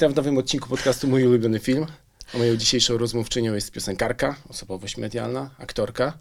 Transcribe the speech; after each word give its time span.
witam 0.00 0.12
w 0.12 0.16
nowym 0.16 0.38
odcinku 0.38 0.68
podcastu 0.68 1.08
Mój 1.08 1.26
ulubiony 1.26 1.58
film. 1.58 1.86
A 2.34 2.38
moją 2.38 2.56
dzisiejszą 2.56 2.98
rozmówczynią 2.98 3.54
jest 3.54 3.72
piosenkarka, 3.72 4.36
osobowość 4.48 4.96
medialna, 4.96 5.50
aktorka, 5.58 6.12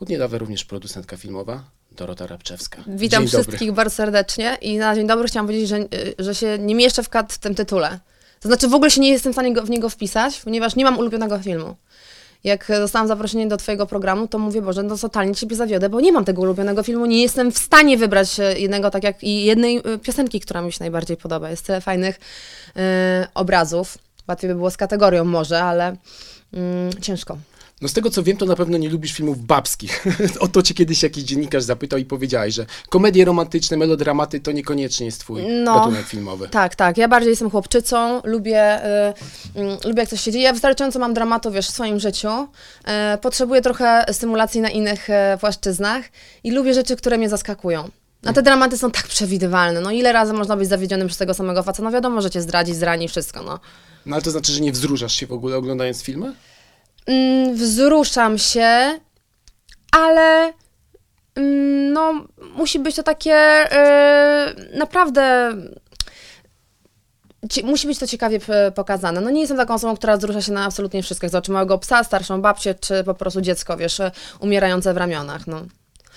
od 0.00 0.08
niedawna 0.08 0.38
również 0.38 0.64
producentka 0.64 1.16
filmowa, 1.16 1.64
Dorota 1.92 2.26
Rabczewska. 2.26 2.84
Witam 2.86 3.22
Dzień 3.22 3.28
wszystkich 3.28 3.58
dobry. 3.58 3.72
bardzo 3.72 3.94
serdecznie 3.94 4.58
i 4.60 4.78
na 4.78 4.94
dzień 4.94 5.06
dobry 5.06 5.28
chciałam 5.28 5.46
powiedzieć, 5.46 5.68
że, 5.68 5.78
że 6.18 6.34
się 6.34 6.58
nie 6.58 6.74
mieszczę 6.74 7.02
w, 7.02 7.08
w 7.28 7.38
tym 7.38 7.54
tytule. 7.54 7.98
To 8.40 8.48
znaczy 8.48 8.68
w 8.68 8.74
ogóle 8.74 8.90
się 8.90 9.00
nie 9.00 9.10
jestem 9.10 9.32
w 9.32 9.34
stanie 9.34 9.52
go, 9.52 9.62
w 9.62 9.70
niego 9.70 9.88
wpisać, 9.88 10.40
ponieważ 10.40 10.76
nie 10.76 10.84
mam 10.84 10.98
ulubionego 10.98 11.38
filmu. 11.38 11.76
Jak 12.44 12.68
dostałam 12.68 13.08
zaproszenie 13.08 13.46
do 13.46 13.56
Twojego 13.56 13.86
programu, 13.86 14.28
to 14.28 14.38
mówię, 14.38 14.62
Boże, 14.62 14.82
no 14.82 14.98
totalnie 14.98 15.34
Ciebie 15.34 15.56
zawiodę, 15.56 15.88
bo 15.88 16.00
nie 16.00 16.12
mam 16.12 16.24
tego 16.24 16.42
ulubionego 16.42 16.82
filmu, 16.82 17.06
nie 17.06 17.22
jestem 17.22 17.52
w 17.52 17.58
stanie 17.58 17.96
wybrać 17.96 18.40
e, 18.40 18.58
jednego, 18.58 18.90
tak 18.90 19.04
jak 19.04 19.24
i 19.24 19.44
jednej 19.44 19.76
e, 19.76 19.98
piosenki, 19.98 20.40
która 20.40 20.62
mi 20.62 20.72
się 20.72 20.78
najbardziej 20.80 21.16
podoba. 21.16 21.50
Jest 21.50 21.66
tyle 21.66 21.80
fajnych 21.80 22.20
e, 22.76 23.28
obrazów. 23.34 23.98
Łatwiej 24.28 24.48
by 24.48 24.54
było 24.54 24.70
z 24.70 24.76
kategorią 24.76 25.24
może, 25.24 25.62
ale 25.62 25.96
mm, 26.52 26.92
ciężko. 27.00 27.38
No 27.82 27.88
z 27.88 27.92
tego 27.92 28.10
co 28.10 28.22
wiem, 28.22 28.36
to 28.36 28.46
na 28.46 28.56
pewno 28.56 28.78
nie 28.78 28.88
lubisz 28.88 29.12
filmów 29.12 29.46
babskich. 29.46 30.04
o 30.40 30.48
to 30.48 30.62
cię 30.62 30.74
kiedyś 30.74 31.02
jakiś 31.02 31.24
dziennikarz 31.24 31.64
zapytał 31.64 31.98
i 31.98 32.04
powiedziałeś, 32.04 32.54
że 32.54 32.66
komedie 32.88 33.24
romantyczne, 33.24 33.76
melodramaty 33.76 34.40
to 34.40 34.52
niekoniecznie 34.52 35.06
jest 35.06 35.20
twój 35.20 35.42
No. 35.64 35.74
gatunek 35.74 36.06
filmowy. 36.06 36.48
Tak, 36.48 36.74
tak. 36.76 36.96
Ja 36.98 37.08
bardziej 37.08 37.30
jestem 37.30 37.50
chłopczycą, 37.50 38.20
lubię, 38.24 38.84
y, 39.56 39.58
mm, 39.60 39.78
lubię 39.84 40.00
jak 40.00 40.08
coś 40.08 40.20
się 40.20 40.32
dzieje. 40.32 40.44
Ja 40.44 40.52
wystarczająco 40.52 40.98
mam 40.98 41.14
dramatu, 41.14 41.50
wiesz, 41.50 41.66
w 41.66 41.70
swoim 41.70 42.00
życiu. 42.00 42.48
E, 42.84 43.18
potrzebuję 43.22 43.62
trochę 43.62 44.04
stymulacji 44.12 44.60
na 44.60 44.70
innych 44.70 45.10
e, 45.10 45.38
płaszczyznach 45.40 46.04
i 46.44 46.50
lubię 46.50 46.74
rzeczy, 46.74 46.96
które 46.96 47.18
mnie 47.18 47.28
zaskakują. 47.28 47.88
A 48.26 48.32
te 48.32 48.42
dramaty 48.42 48.78
są 48.78 48.90
tak 48.90 49.06
przewidywalne. 49.06 49.80
No 49.80 49.90
ile 49.90 50.12
razy 50.12 50.32
można 50.32 50.56
być 50.56 50.68
zawiedzionym 50.68 51.06
przez 51.08 51.18
tego 51.18 51.34
samego 51.34 51.62
faceta? 51.62 51.82
No 51.82 51.90
wiadomo, 51.90 52.22
że 52.22 52.30
cię 52.30 52.42
zdradzi, 52.42 52.74
zrani, 52.74 53.08
wszystko, 53.08 53.42
no. 53.42 53.60
No 54.06 54.16
ale 54.16 54.22
to 54.22 54.30
znaczy, 54.30 54.52
że 54.52 54.60
nie 54.60 54.72
wzruszasz 54.72 55.14
się 55.14 55.26
w 55.26 55.32
ogóle 55.32 55.56
oglądając 55.56 56.02
filmy? 56.02 56.34
Mm, 57.08 57.54
wzruszam 57.54 58.38
się, 58.38 58.98
ale 59.92 60.52
mm, 61.34 61.92
no, 61.92 62.14
musi 62.56 62.78
być 62.78 62.96
to 62.96 63.02
takie 63.02 63.34
e, 63.34 64.54
naprawdę. 64.74 65.52
Musi 67.64 67.86
być 67.86 67.98
to 67.98 68.06
ciekawie 68.06 68.40
pokazane. 68.74 69.20
No 69.20 69.30
nie 69.30 69.40
jestem 69.40 69.56
taką 69.56 69.74
osobą, 69.74 69.96
która 69.96 70.16
wzrusza 70.16 70.42
się 70.42 70.52
na 70.52 70.64
absolutnie 70.64 71.02
wszystkich. 71.02 71.30
Zobaczy 71.30 71.52
małego 71.52 71.78
psa, 71.78 72.04
starszą 72.04 72.42
babcię, 72.42 72.74
czy 72.74 73.04
po 73.04 73.14
prostu 73.14 73.40
dziecko, 73.40 73.76
wiesz, 73.76 74.00
umierające 74.40 74.94
w 74.94 74.96
ramionach, 74.96 75.46
no. 75.46 75.62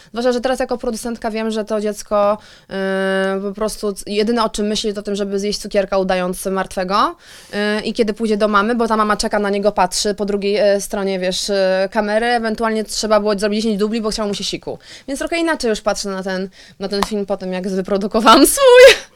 Zwłaszcza, 0.09 0.31
że 0.31 0.41
teraz 0.41 0.59
jako 0.59 0.77
producentka 0.77 1.31
wiem, 1.31 1.51
że 1.51 1.65
to 1.65 1.81
dziecko 1.81 2.37
e, 2.69 3.39
po 3.41 3.51
prostu 3.51 3.93
jedyne 4.07 4.43
o 4.43 4.49
czym 4.49 4.67
myśli 4.67 4.93
to 4.93 4.99
o 4.99 5.03
tym, 5.03 5.15
żeby 5.15 5.39
zjeść 5.39 5.59
cukierka 5.59 5.97
udając 5.97 6.45
martwego 6.45 7.15
e, 7.53 7.81
i 7.81 7.93
kiedy 7.93 8.13
pójdzie 8.13 8.37
do 8.37 8.47
mamy, 8.47 8.75
bo 8.75 8.87
ta 8.87 8.97
mama 8.97 9.17
czeka 9.17 9.39
na 9.39 9.49
niego, 9.49 9.71
patrzy 9.71 10.13
po 10.13 10.25
drugiej 10.25 10.55
e, 10.57 10.81
stronie, 10.81 11.19
wiesz, 11.19 11.49
e, 11.49 11.89
kamery, 11.91 12.25
ewentualnie 12.25 12.83
trzeba 12.83 13.19
było 13.19 13.39
zrobić 13.39 13.63
10 13.63 13.79
dubli, 13.79 14.01
bo 14.01 14.09
chciał 14.09 14.27
mu 14.27 14.33
się 14.33 14.43
siku. 14.43 14.79
Więc 15.07 15.19
trochę 15.19 15.37
inaczej 15.37 15.69
już 15.69 15.81
patrzę 15.81 16.09
na 16.09 16.23
ten, 16.23 16.49
na 16.79 16.87
ten 16.87 17.03
film 17.03 17.25
po 17.25 17.37
tym, 17.37 17.53
jak 17.53 17.67
wyprodukowałam 17.67 18.47
swój. 18.55 19.10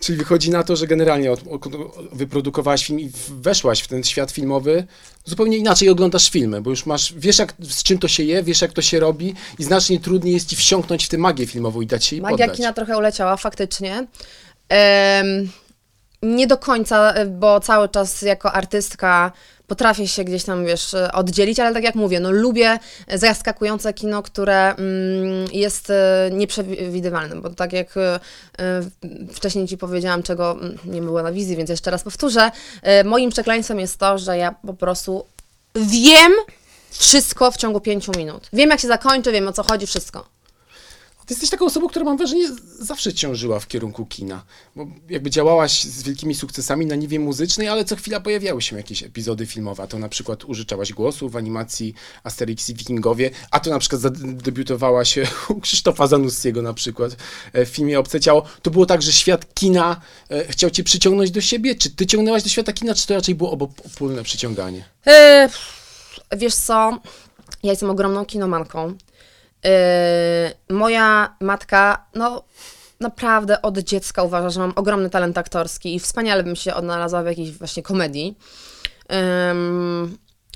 Czyli 0.00 0.18
wychodzi 0.18 0.50
na 0.50 0.62
to, 0.62 0.76
że 0.76 0.86
generalnie 0.86 1.32
od, 1.32 1.40
od, 1.50 1.64
wyprodukowałaś 2.12 2.86
film 2.86 3.00
i 3.00 3.10
weszłaś 3.28 3.80
w 3.80 3.88
ten 3.88 4.04
świat 4.04 4.30
filmowy, 4.30 4.86
zupełnie 5.24 5.56
inaczej 5.56 5.88
oglądasz 5.88 6.30
filmy, 6.30 6.60
bo 6.60 6.70
już 6.70 6.86
masz, 6.86 7.14
wiesz 7.16 7.38
jak, 7.38 7.54
z 7.60 7.82
czym 7.82 7.98
to 7.98 8.08
się 8.08 8.22
je, 8.22 8.42
wiesz 8.42 8.62
jak 8.62 8.72
to 8.72 8.82
się 8.82 9.00
robi 9.00 9.34
i 9.58 9.64
znacznie 9.64 10.00
trudniej 10.00 10.34
jest 10.34 10.48
ci 10.48 10.56
wsiąknąć 10.56 11.04
w 11.04 11.08
tę 11.08 11.18
magię 11.18 11.46
filmową 11.46 11.80
i 11.80 11.86
dać 11.86 12.04
się 12.04 12.16
jej 12.16 12.22
Magia 12.22 12.36
poddać. 12.36 12.56
kina 12.56 12.72
trochę 12.72 12.98
uleciała, 12.98 13.36
faktycznie. 13.36 14.06
Em, 14.68 15.48
nie 16.24 16.46
do 16.46 16.58
końca, 16.58 17.14
bo 17.26 17.60
cały 17.60 17.88
czas 17.88 18.22
jako 18.22 18.52
artystka 18.52 19.32
potrafię 19.66 20.08
się 20.08 20.24
gdzieś 20.24 20.44
tam, 20.44 20.64
wiesz, 20.64 20.96
oddzielić, 21.12 21.60
ale 21.60 21.74
tak 21.74 21.84
jak 21.84 21.94
mówię, 21.94 22.20
no 22.20 22.30
lubię 22.30 22.78
zaskakujące 23.14 23.94
kino, 23.94 24.22
które 24.22 24.74
mm, 24.74 25.46
jest 25.52 25.90
e, 25.90 26.30
nieprzewidywalne, 26.32 27.36
bo 27.36 27.50
tak 27.50 27.72
jak 27.72 27.96
e, 27.96 28.20
wcześniej 29.32 29.68
Ci 29.68 29.78
powiedziałam, 29.78 30.22
czego 30.22 30.52
mm, 30.52 30.78
nie 30.84 31.02
było 31.02 31.22
na 31.22 31.32
wizji, 31.32 31.56
więc 31.56 31.70
jeszcze 31.70 31.90
raz 31.90 32.02
powtórzę, 32.02 32.50
e, 32.82 33.04
moim 33.04 33.30
przekleństwem 33.30 33.80
jest 33.80 33.98
to, 33.98 34.18
że 34.18 34.38
ja 34.38 34.54
po 34.66 34.74
prostu 34.74 35.24
wiem 35.74 36.32
wszystko 36.90 37.50
w 37.50 37.56
ciągu 37.56 37.80
pięciu 37.80 38.12
minut. 38.16 38.48
Wiem, 38.52 38.70
jak 38.70 38.80
się 38.80 38.88
zakończy, 38.88 39.32
wiem, 39.32 39.48
o 39.48 39.52
co 39.52 39.62
chodzi, 39.62 39.86
wszystko. 39.86 40.33
Ty 41.26 41.34
jesteś 41.34 41.50
taką 41.50 41.66
osobą, 41.66 41.88
która 41.88 42.04
mam 42.04 42.16
wrażenie 42.16 42.48
zawsze 42.78 43.12
ciążyła 43.12 43.60
w 43.60 43.68
kierunku 43.68 44.06
kina, 44.06 44.44
bo 44.76 44.86
jakby 45.10 45.30
działałaś 45.30 45.84
z 45.84 46.02
wielkimi 46.02 46.34
sukcesami 46.34 46.86
na 46.86 46.94
niwie 46.94 47.20
muzycznej, 47.20 47.68
ale 47.68 47.84
co 47.84 47.96
chwila 47.96 48.20
pojawiały 48.20 48.62
się 48.62 48.76
jakieś 48.76 49.02
epizody 49.02 49.46
filmowe, 49.46 49.82
a 49.82 49.86
to 49.86 49.98
na 49.98 50.08
przykład 50.08 50.44
użyczałaś 50.44 50.92
głosu 50.92 51.28
w 51.28 51.36
animacji 51.36 51.94
Asterix 52.24 52.68
i 52.68 52.74
Wikingowie, 52.74 53.30
a 53.50 53.60
to 53.60 53.70
na 53.70 53.78
przykład 53.78 54.00
zadebiutowałaś 54.00 55.18
u 55.48 55.60
Krzysztofa 55.60 56.06
Zanussiego 56.06 56.62
na 56.62 56.74
przykład 56.74 57.16
e, 57.52 57.66
w 57.66 57.68
filmie 57.68 57.98
Obce 57.98 58.20
Ciało. 58.20 58.42
To 58.62 58.70
było 58.70 58.86
tak, 58.86 59.02
że 59.02 59.12
świat 59.12 59.54
kina 59.54 60.00
e, 60.30 60.46
chciał 60.48 60.70
cię 60.70 60.84
przyciągnąć 60.84 61.30
do 61.30 61.40
siebie? 61.40 61.74
Czy 61.74 61.90
ty 61.90 62.06
ciągnęłaś 62.06 62.42
do 62.42 62.48
świata 62.48 62.72
kina, 62.72 62.94
czy 62.94 63.06
to 63.06 63.14
raczej 63.14 63.34
było 63.34 63.50
obopólne 63.50 64.22
przyciąganie? 64.22 64.84
E, 65.06 65.48
wiesz 66.36 66.54
co, 66.54 66.98
ja 67.62 67.70
jestem 67.70 67.90
ogromną 67.90 68.24
kinomanką. 68.24 68.94
E, 69.66 70.52
moja 70.70 71.36
matka, 71.40 72.06
no 72.14 72.42
naprawdę 73.00 73.62
od 73.62 73.78
dziecka 73.78 74.22
uważa, 74.22 74.50
że 74.50 74.60
mam 74.60 74.72
ogromny 74.76 75.10
talent 75.10 75.38
aktorski 75.38 75.94
i 75.94 76.00
wspaniale 76.00 76.42
bym 76.42 76.56
się 76.56 76.74
odnalazła 76.74 77.22
w 77.22 77.26
jakiejś 77.26 77.50
właśnie 77.52 77.82
komedii 77.82 78.38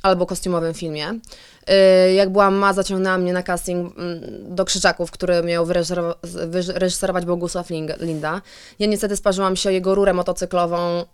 albo 0.02 0.26
kostiumowym 0.26 0.74
filmie. 0.74 1.18
E, 1.66 2.12
Jak 2.14 2.30
byłam 2.32 2.54
ma, 2.54 2.72
zaciągnęła 2.72 3.18
mnie 3.18 3.32
na 3.32 3.42
casting 3.42 3.98
mm, 3.98 4.20
do 4.56 4.64
Krzyżaków, 4.64 5.10
który 5.10 5.42
miał 5.42 5.66
wyreżyserowa- 5.66 6.14
wyreżyserować 6.48 7.24
Bogusław 7.26 7.68
Linda. 8.00 8.40
Ja 8.78 8.86
niestety 8.86 9.16
sparzyłam 9.16 9.56
się 9.56 9.72
jego 9.72 9.94
rurę 9.94 10.12
motocyklową 10.12 11.04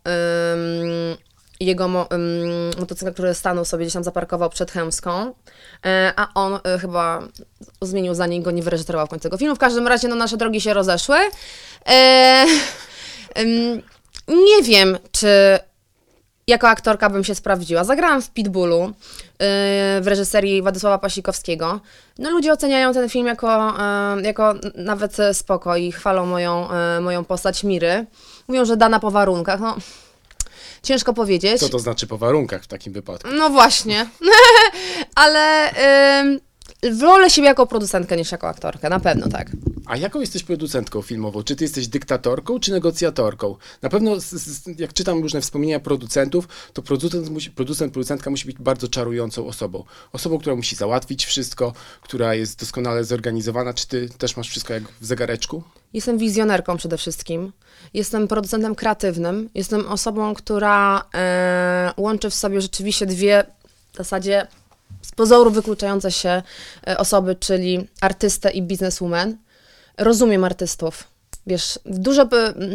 jego 1.61 1.89
mo, 1.89 2.09
motocykl, 2.79 3.13
który 3.13 3.35
stanął 3.35 3.65
sobie 3.65 3.85
gdzieś 3.85 3.95
tam 3.95 4.05
zaparkował 4.05 4.51
przed 4.51 4.71
Chełmską, 4.71 5.35
e, 5.87 6.13
a 6.17 6.29
on 6.35 6.59
e, 6.65 6.79
chyba 6.79 7.23
zmienił 7.83 8.15
za 8.15 8.27
go 8.29 8.51
nie 8.51 8.63
wyreżyserował 8.63 9.07
w 9.07 9.11
końcu 9.11 9.23
tego 9.23 9.37
filmu. 9.37 9.57
W 9.57 9.59
każdym 9.59 9.87
razie 9.87 10.09
no, 10.09 10.17
nasze 10.17 10.37
drogi 10.37 10.61
się 10.61 10.75
rozeszły. 10.75 11.17
E, 11.87 12.47
nie 14.29 14.63
wiem, 14.63 14.99
czy 15.13 15.59
jako 16.47 16.69
aktorka 16.69 17.11
bym 17.11 17.25
się 17.25 17.35
sprawdziła. 17.35 17.85
Zagrałam 17.85 18.23
w 18.23 18.31
Pitbullu 18.31 18.93
w 20.01 20.05
reżyserii 20.07 20.63
Władysława 20.63 20.99
Pasikowskiego. 20.99 21.81
No 22.19 22.31
ludzie 22.31 22.53
oceniają 22.53 22.93
ten 22.93 23.09
film 23.09 23.27
jako, 23.27 23.75
jako 24.23 24.55
nawet 24.75 25.17
spoko 25.33 25.77
i 25.77 25.93
chwalą 25.93 26.27
moją, 26.27 26.69
moją 27.01 27.25
postać 27.25 27.65
Miry. 27.65 28.07
Mówią, 28.49 28.65
że 28.65 28.77
dana 28.77 29.01
po 29.01 29.11
warunkach. 29.11 29.61
No, 29.61 29.77
ciężko 30.85 31.13
powiedzieć. 31.13 31.61
Co 31.61 31.69
to 31.69 31.79
znaczy 31.79 32.07
po 32.07 32.19
warunkach 32.19 32.63
w 32.63 32.67
takim 32.67 32.93
wypadku? 32.93 33.29
No 33.39 33.51
właśnie. 33.51 34.07
Ale 35.15 35.73
yy, 36.83 36.95
wolę 36.95 37.31
siebie 37.31 37.49
jako 37.49 37.67
producentkę 37.67 38.17
niż 38.17 38.33
jako 38.33 38.49
aktorkę, 38.49 38.91
na 38.91 39.01
pewno 39.01 39.29
tak. 39.29 39.51
A 39.87 39.97
jaką 39.97 40.21
jesteś 40.21 40.43
producentką 40.43 41.03
filmową? 41.03 41.43
Czy 41.43 41.57
ty 41.57 41.65
jesteś 41.65 41.89
dyktatorką, 41.89 42.61
czy 42.61 42.73
negocjatorką? 42.73 43.57
Na 43.83 43.89
pewno, 43.89 44.21
z, 44.21 44.31
z, 44.31 44.81
jak 44.81 44.93
czytam 44.93 45.23
różne 45.23 45.41
wspomnienia 45.41 45.81
producentów, 45.81 46.49
to 46.73 46.83
producent, 46.83 47.31
musi, 47.31 47.51
producent, 47.51 47.93
producentka 47.93 48.31
musi 48.31 48.47
być 48.47 48.57
bardzo 48.59 48.89
czarującą 48.89 49.47
osobą. 49.47 49.85
Osobą, 50.13 50.39
która 50.39 50.57
musi 50.57 50.77
załatwić 50.77 51.27
wszystko, 51.27 51.73
która 52.01 52.35
jest 52.35 52.61
doskonale 52.61 53.05
zorganizowana. 53.05 53.75
Czy 53.75 53.87
ty 53.87 54.09
też 54.19 54.37
masz 54.37 54.49
wszystko 54.49 54.75
jak 54.75 54.83
w 55.01 55.07
zegareczku? 55.07 55.63
Jestem 55.93 56.19
wizjonerką 56.19 56.77
przede 56.77 56.99
wszystkim. 56.99 57.53
Jestem 57.95 58.29
producentem 58.29 58.75
kreatywnym. 58.75 59.51
Jestem 59.55 59.87
osobą, 59.87 60.35
która 60.35 61.05
e, 61.15 61.93
łączy 61.97 62.31
w 62.31 62.35
sobie 62.35 62.61
rzeczywiście 62.61 63.07
dwie 63.07 63.45
w 63.93 63.97
zasadzie 63.97 64.47
z 65.03 65.13
pozoru 65.13 65.51
wykluczające 65.51 66.13
się 66.13 66.43
e, 66.87 66.99
osoby, 66.99 67.37
czyli 67.37 67.89
artystę 68.01 68.51
i 68.51 68.63
bizneswoman. 68.63 69.37
Rozumiem 69.99 70.45
artystów. 70.45 71.15
Wiesz, 71.47 71.79
dużo 71.87 72.23
m, 72.23 72.29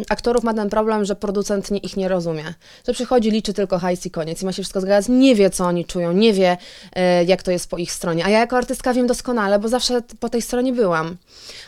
aktorów 0.08 0.44
ma 0.44 0.54
ten 0.54 0.70
problem, 0.70 1.04
że 1.04 1.16
producent 1.16 1.70
nie, 1.70 1.78
ich 1.78 1.96
nie 1.96 2.08
rozumie. 2.08 2.54
Że 2.86 2.92
przychodzi, 2.92 3.30
liczy 3.30 3.52
tylko 3.52 3.78
hajs 3.78 4.06
i 4.06 4.10
koniec 4.10 4.42
i 4.42 4.44
ma 4.44 4.52
się 4.52 4.62
wszystko 4.62 4.80
zgadzać. 4.80 5.08
Nie 5.08 5.34
wie, 5.34 5.50
co 5.50 5.64
oni 5.64 5.84
czują, 5.84 6.12
nie 6.12 6.32
wie, 6.32 6.56
e, 6.92 7.24
jak 7.24 7.42
to 7.42 7.50
jest 7.50 7.70
po 7.70 7.78
ich 7.78 7.92
stronie. 7.92 8.24
A 8.24 8.28
ja 8.28 8.38
jako 8.38 8.56
artystka 8.56 8.94
wiem 8.94 9.06
doskonale, 9.06 9.58
bo 9.58 9.68
zawsze 9.68 10.02
po 10.20 10.28
tej 10.28 10.42
stronie 10.42 10.72
byłam. 10.72 11.16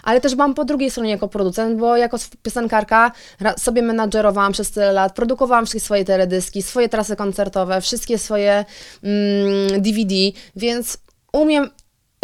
Ale 0.02 0.20
też 0.20 0.34
byłam 0.34 0.54
po 0.54 0.64
drugiej 0.64 0.90
stronie 0.90 1.10
jako 1.10 1.28
producent, 1.28 1.78
bo 1.80 1.96
jako 1.96 2.18
piosenkarka 2.42 3.12
sobie 3.58 3.82
menadżerowałam 3.82 4.52
przez 4.52 4.70
tyle 4.70 4.92
lat, 4.92 5.14
produkowałam 5.14 5.66
wszystkie 5.66 5.80
swoje 5.80 6.04
teledyski, 6.04 6.62
swoje 6.62 6.88
trasy 6.88 7.16
koncertowe, 7.16 7.80
wszystkie 7.80 8.18
swoje 8.18 8.64
mm, 9.02 9.82
DVD, 9.82 10.14
więc 10.56 10.98
umiem 11.32 11.70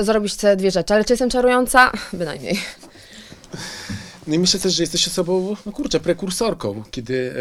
zrobić 0.01 0.37
te 0.37 0.57
dwie 0.57 0.71
rzeczy. 0.71 0.95
Ale 0.95 1.05
czy 1.05 1.13
jestem 1.13 1.31
czarująca? 1.31 1.93
Bynajmniej. 2.13 2.59
No 4.27 4.35
i 4.35 4.39
myślę 4.39 4.61
też, 4.61 4.75
że 4.75 4.83
jesteś 4.83 5.09
osobą, 5.09 5.57
no 5.67 5.73
kurczę, 5.73 6.01
prekursorką. 6.01 6.83
Kiedy 6.91 7.33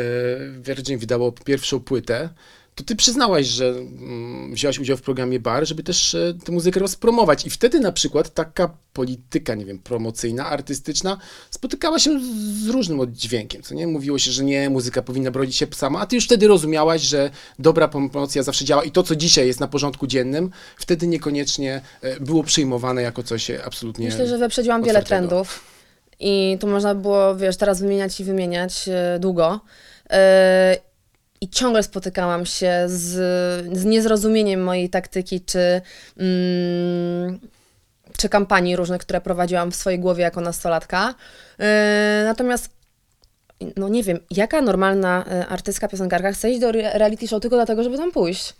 e, 0.57 0.61
Virgin 0.61 0.97
wydało 0.97 1.31
pierwszą 1.31 1.79
płytę, 1.79 2.29
to 2.77 2.83
ty 2.83 2.95
przyznałaś, 2.95 3.47
że 3.47 3.69
mm, 3.69 4.53
wziąłaś 4.53 4.79
udział 4.79 4.97
w 4.97 5.01
programie 5.01 5.39
Bar, 5.39 5.67
żeby 5.67 5.83
też 5.83 6.15
e, 6.15 6.33
tę 6.45 6.51
muzykę 6.51 6.79
rozpromować. 6.79 7.45
I 7.45 7.49
wtedy 7.49 7.79
na 7.79 7.91
przykład 7.91 8.33
taka 8.33 8.77
polityka, 8.93 9.55
nie 9.55 9.65
wiem, 9.65 9.79
promocyjna, 9.79 10.45
artystyczna 10.45 11.17
spotykała 11.51 11.99
się 11.99 12.19
z, 12.19 12.67
różnym 12.67 12.99
oddźwiękiem, 12.99 13.61
co 13.61 13.75
nie? 13.75 13.87
Mówiło 13.87 14.19
się, 14.19 14.31
że 14.31 14.43
nie, 14.43 14.69
muzyka 14.69 15.01
powinna 15.01 15.31
brodzić 15.31 15.55
się 15.55 15.67
sama, 15.75 15.99
a 15.99 16.05
ty 16.05 16.15
już 16.15 16.25
wtedy 16.25 16.47
rozumiałaś, 16.47 17.01
że 17.01 17.29
dobra 17.59 17.87
promocja 17.87 18.43
zawsze 18.43 18.65
działa 18.65 18.83
i 18.83 18.91
to, 18.91 19.03
co 19.03 19.15
dzisiaj 19.15 19.47
jest 19.47 19.59
na 19.59 19.67
porządku 19.67 20.07
dziennym, 20.07 20.51
wtedy 20.77 21.07
niekoniecznie 21.07 21.81
e, 22.01 22.19
było 22.19 22.43
przyjmowane 22.43 23.01
jako 23.01 23.23
coś 23.23 23.49
e, 23.49 23.65
absolutnie 23.65 24.05
Myślę, 24.05 24.27
że 24.27 24.37
wyprzedziłam 24.37 24.83
wiele 24.83 24.99
otwartego. 24.99 25.27
trendów 25.27 25.76
i 26.19 26.57
tu 26.59 26.67
można 26.67 26.95
było, 26.95 27.35
wiesz, 27.35 27.57
teraz 27.57 27.81
wymieniać 27.81 28.19
i 28.19 28.23
wymieniać 28.23 28.89
e, 28.89 29.19
długo. 29.19 29.59
E, 30.09 30.77
I 31.41 31.49
ciągle 31.49 31.83
spotykałam 31.83 32.45
się 32.45 32.83
z, 32.87 33.13
z 33.77 33.85
niezrozumieniem 33.85 34.63
mojej 34.63 34.89
taktyki, 34.89 35.41
czy, 35.41 35.81
mm, 36.17 37.39
czy 38.17 38.29
kampanii 38.29 38.75
różnych, 38.75 39.01
które 39.01 39.21
prowadziłam 39.21 39.71
w 39.71 39.75
swojej 39.75 39.99
głowie 39.99 40.23
jako 40.23 40.41
nastolatka. 40.41 41.15
E, 41.59 42.21
Natomiast 42.25 42.69
no 43.77 43.89
nie 43.89 44.03
wiem, 44.03 44.19
jaka 44.31 44.61
normalna 44.61 45.25
artystka, 45.49 45.87
piosenkarka 45.87 46.31
chce 46.31 46.49
iść 46.51 46.59
do 46.59 46.69
re- 46.69 46.91
reality 46.93 47.27
show 47.27 47.41
tylko 47.41 47.55
dlatego, 47.55 47.83
żeby 47.83 47.97
tam 47.97 48.11
pójść? 48.11 48.53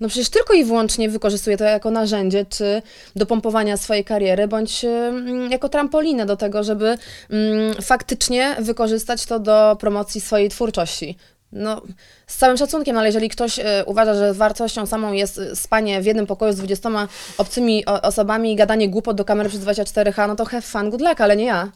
No 0.00 0.08
przecież 0.08 0.28
tylko 0.28 0.54
i 0.54 0.64
wyłącznie 0.64 1.08
wykorzystuje 1.08 1.56
to 1.56 1.64
jako 1.64 1.90
narzędzie, 1.90 2.46
czy 2.48 2.82
do 3.16 3.26
pompowania 3.26 3.76
swojej 3.76 4.04
kariery, 4.04 4.48
bądź 4.48 4.84
mm, 4.84 5.50
jako 5.50 5.68
trampolinę 5.68 6.26
do 6.26 6.36
tego, 6.36 6.64
żeby 6.64 6.98
mm, 7.30 7.74
faktycznie 7.82 8.56
wykorzystać 8.60 9.26
to 9.26 9.38
do 9.38 9.76
promocji 9.80 10.20
swojej 10.20 10.48
twórczości. 10.48 11.16
No, 11.52 11.82
z 12.26 12.36
całym 12.36 12.56
szacunkiem, 12.56 12.98
ale 12.98 13.06
jeżeli 13.06 13.28
ktoś 13.28 13.58
e, 13.58 13.84
uważa, 13.86 14.14
że 14.14 14.34
wartością 14.34 14.86
samą 14.86 15.12
jest 15.12 15.38
e, 15.38 15.56
spanie 15.56 16.02
w 16.02 16.06
jednym 16.06 16.26
pokoju 16.26 16.52
z 16.52 16.56
20 16.56 17.08
obcymi 17.38 17.86
osobami 17.86 18.52
i 18.52 18.56
gadanie 18.56 18.88
głupot 18.88 19.16
do 19.16 19.24
kamery 19.24 19.48
przez 19.48 19.60
24H, 19.60 20.28
no 20.28 20.36
to 20.36 20.44
have 20.44 20.62
fun, 20.62 20.90
good 20.90 21.00
luck, 21.00 21.20
ale 21.20 21.36
nie 21.36 21.44
ja. 21.44 21.72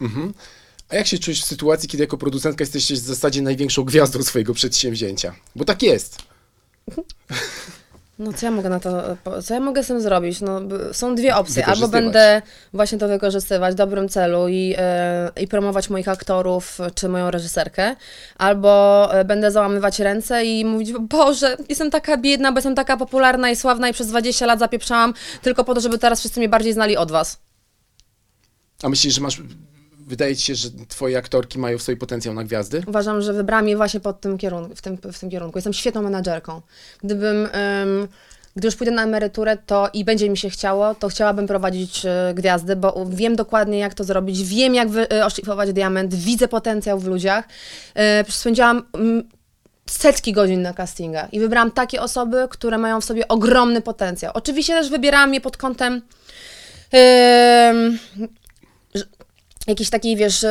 Mhm. 0.00 0.34
A 0.88 0.96
jak 0.96 1.06
się 1.06 1.18
czujesz 1.18 1.42
w 1.42 1.46
sytuacji, 1.46 1.88
kiedy 1.88 2.04
jako 2.04 2.18
producentka 2.18 2.62
jesteś 2.62 2.92
w 2.92 2.96
zasadzie 2.96 3.42
największą 3.42 3.84
gwiazdą 3.84 4.22
swojego 4.22 4.54
przedsięwzięcia? 4.54 5.34
Bo 5.56 5.64
tak 5.64 5.82
jest. 5.82 6.29
No 8.20 8.32
co 8.32 8.46
ja 8.46 8.52
mogę 8.52 8.68
na 8.68 8.80
to, 8.80 9.16
co 9.42 9.54
ja 9.54 9.60
mogę 9.60 9.84
z 9.84 9.86
tym 9.86 10.00
zrobić? 10.00 10.40
No, 10.40 10.60
są 10.92 11.14
dwie 11.14 11.36
opcje. 11.36 11.66
Albo 11.66 11.88
będę 11.88 12.42
właśnie 12.72 12.98
to 12.98 13.08
wykorzystywać 13.08 13.74
w 13.74 13.76
dobrym 13.76 14.08
celu 14.08 14.48
i, 14.48 14.74
e, 14.78 15.30
i 15.40 15.48
promować 15.48 15.90
moich 15.90 16.08
aktorów 16.08 16.78
czy 16.94 17.08
moją 17.08 17.30
reżyserkę, 17.30 17.96
albo 18.38 19.08
e, 19.14 19.24
będę 19.24 19.50
załamywać 19.50 19.98
ręce 19.98 20.44
i 20.44 20.64
mówić, 20.64 20.92
Boże, 20.92 21.56
jestem 21.68 21.90
taka 21.90 22.16
biedna, 22.16 22.52
bo 22.52 22.58
jestem 22.58 22.74
taka 22.74 22.96
popularna 22.96 23.50
i 23.50 23.56
sławna 23.56 23.88
i 23.88 23.92
przez 23.92 24.08
20 24.08 24.46
lat 24.46 24.58
zapieprzałam 24.58 25.14
tylko 25.42 25.64
po 25.64 25.74
to, 25.74 25.80
żeby 25.80 25.98
teraz 25.98 26.18
wszyscy 26.20 26.40
mnie 26.40 26.48
bardziej 26.48 26.72
znali 26.72 26.96
od 26.96 27.10
was. 27.10 27.38
A 28.82 28.88
myślisz, 28.88 29.14
że 29.14 29.20
masz. 29.20 29.42
Wydaje 30.10 30.36
ci 30.36 30.42
się, 30.42 30.54
że 30.54 30.68
twoje 30.88 31.18
aktorki 31.18 31.58
mają 31.58 31.78
w 31.78 31.82
sobie 31.82 31.96
potencjał 31.96 32.34
na 32.34 32.44
gwiazdy? 32.44 32.82
Uważam, 32.86 33.22
że 33.22 33.32
wybrałam 33.32 33.68
je 33.68 33.76
właśnie 33.76 34.00
pod 34.00 34.20
tym 34.20 34.38
kierunku, 34.38 34.74
w, 34.74 34.82
tym, 34.82 34.98
w 35.12 35.18
tym 35.18 35.30
kierunku. 35.30 35.58
Jestem 35.58 35.72
świetną 35.72 36.02
menadżerką. 36.02 36.60
Gdybym, 37.02 37.48
ym, 37.82 38.08
gdy 38.56 38.68
już 38.68 38.76
pójdę 38.76 38.90
na 38.90 39.02
emeryturę 39.02 39.56
to 39.66 39.88
i 39.92 40.04
będzie 40.04 40.30
mi 40.30 40.38
się 40.38 40.50
chciało, 40.50 40.94
to 40.94 41.08
chciałabym 41.08 41.46
prowadzić 41.46 42.04
y, 42.04 42.08
gwiazdy, 42.34 42.76
bo 42.76 43.06
wiem 43.10 43.36
dokładnie 43.36 43.78
jak 43.78 43.94
to 43.94 44.04
zrobić, 44.04 44.44
wiem 44.44 44.74
jak 44.74 44.88
y, 45.12 45.24
oszlifować 45.24 45.72
diament, 45.72 46.14
widzę 46.14 46.48
potencjał 46.48 46.98
w 46.98 47.06
ludziach. 47.06 47.44
Y, 48.28 48.32
spędziłam 48.32 48.82
setki 49.90 50.32
godzin 50.32 50.62
na 50.62 50.74
castingach 50.74 51.34
i 51.34 51.40
wybrałam 51.40 51.70
takie 51.70 52.02
osoby, 52.02 52.46
które 52.50 52.78
mają 52.78 53.00
w 53.00 53.04
sobie 53.04 53.28
ogromny 53.28 53.80
potencjał. 53.80 54.32
Oczywiście 54.34 54.74
też 54.74 54.90
wybierałam 54.90 55.34
je 55.34 55.40
pod 55.40 55.56
kątem 55.56 56.02
jakiejś 59.66 59.90
takiej, 59.90 60.16
wiesz, 60.16 60.42
yy, 60.42 60.50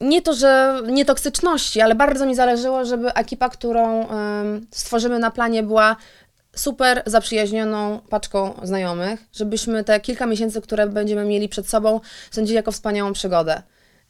nie 0.00 0.22
to, 0.22 0.34
że 0.34 0.82
nie 0.86 1.04
toksyczności, 1.04 1.80
ale 1.80 1.94
bardzo 1.94 2.26
mi 2.26 2.34
zależało, 2.34 2.84
żeby 2.84 3.14
ekipa, 3.14 3.48
którą 3.48 4.02
ym, 4.02 4.66
stworzymy 4.70 5.18
na 5.18 5.30
planie, 5.30 5.62
była 5.62 5.96
super 6.56 7.02
zaprzyjaźnioną 7.06 8.00
paczką 8.08 8.60
znajomych, 8.62 9.20
żebyśmy 9.32 9.84
te 9.84 10.00
kilka 10.00 10.26
miesięcy, 10.26 10.60
które 10.60 10.86
będziemy 10.86 11.24
mieli 11.24 11.48
przed 11.48 11.68
sobą, 11.68 12.00
sądzili 12.30 12.56
jako 12.56 12.72
wspaniałą 12.72 13.12
przygodę. 13.12 13.62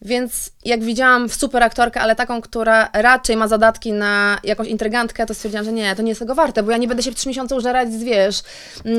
Więc 0.02 0.52
jak 0.64 0.84
widziałam 0.84 1.28
super 1.28 1.62
aktorkę, 1.62 2.00
ale 2.00 2.16
taką, 2.16 2.40
która 2.40 2.90
raczej 2.92 3.36
ma 3.36 3.48
zadatki 3.48 3.92
na 3.92 4.38
jakąś 4.44 4.68
intrygantkę, 4.68 5.26
to 5.26 5.34
stwierdziłam, 5.34 5.64
że 5.64 5.72
nie, 5.72 5.96
to 5.96 6.02
nie 6.02 6.08
jest 6.08 6.18
tego 6.18 6.34
warte, 6.34 6.62
bo 6.62 6.70
ja 6.70 6.76
nie 6.76 6.88
będę 6.88 7.02
się 7.02 7.12
w 7.12 7.14
trzy 7.14 7.28
miesiące 7.28 7.56
użerać 7.56 7.92
z, 7.92 8.02
wiesz, 8.02 8.42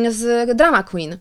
z 0.09 0.57
drama 0.57 0.83
queen. 0.83 1.17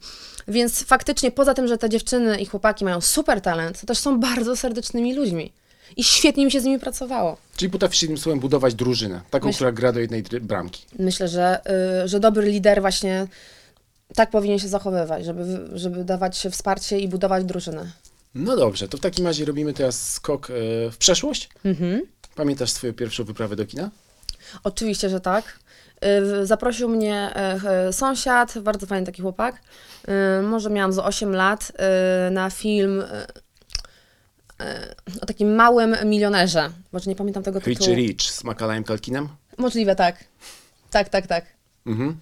Więc 0.49 0.85
faktycznie 0.85 1.31
poza 1.31 1.55
tym, 1.55 1.69
że 1.69 1.79
te 1.79 1.89
dziewczyny 1.89 2.41
i 2.41 2.47
chłopaki 2.47 2.85
mają 2.85 3.01
super 3.01 3.41
talent, 3.41 3.81
to 3.81 3.87
też 3.87 3.99
są 3.99 4.21
bardzo 4.21 4.57
serdecznymi 4.57 5.15
ludźmi. 5.15 5.53
I 5.97 6.05
świetnie 6.05 6.45
mi 6.45 6.51
się 6.53 6.61
z 6.61 6.65
nimi 6.65 6.79
pracowało. 6.79 7.37
Czyli 7.57 7.71
potrafisz 7.71 8.03
jednym 8.03 8.19
słowem 8.19 8.41
budować 8.41 8.75
drużynę, 8.75 9.21
taką, 9.31 9.49
Myśl- 9.49 9.55
która 9.55 9.73
gra 9.73 9.93
do 9.93 10.01
jednej 10.01 10.23
bramki. 10.23 10.83
Myślę, 10.99 11.29
że, 11.29 11.61
y, 12.05 12.09
że 12.09 12.21
dobry 12.21 12.51
lider 12.51 12.81
właśnie 12.81 13.27
tak 14.15 14.31
powinien 14.31 14.59
się 14.59 14.69
zachowywać, 14.69 15.25
żeby, 15.25 15.69
żeby 15.73 16.05
dawać 16.05 16.39
się 16.39 16.51
wsparcie 16.51 16.99
i 17.01 17.09
budować 17.09 17.45
drużynę. 17.45 17.93
No 18.35 18.57
dobrze, 18.57 18.89
to 18.89 18.99
w 18.99 19.01
takim 19.01 19.27
razie 19.27 19.45
robimy 19.45 19.73
teraz 19.73 20.13
skok 20.13 20.51
e, 20.51 20.55
w 20.91 20.97
przeszłość. 20.99 21.49
Mhm. 21.65 22.03
Pamiętasz 22.35 22.71
swoją 22.71 22.93
pierwszą 22.93 23.25
wyprawę 23.25 23.57
do 23.57 23.67
kina? 23.67 23.91
Oczywiście, 24.65 25.09
że 25.09 25.21
tak. 25.21 25.59
Y, 26.05 26.47
Zaprosił 26.47 26.89
mnie 26.89 27.15
e, 27.37 27.61
e, 27.89 27.93
sąsiad, 27.93 28.59
bardzo 28.59 28.87
fajny 28.87 29.07
taki 29.07 29.23
chłopak. 29.23 29.61
Y, 30.39 30.43
Może 30.43 30.71
miałam 30.71 30.93
z 30.93 30.99
8 30.99 31.35
lat 31.35 31.73
y, 32.29 32.31
na 32.31 32.51
film 32.51 33.05
o 35.23 35.27
takim 35.27 35.55
małym 35.55 35.97
milionerze. 36.05 36.71
Może 36.93 37.11
nie 37.11 37.17
pamiętam 37.17 37.43
tego 37.43 37.59
Rich 37.61 37.79
tytułu. 37.79 37.97
Rich 37.97 38.23
z 38.23 38.45
Macalajem 38.45 38.85
Kalkinem? 38.85 39.29
Możliwe, 39.59 39.97
tak. 39.97 40.25
Tak, 40.91 41.09
tak, 41.09 41.27
tak. 41.27 41.45
Mhm. 41.87 42.21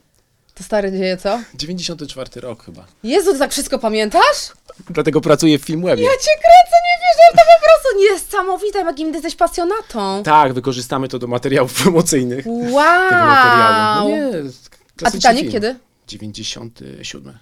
To 0.55 0.65
stary 0.65 0.93
dzieje, 0.93 1.17
co? 1.17 1.41
94 1.55 2.41
rok 2.41 2.65
chyba. 2.65 2.87
Jezu, 3.03 3.39
tak 3.39 3.53
wszystko 3.53 3.79
pamiętasz? 3.79 4.53
Dlatego 4.91 5.21
pracuję 5.21 5.59
w 5.59 5.63
Filmwebie. 5.63 6.03
Ja 6.05 6.11
cię 6.11 6.31
kręcę, 6.41 6.77
nie 6.87 6.99
wierzę, 7.03 7.37
to 7.37 7.58
prostu 7.93 8.13
niesamowite, 8.13 8.79
jakim 8.79 9.13
jesteś 9.15 9.35
pasjonatą. 9.37 10.23
Tak, 10.25 10.53
wykorzystamy 10.53 11.09
to 11.09 11.19
do 11.19 11.27
materiałów 11.27 11.75
promocyjnych 11.83 12.45
Wow! 12.47 13.09
tego 13.11 13.23
materiału. 13.27 14.09
No 14.11 14.17
nie, 14.17 14.51
A 15.05 15.11
Titanic 15.11 15.41
film. 15.41 15.53
kiedy? 15.53 15.77
97 16.09 17.39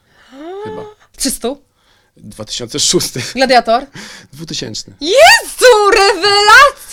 chyba. 0.65 0.83
300? 1.17 1.49
2006. 2.17 3.13
Gladiator? 3.35 3.87
2000. 4.33 4.93
Jezu, 5.01 5.73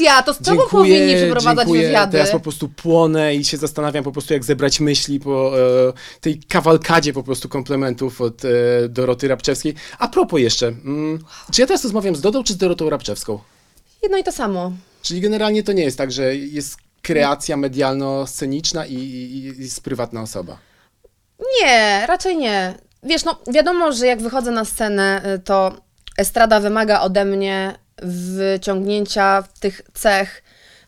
rewelacja! 0.03 0.23
To 0.23 0.33
z 0.33 0.37
tobą 0.37 0.61
powinni 0.69 1.15
przeprowadzać 1.15 1.67
dziękuję. 1.67 1.87
wywiady. 1.87 2.11
Teraz 2.11 2.31
po 2.31 2.39
prostu 2.39 2.69
płonę 2.69 3.35
i 3.35 3.45
się 3.45 3.57
zastanawiam 3.57 4.03
po 4.03 4.11
prostu, 4.11 4.33
jak 4.33 4.43
zebrać 4.43 4.79
myśli 4.79 5.19
po 5.19 5.59
e, 5.59 5.93
tej 6.21 6.39
kawalkadzie 6.39 7.13
po 7.13 7.23
prostu 7.23 7.49
komplementów 7.49 8.21
od 8.21 8.45
e, 8.45 8.49
Doroty 8.89 9.27
Rabczewskiej. 9.27 9.73
A 9.99 10.07
propos 10.07 10.39
jeszcze, 10.39 10.67
mm, 10.67 11.19
czy 11.51 11.61
ja 11.61 11.67
teraz 11.67 11.83
rozmawiam 11.83 12.15
z 12.15 12.21
Dodą, 12.21 12.43
czy 12.43 12.53
z 12.53 12.57
Dorotą 12.57 12.89
Rabczewską? 12.89 13.39
Jedno 14.03 14.17
i 14.17 14.23
to 14.23 14.31
samo. 14.31 14.71
Czyli 15.01 15.21
generalnie 15.21 15.63
to 15.63 15.73
nie 15.73 15.83
jest 15.83 15.97
tak, 15.97 16.11
że 16.11 16.35
jest 16.35 16.77
kreacja 17.01 17.57
medialno-sceniczna 17.57 18.85
i, 18.85 18.93
i, 18.93 19.35
i 19.35 19.63
jest 19.63 19.81
prywatna 19.81 20.21
osoba. 20.21 20.57
Nie, 21.61 22.05
raczej 22.07 22.37
nie. 22.37 22.73
Wiesz, 23.03 23.25
no 23.25 23.39
wiadomo, 23.53 23.91
że 23.91 24.07
jak 24.07 24.21
wychodzę 24.21 24.51
na 24.51 24.65
scenę, 24.65 25.21
y, 25.35 25.39
to 25.39 25.77
estrada 26.17 26.59
wymaga 26.59 27.01
ode 27.01 27.25
mnie 27.25 27.82
wyciągnięcia 28.01 29.43
tych 29.59 29.81
cech 29.93 30.43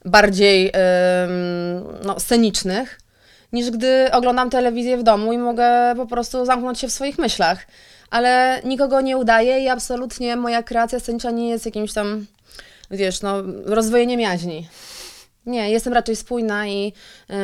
bardziej 0.05 0.71
no, 2.05 2.19
scenicznych, 2.19 3.00
niż 3.53 3.71
gdy 3.71 4.12
oglądam 4.12 4.50
telewizję 4.50 4.97
w 4.97 5.03
domu 5.03 5.33
i 5.33 5.38
mogę 5.38 5.93
po 5.97 6.07
prostu 6.07 6.45
zamknąć 6.45 6.79
się 6.79 6.88
w 6.88 6.91
swoich 6.91 7.19
myślach. 7.19 7.67
Ale 8.09 8.62
nikogo 8.63 9.01
nie 9.01 9.17
udaje 9.17 9.59
i 9.59 9.67
absolutnie 9.67 10.35
moja 10.35 10.63
kreacja 10.63 11.00
sceniczna 11.00 11.31
nie 11.31 11.50
jest 11.50 11.65
jakimś 11.65 11.93
tam, 11.93 12.25
wiesz, 12.91 13.21
no, 13.21 13.43
rozwojeniem 13.65 14.19
jaźni. 14.19 14.67
Nie, 15.45 15.71
jestem 15.71 15.93
raczej 15.93 16.15
spójna 16.15 16.67
i 16.67 16.93
yy, 17.29 17.35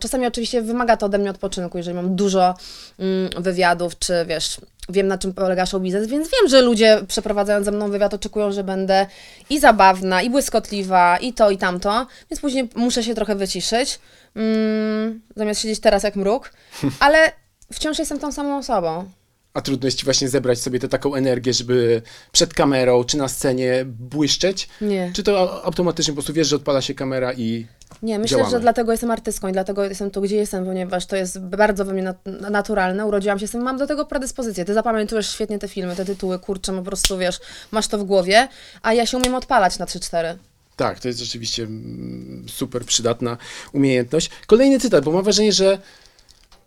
czasami 0.00 0.26
oczywiście 0.26 0.62
wymaga 0.62 0.96
to 0.96 1.06
ode 1.06 1.18
mnie 1.18 1.30
odpoczynku, 1.30 1.78
jeżeli 1.78 1.96
mam 1.96 2.16
dużo 2.16 2.54
mm, 2.98 3.30
wywiadów, 3.42 3.98
czy 3.98 4.24
wiesz, 4.26 4.60
wiem 4.88 5.06
na 5.06 5.18
czym 5.18 5.34
polega 5.34 5.66
show 5.66 5.82
biznes, 5.82 6.08
więc 6.08 6.28
wiem, 6.28 6.48
że 6.48 6.60
ludzie 6.62 7.00
przeprowadzając 7.08 7.64
ze 7.64 7.70
mną 7.70 7.90
wywiad 7.90 8.14
oczekują, 8.14 8.52
że 8.52 8.64
będę 8.64 9.06
i 9.50 9.60
zabawna, 9.60 10.22
i 10.22 10.30
błyskotliwa, 10.30 11.16
i 11.16 11.32
to, 11.32 11.50
i 11.50 11.58
tamto, 11.58 12.06
więc 12.30 12.40
później 12.40 12.68
muszę 12.74 13.02
się 13.02 13.14
trochę 13.14 13.34
wyciszyć, 13.34 13.98
mm, 14.36 15.20
zamiast 15.36 15.60
siedzieć 15.60 15.80
teraz 15.80 16.02
jak 16.02 16.16
mruk, 16.16 16.52
ale 17.00 17.32
wciąż 17.72 17.98
jestem 17.98 18.18
tą 18.18 18.32
samą 18.32 18.58
osobą. 18.58 19.17
A 19.54 19.60
trudno 19.60 19.86
jest 19.86 19.98
ci 19.98 20.04
właśnie 20.04 20.28
zebrać 20.28 20.58
sobie 20.58 20.78
tę 20.78 20.88
taką 20.88 21.14
energię, 21.14 21.52
żeby 21.52 22.02
przed 22.32 22.54
kamerą 22.54 23.04
czy 23.04 23.16
na 23.16 23.28
scenie 23.28 23.84
błyszczeć? 23.86 24.68
Nie. 24.80 25.10
Czy 25.14 25.22
to 25.22 25.64
automatycznie 25.64 26.12
po 26.12 26.16
prostu 26.16 26.32
wiesz, 26.32 26.48
że 26.48 26.56
odpala 26.56 26.82
się 26.82 26.94
kamera 26.94 27.32
i 27.32 27.66
Nie, 28.02 28.18
myślę, 28.18 28.36
Działamy. 28.36 28.50
że 28.50 28.60
dlatego 28.60 28.92
jestem 28.92 29.10
artystką 29.10 29.48
i 29.48 29.52
dlatego 29.52 29.84
jestem 29.84 30.10
tu, 30.10 30.20
gdzie 30.20 30.36
jestem, 30.36 30.64
ponieważ 30.64 31.06
to 31.06 31.16
jest 31.16 31.38
bardzo 31.40 31.84
we 31.84 31.92
mnie 31.92 32.02
nat- 32.02 32.50
naturalne. 32.50 33.06
Urodziłam 33.06 33.38
się 33.38 33.46
z 33.46 33.50
tym, 33.50 33.62
mam 33.62 33.78
do 33.78 33.86
tego 33.86 34.06
predyspozycję. 34.06 34.64
Ty 34.64 34.74
zapamiętujesz 34.74 35.30
świetnie 35.30 35.58
te 35.58 35.68
filmy, 35.68 35.96
te 35.96 36.04
tytuły, 36.04 36.38
kurczę, 36.38 36.72
po 36.76 36.82
prostu 36.82 37.18
wiesz, 37.18 37.40
masz 37.70 37.88
to 37.88 37.98
w 37.98 38.04
głowie, 38.04 38.48
a 38.82 38.94
ja 38.94 39.06
się 39.06 39.16
umiem 39.16 39.34
odpalać 39.34 39.78
na 39.78 39.86
3-4. 39.86 40.36
Tak, 40.76 41.00
to 41.00 41.08
jest 41.08 41.20
rzeczywiście 41.20 41.62
mm, 41.62 42.46
super 42.48 42.84
przydatna 42.84 43.36
umiejętność. 43.72 44.30
Kolejny 44.46 44.80
cytat, 44.80 45.04
bo 45.04 45.12
mam 45.12 45.24
wrażenie, 45.24 45.52
że 45.52 45.78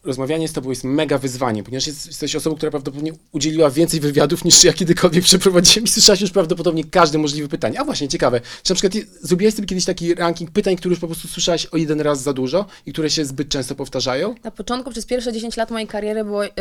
rozmawianie 0.04 0.48
z 0.48 0.54
tobą 0.54 0.70
jest 0.70 0.84
mega 0.84 1.18
wyzwaniem, 1.18 1.66
ponieważ 1.66 1.88
jest, 1.88 2.08
jesteś 2.08 2.36
osobą, 2.36 2.56
która 2.56 2.72
prawdopodobnie 2.72 3.14
udzieliła 3.32 3.70
więcej 3.70 4.00
wywiadów 4.00 4.46
niż 4.46 4.64
ja 4.64 4.74
kiedykolwiek 4.74 5.24
przeprowadziłem 5.32 5.86
i 5.86 5.88
słyszałaś 5.88 6.22
już 6.22 6.32
prawdopodobnie 6.32 6.84
każde 6.84 7.18
możliwe 7.18 7.48
pytanie. 7.48 7.80
A 7.80 7.84
właśnie, 7.84 8.08
ciekawe, 8.08 8.42
czy 8.64 8.74
na 8.74 8.76
przykład 8.76 9.04
zrobiłaś 9.22 9.54
sobie 9.54 9.68
kiedyś 9.68 9.86
taki 9.86 10.16
ranking 10.16 10.52
pytań, 10.52 10.76
które 10.76 10.90
już 10.92 11.00
po 11.00 11.08
prostu 11.08 11.28
słyszałaś 11.28 11.66
o 11.66 11.78
jeden 11.78 12.02
raz 12.02 12.22
za 12.22 12.34
dużo 12.34 12.66
i 12.86 12.94
które 12.94 13.10
się 13.10 13.26
zbyt 13.26 13.50
często 13.50 13.76
powtarzają? 13.76 14.36
Na 14.44 14.52
początku, 14.52 14.92
przez 14.92 15.06
pierwsze 15.06 15.34
10 15.34 15.58
lat 15.58 15.72
mojej 15.72 15.88
kariery 15.88 16.24
było, 16.24 16.44
yy, 16.44 16.52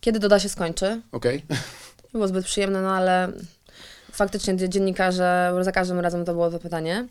kiedy 0.00 0.18
Doda 0.18 0.38
się 0.38 0.48
skończy. 0.48 1.00
Okej? 1.12 1.42
Nie 2.04 2.12
było 2.12 2.28
zbyt 2.28 2.44
przyjemne, 2.44 2.82
no 2.82 2.90
ale 2.90 3.32
faktycznie 4.12 4.56
dzie- 4.56 4.68
dziennikarze, 4.68 5.54
za 5.60 5.72
każdym 5.72 6.00
razem 6.00 6.24
to 6.24 6.32
było 6.32 6.50
to 6.50 6.58
pytanie. 6.58 7.06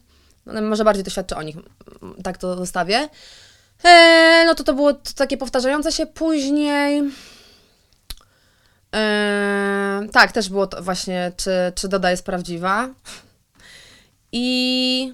No, 0.46 0.62
może 0.62 0.84
bardziej 0.84 1.04
to 1.04 1.10
świadczy 1.10 1.36
o 1.36 1.42
nich, 1.42 1.56
tak 2.24 2.38
to 2.38 2.58
zostawię. 2.58 3.10
Eee, 3.84 4.46
no 4.46 4.56
to 4.56 4.64
to 4.64 4.74
było 4.74 4.94
takie 5.16 5.38
powtarzające 5.38 5.92
się 5.92 6.06
później. 6.06 7.02
Eee, 8.92 10.10
tak, 10.10 10.32
też 10.32 10.50
było 10.50 10.68
to 10.68 10.84
właśnie, 10.84 11.32
czy, 11.38 11.52
czy 11.76 11.88
Doda 11.88 12.12
jest 12.12 12.24
prawdziwa. 12.26 12.90
I 14.32 15.14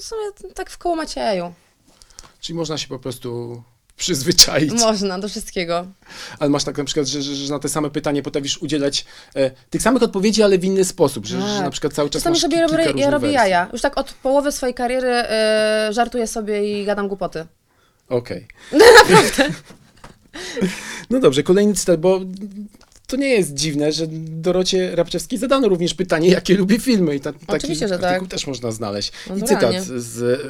w 0.00 0.02
sumie 0.04 0.52
tak 0.54 0.70
w 0.70 0.78
koło 0.78 0.96
Macieju. 0.96 1.52
Czyli 2.40 2.56
można 2.58 2.78
się 2.78 2.88
po 2.88 2.98
prostu 2.98 3.62
przyzwyczaić. 3.96 4.72
Można, 4.72 5.18
do 5.18 5.28
wszystkiego. 5.28 5.86
Ale 6.38 6.50
masz 6.50 6.64
tak 6.64 6.78
na 6.78 6.84
przykład, 6.84 7.06
że, 7.06 7.22
że, 7.22 7.34
że 7.34 7.52
na 7.52 7.58
te 7.58 7.68
same 7.68 7.90
pytanie 7.90 8.22
potrafisz 8.22 8.58
udzielać 8.58 9.04
e, 9.36 9.50
tych 9.50 9.82
samych 9.82 10.02
odpowiedzi, 10.02 10.42
ale 10.42 10.58
w 10.58 10.64
inny 10.64 10.84
sposób, 10.84 11.26
że, 11.26 11.40
że 11.40 11.46
Tak. 11.54 11.64
na 11.64 11.70
przykład 11.70 11.92
cały 11.92 12.10
czas 12.10 12.22
Czasami 12.22 12.34
masz 12.34 12.42
sobie 12.42 12.56
ki- 12.56 12.62
robię, 12.86 13.00
ja 13.00 13.10
robię 13.10 13.20
wersji. 13.20 13.34
jaja. 13.34 13.68
Już 13.72 13.82
tak 13.82 13.98
od 13.98 14.12
połowy 14.12 14.52
swojej 14.52 14.74
kariery 14.74 15.08
yy, 15.86 15.92
żartuję 15.92 16.26
sobie 16.26 16.80
i 16.80 16.84
gadam 16.84 17.08
głupoty. 17.08 17.46
Okej. 18.12 18.46
no 21.10 21.20
dobrze, 21.20 21.42
kolejny 21.42 21.74
cytat, 21.74 22.00
bo 22.00 22.20
to 23.06 23.16
nie 23.16 23.28
jest 23.28 23.54
dziwne, 23.54 23.92
że 23.92 24.06
Dorocie 24.10 24.96
Rabczewskiej 24.96 25.38
zadano 25.38 25.68
również 25.68 25.94
pytanie, 25.94 26.28
jakie 26.28 26.54
lubi 26.54 26.80
filmy 26.80 27.16
i 27.16 27.20
ta, 27.20 27.32
taki 27.32 27.44
Oczywiście, 27.46 27.88
że 27.88 27.94
artykuł 27.94 28.28
tak. 28.28 28.30
też 28.30 28.46
można 28.46 28.70
znaleźć. 28.70 29.12
I 29.26 29.32
Naturalnie. 29.32 29.82
cytat 29.82 29.96
z 29.96 30.40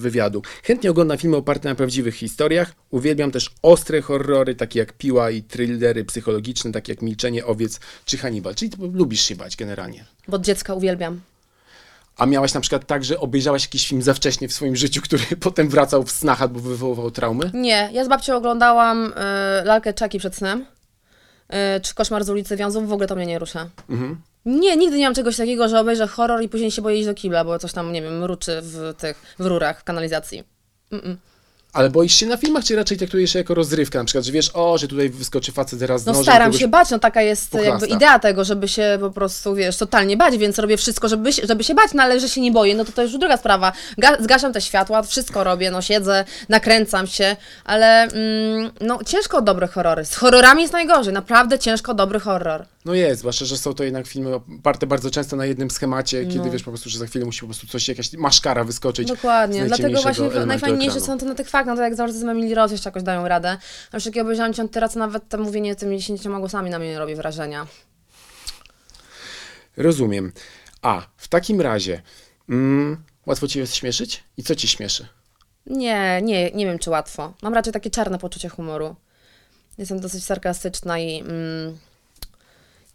wywiadu. 0.00 0.42
Chętnie 0.62 0.90
oglądam 0.90 1.18
filmy 1.18 1.36
oparte 1.36 1.68
na 1.68 1.74
prawdziwych 1.74 2.14
historiach. 2.14 2.72
Uwielbiam 2.90 3.30
też 3.30 3.50
ostre 3.62 4.02
horrory, 4.02 4.54
takie 4.54 4.78
jak 4.78 4.92
Piła 4.92 5.30
i 5.30 5.42
thrillery 5.42 6.04
psychologiczne, 6.04 6.72
takie 6.72 6.92
jak 6.92 7.02
Milczenie 7.02 7.46
owiec 7.46 7.80
czy 8.04 8.18
Hannibal. 8.18 8.54
Czyli 8.54 8.70
lubisz 8.92 9.20
się 9.20 9.36
bać 9.36 9.56
generalnie. 9.56 10.04
Bo 10.28 10.36
od 10.36 10.44
dziecka 10.44 10.74
uwielbiam. 10.74 11.20
A 12.20 12.26
miałaś 12.26 12.54
na 12.54 12.60
przykład 12.60 12.86
tak, 12.86 13.04
że 13.04 13.20
obejrzałaś 13.20 13.64
jakiś 13.64 13.88
film 13.88 14.02
za 14.02 14.14
wcześnie 14.14 14.48
w 14.48 14.52
swoim 14.52 14.76
życiu, 14.76 15.02
który 15.02 15.22
potem 15.46 15.68
wracał 15.68 16.02
w 16.02 16.10
snach 16.10 16.42
albo 16.42 16.60
wywoływał 16.60 17.10
traumy? 17.10 17.50
Nie, 17.54 17.88
ja 17.92 18.04
z 18.04 18.08
babcią 18.08 18.36
oglądałam 18.36 19.06
y, 19.06 19.64
lalkę 19.64 19.94
Chucky 20.00 20.18
przed 20.18 20.36
snem. 20.36 20.66
Y, 21.76 21.80
czy 21.80 21.94
koszmar 21.94 22.24
z 22.24 22.30
ulicy 22.30 22.56
Wiązów, 22.56 22.88
w 22.88 22.92
ogóle 22.92 23.08
to 23.08 23.16
mnie 23.16 23.26
nie 23.26 23.38
rusza. 23.38 23.68
Mhm. 23.88 24.20
Nie, 24.44 24.76
nigdy 24.76 24.98
nie 24.98 25.04
mam 25.04 25.14
czegoś 25.14 25.36
takiego, 25.36 25.68
że 25.68 25.80
obejrzę 25.80 26.06
horror 26.06 26.42
i 26.42 26.48
później 26.48 26.70
się 26.70 26.82
boję 26.82 26.96
iść 26.98 27.06
do 27.06 27.14
kibla, 27.14 27.44
bo 27.44 27.58
coś 27.58 27.72
tam, 27.72 27.92
nie 27.92 28.02
wiem, 28.02 28.18
mruczy 28.18 28.60
w 28.62 28.94
tych, 28.98 29.22
w 29.38 29.46
rurach, 29.46 29.80
w 29.80 29.84
kanalizacji. 29.84 30.44
Mm-mm. 30.92 31.16
Ale 31.72 31.90
boisz 31.90 32.14
się 32.14 32.26
na 32.26 32.36
filmach, 32.36 32.64
czy 32.64 32.76
raczej 32.76 32.98
traktujesz 32.98 33.32
się 33.32 33.38
jako 33.38 33.54
rozrywka? 33.54 33.98
Na 33.98 34.04
przykład, 34.04 34.24
że 34.24 34.32
wiesz, 34.32 34.50
o, 34.54 34.78
że 34.78 34.88
tutaj 34.88 35.10
wyskoczy 35.10 35.52
facet 35.52 35.78
teraz 35.78 36.02
z 36.02 36.06
No 36.06 36.12
nożem. 36.12 36.24
staram 36.24 36.50
kogoś- 36.52 36.58
się 36.60 36.68
bać, 36.68 36.90
no 36.90 36.98
taka 36.98 37.22
jest 37.22 37.50
pochlasta. 37.50 37.70
jakby 37.72 37.86
idea 37.86 38.18
tego, 38.18 38.44
żeby 38.44 38.68
się 38.68 38.98
po 39.00 39.10
prostu, 39.10 39.54
wiesz, 39.54 39.76
totalnie 39.76 40.16
bać, 40.16 40.38
więc 40.38 40.58
robię 40.58 40.76
wszystko, 40.76 41.08
żeby 41.08 41.32
się, 41.32 41.42
żeby 41.46 41.64
się 41.64 41.74
bać, 41.74 41.90
no 41.94 42.02
ale 42.02 42.20
że 42.20 42.28
się 42.28 42.40
nie 42.40 42.52
boję, 42.52 42.74
no 42.74 42.84
to 42.84 42.92
to 42.92 43.02
już 43.02 43.12
druga 43.18 43.36
sprawa. 43.36 43.72
Ga- 44.02 44.22
zgaszam 44.22 44.52
te 44.52 44.60
światła, 44.60 45.02
wszystko 45.02 45.44
robię, 45.44 45.70
no 45.70 45.82
siedzę, 45.82 46.24
nakręcam 46.48 47.06
się, 47.06 47.36
ale 47.64 48.02
mm, 48.02 48.70
no 48.80 48.98
ciężko 49.06 49.38
o 49.38 49.42
dobre 49.42 49.66
horrory. 49.68 50.04
Z 50.04 50.14
horrorami 50.14 50.62
jest 50.62 50.72
najgorzej, 50.72 51.12
naprawdę 51.14 51.58
ciężko 51.58 51.92
o 51.92 51.94
dobry 51.94 52.20
horror. 52.20 52.64
No 52.84 52.94
jest, 52.94 53.20
zwłaszcza, 53.20 53.44
że 53.44 53.58
są 53.58 53.74
to 53.74 53.84
jednak 53.84 54.06
filmy 54.06 54.34
oparte 54.34 54.86
bardzo 54.86 55.10
często 55.10 55.36
na 55.36 55.46
jednym 55.46 55.70
schemacie, 55.70 56.26
kiedy 56.26 56.38
No. 56.38 56.50
wiesz 56.50 56.62
po 56.62 56.70
prostu, 56.70 56.90
że 56.90 56.98
za 56.98 57.06
chwilę 57.06 57.24
musi 57.24 57.40
po 57.40 57.46
prostu 57.46 57.66
coś, 57.66 57.88
jakaś 57.88 58.12
maszkara 58.12 58.64
wyskoczyć. 58.64 59.08
Dokładnie, 59.08 59.64
dlatego 59.64 60.02
właśnie 60.02 60.30
najfajniejsze 60.46 61.00
są 61.00 61.18
to 61.18 61.26
na 61.26 61.34
tych 61.34 61.48
faktach, 61.48 61.66
no 61.66 61.76
to 61.76 61.82
jak 61.82 61.94
zawsze 61.94 62.14
z 62.14 62.22
Emily 62.24 62.54
Rose 62.54 62.74
jeszcze 62.74 62.88
jakoś 62.88 63.02
dają 63.02 63.28
radę. 63.28 63.56
Na 63.92 63.98
przykład 63.98 64.16
jak 64.16 64.24
obejrzałam 64.24 64.54
Cię 64.54 64.68
teraz, 64.68 64.94
nawet 64.94 65.28
to 65.28 65.38
mówienie 65.38 65.76
tymi 65.76 65.98
dziesięcioma 65.98 66.38
głosami 66.38 66.70
na 66.70 66.78
mnie 66.78 66.88
nie 66.88 66.98
robi 66.98 67.14
wrażenia. 67.14 67.66
Rozumiem. 69.76 70.32
A, 70.82 71.02
w 71.16 71.28
takim 71.28 71.60
razie, 71.60 72.02
mm, 72.48 72.96
łatwo 73.26 73.48
cię 73.48 73.60
jest 73.60 73.74
śmieszyć? 73.74 74.24
I 74.36 74.42
co 74.42 74.54
ci 74.54 74.68
śmieszy? 74.68 75.06
Nie, 75.66 76.20
nie, 76.22 76.50
nie 76.50 76.66
wiem 76.66 76.78
czy 76.78 76.90
łatwo. 76.90 77.34
Mam 77.42 77.54
raczej 77.54 77.72
takie 77.72 77.90
czarne 77.90 78.18
poczucie 78.18 78.48
humoru. 78.48 78.96
Jestem 79.78 80.00
dosyć 80.00 80.24
sarkastyczna 80.24 80.98
i. 80.98 81.20
Mm, 81.20 81.78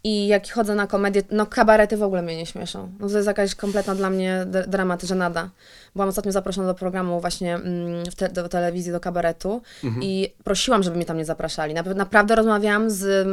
I 0.07 0.27
jak 0.27 0.51
chodzę 0.51 0.75
na 0.75 0.87
komedię, 0.87 1.21
no 1.31 1.45
kabarety 1.45 1.97
w 1.97 2.03
ogóle 2.03 2.21
mnie 2.21 2.37
nie 2.37 2.45
śmieszą. 2.45 2.91
No 2.99 3.09
to 3.09 3.15
jest 3.15 3.27
jakaś 3.27 3.55
kompletna 3.55 3.95
dla 3.95 4.09
mnie 4.09 4.45
dramat, 4.67 5.03
żenada. 5.03 5.49
Byłam 5.95 6.09
ostatnio 6.09 6.31
zaproszona 6.31 6.67
do 6.67 6.73
programu 6.73 7.21
właśnie 7.21 7.55
mm, 7.55 8.05
w 8.05 8.15
te, 8.15 8.29
do 8.29 8.49
telewizji, 8.49 8.91
do 8.91 8.99
kabaretu 8.99 9.61
i 10.01 10.33
prosiłam, 10.43 10.83
żeby 10.83 10.95
mnie 10.95 11.05
tam 11.05 11.17
nie 11.17 11.25
zapraszali. 11.25 11.73
Nap- 11.73 11.95
naprawdę 11.95 12.35
rozmawiałam 12.35 12.89
z, 12.89 13.27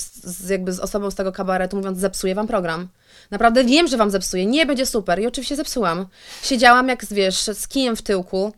z, 0.00 0.24
z, 0.24 0.48
jakby 0.48 0.72
z 0.72 0.80
osobą 0.80 1.10
z 1.10 1.14
tego 1.14 1.32
kabaretu, 1.32 1.76
mówiąc, 1.76 1.98
zepsuję 1.98 2.34
wam 2.34 2.46
program. 2.46 2.88
Naprawdę 3.30 3.64
wiem, 3.64 3.88
że 3.88 3.96
wam 3.96 4.10
zepsuję, 4.10 4.46
nie 4.46 4.66
będzie 4.66 4.86
super. 4.86 5.20
I 5.20 5.26
oczywiście 5.26 5.56
zepsułam. 5.56 6.06
Siedziałam 6.42 6.88
jak, 6.88 7.06
wiesz, 7.10 7.50
z 7.54 7.68
kijem 7.68 7.96
w 7.96 8.02
tyłku, 8.02 8.52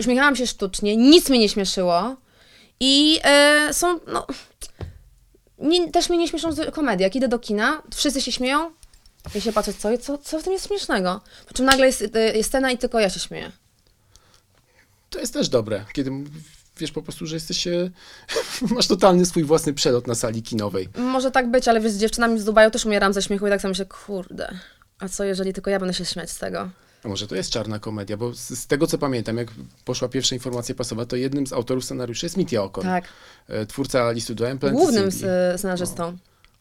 uśmiechałam 0.00 0.36
się 0.36 0.46
sztucznie, 0.46 0.96
nic 0.96 1.30
mnie 1.30 1.38
nie 1.38 1.48
śmieszyło. 1.48 2.16
I 2.80 3.20
e, 3.24 3.68
są, 3.72 4.00
no... 4.12 4.26
Nie, 5.62 5.90
też 5.90 6.08
mnie 6.08 6.18
nie 6.18 6.28
śmieszą 6.28 6.50
komedie. 6.72 7.04
Jak 7.04 7.16
idę 7.16 7.28
do 7.28 7.38
kina, 7.38 7.82
wszyscy 7.94 8.20
się 8.20 8.32
śmieją, 8.32 8.70
ja 9.34 9.40
się 9.40 9.52
patrzę, 9.52 9.72
co, 9.74 9.98
co, 9.98 10.18
co 10.18 10.38
w 10.38 10.42
tym 10.42 10.52
jest 10.52 10.66
śmiesznego? 10.66 11.20
Po 11.48 11.54
czym 11.54 11.66
nagle 11.66 11.86
jest, 11.86 12.16
e, 12.16 12.36
jest 12.36 12.48
scena 12.48 12.70
i 12.70 12.78
tylko 12.78 13.00
ja 13.00 13.10
się 13.10 13.20
śmieję. 13.20 13.52
To 15.10 15.18
jest 15.18 15.32
też 15.32 15.48
dobre, 15.48 15.84
kiedy 15.92 16.10
wiesz 16.78 16.92
po 16.92 17.02
prostu, 17.02 17.26
że 17.26 17.36
jesteś, 17.36 17.68
masz 18.74 18.86
totalny 18.86 19.26
swój 19.26 19.44
własny 19.44 19.72
przelot 19.74 20.06
na 20.06 20.14
sali 20.14 20.42
kinowej. 20.42 20.88
Może 20.96 21.30
tak 21.30 21.50
być, 21.50 21.68
ale 21.68 21.80
wiesz, 21.80 21.92
z 21.92 21.98
dziewczynami 21.98 22.40
z 22.40 22.44
Dubaju 22.44 22.70
też 22.70 22.86
umieram 22.86 23.12
ze 23.12 23.22
śmiechu 23.22 23.46
i 23.46 23.50
tak 23.50 23.60
sobie 23.60 23.70
myślę, 23.70 23.86
kurde, 23.86 24.58
a 24.98 25.08
co 25.08 25.24
jeżeli 25.24 25.52
tylko 25.52 25.70
ja 25.70 25.78
będę 25.78 25.94
się 25.94 26.04
śmiać 26.04 26.30
z 26.30 26.38
tego? 26.38 26.70
A 27.04 27.08
może 27.08 27.26
to 27.26 27.34
jest 27.36 27.50
czarna 27.50 27.78
komedia, 27.78 28.16
bo 28.16 28.34
z, 28.34 28.48
z 28.58 28.66
tego 28.66 28.86
co 28.86 28.98
pamiętam, 28.98 29.36
jak 29.36 29.48
poszła 29.84 30.08
pierwsza 30.08 30.34
informacja 30.34 30.74
prasowa, 30.74 31.06
to 31.06 31.16
jednym 31.16 31.46
z 31.46 31.52
autorów 31.52 31.84
scenariuszy 31.84 32.26
jest 32.26 32.36
Mitya 32.36 32.56
Okon, 32.56 32.84
Tak, 32.84 33.04
e, 33.48 33.66
twórca 33.66 34.12
listu 34.12 34.34
do 34.34 34.48
M. 34.48 34.58
Plenty 34.58 34.78
głównym 34.80 35.10
Singli. 35.12 35.28
s- 35.28 35.60
scenarzystą. 35.60 36.16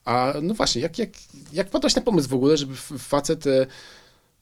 A 0.06 0.34
no 0.42 0.54
właśnie, 0.54 0.82
jak, 0.82 0.98
jak, 1.00 1.10
jak 1.54 1.70
padłaś 1.70 1.96
na 1.96 2.02
pomysł 2.02 2.30
w 2.30 2.34
ogóle, 2.34 2.58
żeby 2.58 2.74
f- 2.74 2.92
facet 2.98 3.48
e, 3.48 3.66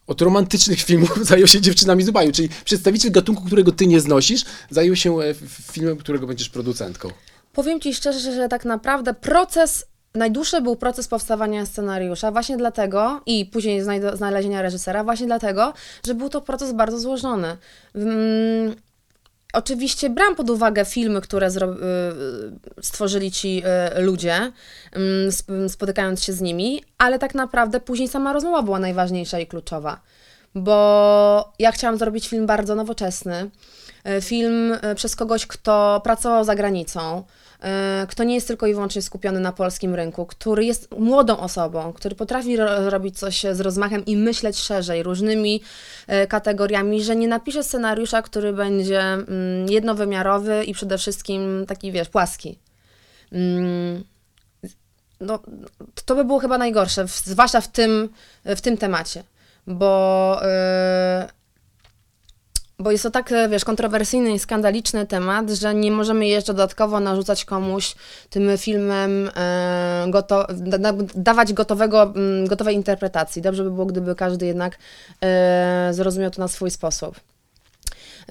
od 0.08 0.22
romantycznych 0.22 0.82
filmów 0.82 1.20
zajął 1.28 1.48
się 1.48 1.62
dziewczynami 1.62 2.04
z 2.04 2.06
Dubaju, 2.06 2.32
czyli 2.32 2.50
przedstawiciel 2.66 3.12
gatunku, 3.12 3.44
którego 3.46 3.72
ty 3.72 3.88
nie 3.88 4.00
znosisz, 4.00 4.46
zajął 4.70 4.96
się 4.96 5.20
e, 5.20 5.30
f- 5.30 5.38
filmem, 5.72 5.98
którego 5.98 6.28
będziesz 6.28 6.50
producentką. 6.50 7.10
Powiem 7.54 7.80
Ci 7.82 7.94
szczerze, 7.94 8.20
że 8.36 8.48
tak 8.50 8.66
naprawdę 8.66 9.14
proces, 9.14 9.86
najdłuższy 10.16 10.62
był 10.62 10.76
proces 10.76 11.08
powstawania 11.08 11.66
scenariusza, 11.66 12.32
właśnie 12.32 12.58
dlatego 12.58 13.22
i 13.26 13.46
później 13.46 13.82
znalezienia 14.14 14.62
reżysera, 14.62 15.04
właśnie 15.04 15.28
dlatego, 15.28 15.74
że 16.06 16.14
był 16.14 16.30
to 16.30 16.42
proces 16.42 16.74
bardzo 16.74 17.00
złożony. 17.00 17.58
Mm, 17.96 18.76
Oczywiście 19.54 20.10
brałam 20.10 20.36
pod 20.36 20.50
uwagę 20.50 20.86
filmy, 20.86 21.22
które 21.22 21.48
y, 21.48 21.52
stworzyli 22.82 23.32
ci 23.32 23.64
y, 23.98 24.02
ludzie, 24.02 24.34
mm, 24.36 24.52
sp- 25.38 25.70
spotykając 25.70 26.24
się 26.24 26.34
z 26.34 26.42
nimi, 26.42 26.84
ale 26.98 27.20
tak 27.20 27.36
naprawdę 27.36 27.80
później 27.80 28.08
sama 28.08 28.34
rozmowa 28.34 28.62
była 28.62 28.80
najważniejsza 28.80 29.40
i 29.40 29.48
kluczowa. 29.48 30.02
Bo 30.56 31.54
ja 31.60 31.72
chciałam 31.72 31.98
zrobić 31.98 32.28
film 32.30 32.46
bardzo 32.46 32.76
nowoczesny, 32.76 33.50
y, 34.18 34.22
film 34.22 34.78
przez 34.96 35.16
kogoś, 35.16 35.48
kto 35.48 36.02
pracował 36.04 36.44
za 36.44 36.56
granicą, 36.56 37.24
kto 38.10 38.24
nie 38.24 38.36
jest 38.36 38.48
tylko 38.48 38.68
i 38.68 38.74
wyłącznie 38.74 39.02
skupiony 39.02 39.40
na 39.40 39.52
polskim 39.52 39.96
rynku, 39.96 40.26
który 40.26 40.66
jest 40.66 40.92
młodą 41.00 41.38
osobą, 41.38 41.94
który 41.94 42.16
potrafi 42.16 42.58
ro- 42.58 42.90
robić 42.90 43.20
coś 43.20 43.46
z 43.52 43.60
rozmachem 43.60 44.06
i 44.06 44.18
myśleć 44.18 44.58
szerzej, 44.58 45.04
różnymi 45.04 45.62
y, 46.24 46.28
kategoriami, 46.28 47.04
że 47.04 47.16
nie 47.16 47.28
napisze 47.28 47.64
scenariusza, 47.64 48.22
który 48.22 48.54
będzie 48.54 49.02
mm, 49.02 49.70
jednowymiarowy 49.70 50.64
i 50.64 50.74
przede 50.74 50.98
wszystkim 50.98 51.66
taki, 51.68 51.92
wiesz, 51.92 52.10
płaski. 52.10 52.60
Mm, 53.32 54.04
no, 55.22 55.40
to 56.06 56.16
by 56.16 56.26
było 56.26 56.40
chyba 56.40 56.58
najgorsze, 56.58 57.06
zwłaszcza 57.08 57.62
w 57.62 57.68
tym, 57.68 58.10
w 58.46 58.62
tym 58.62 58.78
temacie, 58.78 59.24
bo, 59.68 60.42
yy, 60.42 61.39
bo 62.80 62.92
jest 62.92 63.04
to 63.04 63.12
tak, 63.12 63.32
e, 63.32 63.50
wiesz, 63.50 63.66
kontrowersyjny 63.66 64.34
i 64.34 64.40
skandaliczny 64.40 65.06
temat, 65.08 65.50
że 65.50 65.76
nie 65.76 65.92
możemy 65.92 66.28
jeszcze 66.28 66.54
dodatkowo 66.54 67.00
narzucać 67.00 67.46
komuś 67.46 67.96
tym 68.30 68.58
filmem, 68.58 69.30
e, 69.36 70.06
goto, 70.10 70.48
da, 70.54 70.78
da, 70.78 70.94
dawać 71.16 71.54
gotowego, 71.54 72.04
mm, 72.04 72.48
gotowej 72.48 72.76
interpretacji. 72.76 73.42
Dobrze 73.42 73.64
by 73.64 73.72
było, 73.72 73.86
gdyby 73.86 74.16
każdy 74.16 74.46
jednak 74.46 74.78
e, 75.24 75.90
zrozumiał 75.94 76.32
to 76.32 76.42
na 76.42 76.48
swój 76.48 76.72
sposób. 76.72 77.29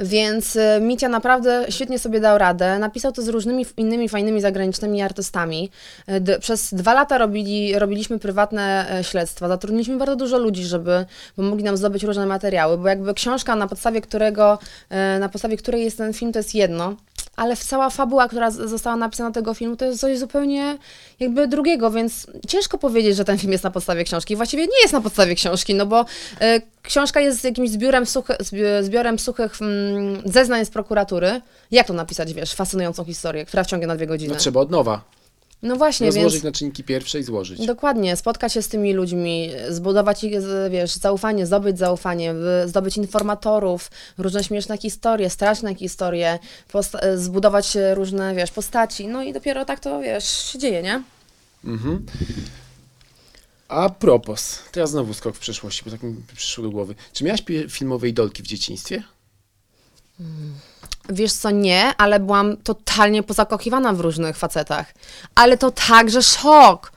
Więc 0.00 0.56
e, 0.56 0.80
Micia 0.80 1.08
naprawdę 1.08 1.66
świetnie 1.68 1.98
sobie 1.98 2.20
dał 2.20 2.38
radę. 2.38 2.78
Napisał 2.78 3.12
to 3.12 3.22
z 3.22 3.28
różnymi 3.28 3.66
innymi 3.76 4.08
fajnymi 4.08 4.40
zagranicznymi 4.40 5.02
artystami. 5.02 5.70
D- 6.20 6.38
przez 6.38 6.74
dwa 6.74 6.94
lata 6.94 7.18
robili, 7.18 7.78
robiliśmy 7.78 8.18
prywatne 8.18 8.86
e, 8.98 9.04
śledztwa. 9.04 9.48
Zatrudniliśmy 9.48 9.96
bardzo 9.96 10.16
dużo 10.16 10.38
ludzi, 10.38 10.64
żeby 10.64 11.06
pomogli 11.36 11.64
nam 11.64 11.76
zdobyć 11.76 12.02
różne 12.02 12.26
materiały, 12.26 12.78
bo 12.78 12.88
jakby 12.88 13.14
książka, 13.14 13.56
na 13.56 13.66
podstawie 13.66 14.00
którego, 14.00 14.58
e, 14.90 15.18
na 15.18 15.28
podstawie 15.28 15.56
której 15.56 15.84
jest 15.84 15.98
ten 15.98 16.12
film, 16.12 16.32
to 16.32 16.38
jest 16.38 16.54
jedno. 16.54 16.94
Ale 17.38 17.56
cała 17.56 17.90
fabuła, 17.90 18.28
która 18.28 18.50
została 18.50 18.96
napisana 18.96 19.30
tego 19.30 19.54
filmu, 19.54 19.76
to 19.76 19.84
jest 19.84 20.00
coś 20.00 20.18
zupełnie 20.18 20.78
jakby 21.20 21.48
drugiego, 21.48 21.90
więc 21.90 22.26
ciężko 22.48 22.78
powiedzieć, 22.78 23.16
że 23.16 23.24
ten 23.24 23.38
film 23.38 23.52
jest 23.52 23.64
na 23.64 23.70
podstawie 23.70 24.04
książki. 24.04 24.36
Właściwie 24.36 24.62
nie 24.62 24.80
jest 24.82 24.92
na 24.92 25.00
podstawie 25.00 25.34
książki, 25.34 25.74
no 25.74 25.86
bo 25.86 26.04
e, 26.40 26.60
książka 26.82 27.20
jest 27.20 27.44
jakimś 27.44 27.70
zbiorem, 27.70 28.06
suchy, 28.06 28.32
zbi- 28.32 28.82
zbiorem 28.82 29.18
suchych 29.18 29.62
mm, 29.62 30.22
zeznań 30.24 30.64
z 30.64 30.70
prokuratury. 30.70 31.40
Jak 31.70 31.86
to 31.86 31.92
napisać, 31.92 32.34
wiesz, 32.34 32.54
fascynującą 32.54 33.04
historię, 33.04 33.44
która 33.46 33.64
wciągnie 33.64 33.86
na 33.86 33.96
dwie 33.96 34.06
godziny? 34.06 34.34
No 34.34 34.40
trzeba 34.40 34.60
od 34.60 34.70
nowa. 34.70 35.00
No 35.62 35.76
właśnie, 35.76 36.06
Rozłożyć 36.06 36.32
więc 36.32 36.44
na 36.44 36.52
czynniki 36.52 36.84
pierwsze 36.84 37.18
i 37.18 37.22
złożyć. 37.22 37.66
dokładnie, 37.66 38.16
spotkać 38.16 38.52
się 38.52 38.62
z 38.62 38.68
tymi 38.68 38.94
ludźmi, 38.94 39.50
zbudować 39.68 40.24
ich, 40.24 40.32
wiesz, 40.70 40.94
zaufanie, 40.94 41.46
zdobyć 41.46 41.78
zaufanie, 41.78 42.34
zdobyć 42.66 42.96
informatorów, 42.96 43.90
różne 44.18 44.44
śmieszne 44.44 44.78
historie, 44.78 45.30
straszne 45.30 45.74
historie, 45.74 46.38
e, 47.00 47.18
zbudować 47.18 47.76
różne, 47.94 48.34
wiesz, 48.34 48.50
postaci, 48.50 49.08
no 49.08 49.22
i 49.22 49.32
dopiero 49.32 49.64
tak 49.64 49.80
to, 49.80 50.00
wiesz, 50.00 50.24
się 50.52 50.58
dzieje, 50.58 50.82
nie? 50.82 51.02
Mhm. 51.64 52.06
A 53.68 53.90
propos, 53.90 54.58
teraz 54.72 54.90
znowu 54.90 55.14
skok 55.14 55.36
w 55.36 55.38
przeszłości, 55.38 55.82
bo 55.84 55.90
tak 55.90 56.02
mi 56.02 56.16
przyszło 56.36 56.64
do 56.64 56.70
głowy. 56.70 56.94
Czy 57.12 57.24
miałaś 57.24 57.42
filmowe 57.68 58.08
idolki 58.08 58.42
w 58.42 58.46
dzieciństwie? 58.46 59.02
Wiesz 61.08 61.32
co, 61.32 61.50
nie, 61.50 61.92
ale 61.96 62.20
byłam 62.20 62.56
totalnie 62.56 63.22
pozakochiwana 63.22 63.92
w 63.92 64.00
różnych 64.00 64.36
facetach. 64.36 64.94
Ale 65.34 65.58
to 65.58 65.70
także 65.70 66.22
szok. 66.22 66.92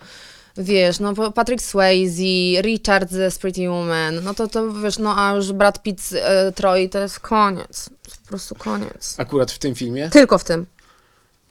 Wiesz, 0.57 0.99
no 0.99 1.31
Patrick 1.31 1.63
Swayze, 1.63 2.61
Richard 2.61 3.11
z 3.11 3.39
Pretty 3.39 3.69
Woman, 3.69 4.23
no 4.23 4.33
to, 4.33 4.47
to 4.47 4.73
wiesz, 4.73 4.97
no 4.97 5.15
a 5.17 5.35
już 5.35 5.51
Brad 5.51 5.83
Pitt 5.83 6.01
z 6.01 6.13
e, 6.13 6.51
Troy 6.51 6.89
to 6.89 6.99
jest 6.99 7.19
koniec. 7.19 7.89
Po 8.23 8.27
prostu 8.27 8.55
koniec. 8.55 9.15
Akurat 9.17 9.51
w 9.51 9.59
tym 9.59 9.75
filmie. 9.75 10.09
Tylko 10.09 10.37
w 10.37 10.43
tym. 10.43 10.65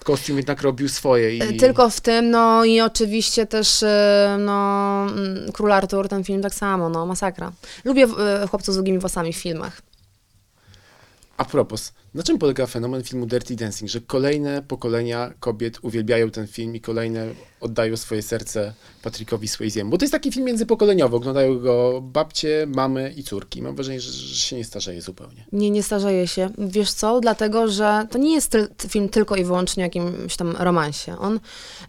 Kostium 0.05 0.37
jednak 0.37 0.63
robił 0.63 0.89
swoje 0.89 1.37
i... 1.37 1.57
Tylko 1.57 1.91
w 1.91 2.01
tym, 2.01 2.31
no 2.31 2.65
i 2.65 2.81
oczywiście 2.81 3.47
też, 3.47 3.83
e, 3.83 4.37
no, 4.41 5.03
mm, 5.03 5.53
Król 5.53 5.73
Artur, 5.73 6.09
ten 6.09 6.25
film 6.25 6.43
tak 6.43 6.55
samo, 6.55 6.89
no, 6.89 7.07
masakra. 7.07 7.53
Lubię 7.85 8.05
e, 8.05 8.47
chłopców 8.47 8.75
z 8.75 8.77
długimi 8.77 8.99
włosami 8.99 9.33
w 9.33 9.37
filmach. 9.37 9.83
A 11.41 11.45
propos, 11.45 11.93
na 12.15 12.23
czym 12.23 12.39
polega 12.39 12.67
fenomen 12.67 13.03
filmu 13.03 13.27
Dirty 13.27 13.57
Dancing, 13.57 13.91
że 13.91 14.01
kolejne 14.01 14.63
pokolenia 14.63 15.33
kobiet 15.41 15.79
uwielbiają 15.83 16.31
ten 16.31 16.47
film 16.47 16.77
i 16.77 16.81
kolejne 16.81 17.27
oddają 17.61 17.97
swoje 17.97 18.23
serce 18.23 18.75
Patrickowi 19.03 19.49
Swayzemu? 19.49 19.91
Bo 19.91 19.99
to 19.99 20.05
jest 20.05 20.13
taki 20.13 20.33
film 20.33 20.47
międzypokoleniowy, 20.47 21.17
oglądają 21.17 21.59
go 21.59 22.01
babcie, 22.03 22.67
mamy 22.69 23.15
i 23.17 23.23
córki. 23.23 23.63
Mam 23.63 23.75
wrażenie, 23.75 24.01
że, 24.01 24.13
że 24.13 24.35
się 24.35 24.57
nie 24.57 24.65
starzeje 24.65 25.03
zupełnie. 25.03 25.47
Nie, 25.53 25.71
nie 25.71 25.83
starzeje 25.83 26.29
się. 26.29 26.51
Wiesz 26.59 26.93
co? 26.93 27.21
Dlatego, 27.21 27.69
że 27.69 28.07
to 28.11 28.19
nie 28.19 28.35
jest 28.35 28.57
film 28.89 29.09
tylko 29.09 29.37
i 29.37 29.45
wyłącznie 29.45 29.85
o 29.85 29.87
jakimś 29.87 30.37
tam 30.37 30.57
romansie. 30.59 31.19
On 31.19 31.41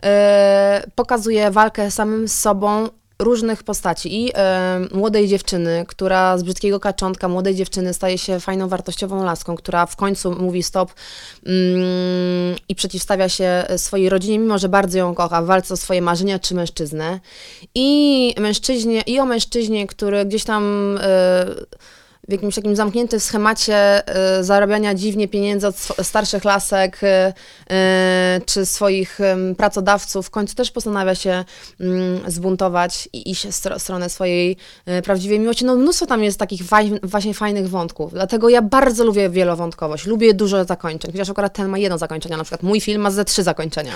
e, 0.03 0.83
pokazuje 0.95 1.51
walkę 1.51 1.91
samym 1.91 2.27
sobą 2.27 2.89
różnych 3.21 3.63
postaci 3.63 4.25
i 4.25 4.31
e, 4.35 4.79
młodej 4.93 5.27
dziewczyny, 5.27 5.85
która 5.87 6.37
z 6.37 6.43
brzydkiego 6.43 6.79
kaczątka, 6.79 7.27
młodej 7.27 7.55
dziewczyny 7.55 7.93
staje 7.93 8.17
się 8.17 8.39
fajną, 8.39 8.67
wartościową 8.67 9.23
laską, 9.23 9.55
która 9.55 9.85
w 9.85 9.95
końcu 9.95 10.31
mówi 10.31 10.63
stop 10.63 10.93
mm, 11.45 12.55
i 12.69 12.75
przeciwstawia 12.75 13.29
się 13.29 13.63
swojej 13.77 14.09
rodzinie, 14.09 14.39
mimo 14.39 14.57
że 14.57 14.69
bardzo 14.69 14.97
ją 14.97 15.15
kocha, 15.15 15.41
w 15.41 15.45
walce 15.45 15.73
o 15.73 15.77
swoje 15.77 16.01
marzenia 16.01 16.39
czy 16.39 16.55
mężczyznę. 16.55 17.19
I 17.75 18.35
mężczyźnie, 18.39 19.01
i 19.01 19.19
o 19.19 19.25
mężczyźnie, 19.25 19.87
który 19.87 20.25
gdzieś 20.25 20.43
tam 20.43 20.97
e, 21.01 21.45
w 22.27 22.31
jakimś 22.31 22.55
takim 22.55 22.75
zamkniętym 22.75 23.19
schemacie 23.19 24.03
y, 24.39 24.43
zarabiania 24.43 24.95
dziwnie 24.95 25.27
pieniędzy 25.27 25.67
od 25.67 25.75
starszych 26.03 26.45
lasek 26.45 26.99
y, 27.03 27.07
y, 27.07 28.41
czy 28.45 28.65
swoich 28.65 29.19
ym, 29.19 29.55
pracodawców, 29.55 30.27
w 30.27 30.29
końcu 30.29 30.55
też 30.55 30.71
postanawia 30.71 31.15
się 31.15 31.45
ym, 31.81 32.21
zbuntować 32.27 33.09
i 33.13 33.31
iść 33.31 33.47
w 33.47 33.49
stro- 33.49 33.79
stronę 33.79 34.09
swojej 34.09 34.57
y, 34.87 35.01
prawdziwej 35.01 35.39
miłości. 35.39 35.65
No 35.65 35.75
mnóstwo 35.75 36.05
tam 36.05 36.23
jest 36.23 36.39
takich 36.39 36.61
właśnie 37.03 37.33
fajnych 37.33 37.69
wątków, 37.69 38.13
dlatego 38.13 38.49
ja 38.49 38.61
bardzo 38.61 39.03
lubię 39.03 39.29
wielowątkowość, 39.29 40.05
lubię 40.05 40.33
dużo 40.33 40.65
zakończeń, 40.65 41.11
chociaż 41.11 41.29
akurat 41.29 41.53
ten 41.53 41.67
ma 41.67 41.77
jedno 41.77 41.97
zakończenie, 41.97 42.37
na 42.37 42.43
przykład 42.43 42.63
mój 42.63 42.81
film 42.81 43.01
ma 43.01 43.11
ze 43.11 43.25
trzy 43.25 43.43
zakończenia. 43.43 43.93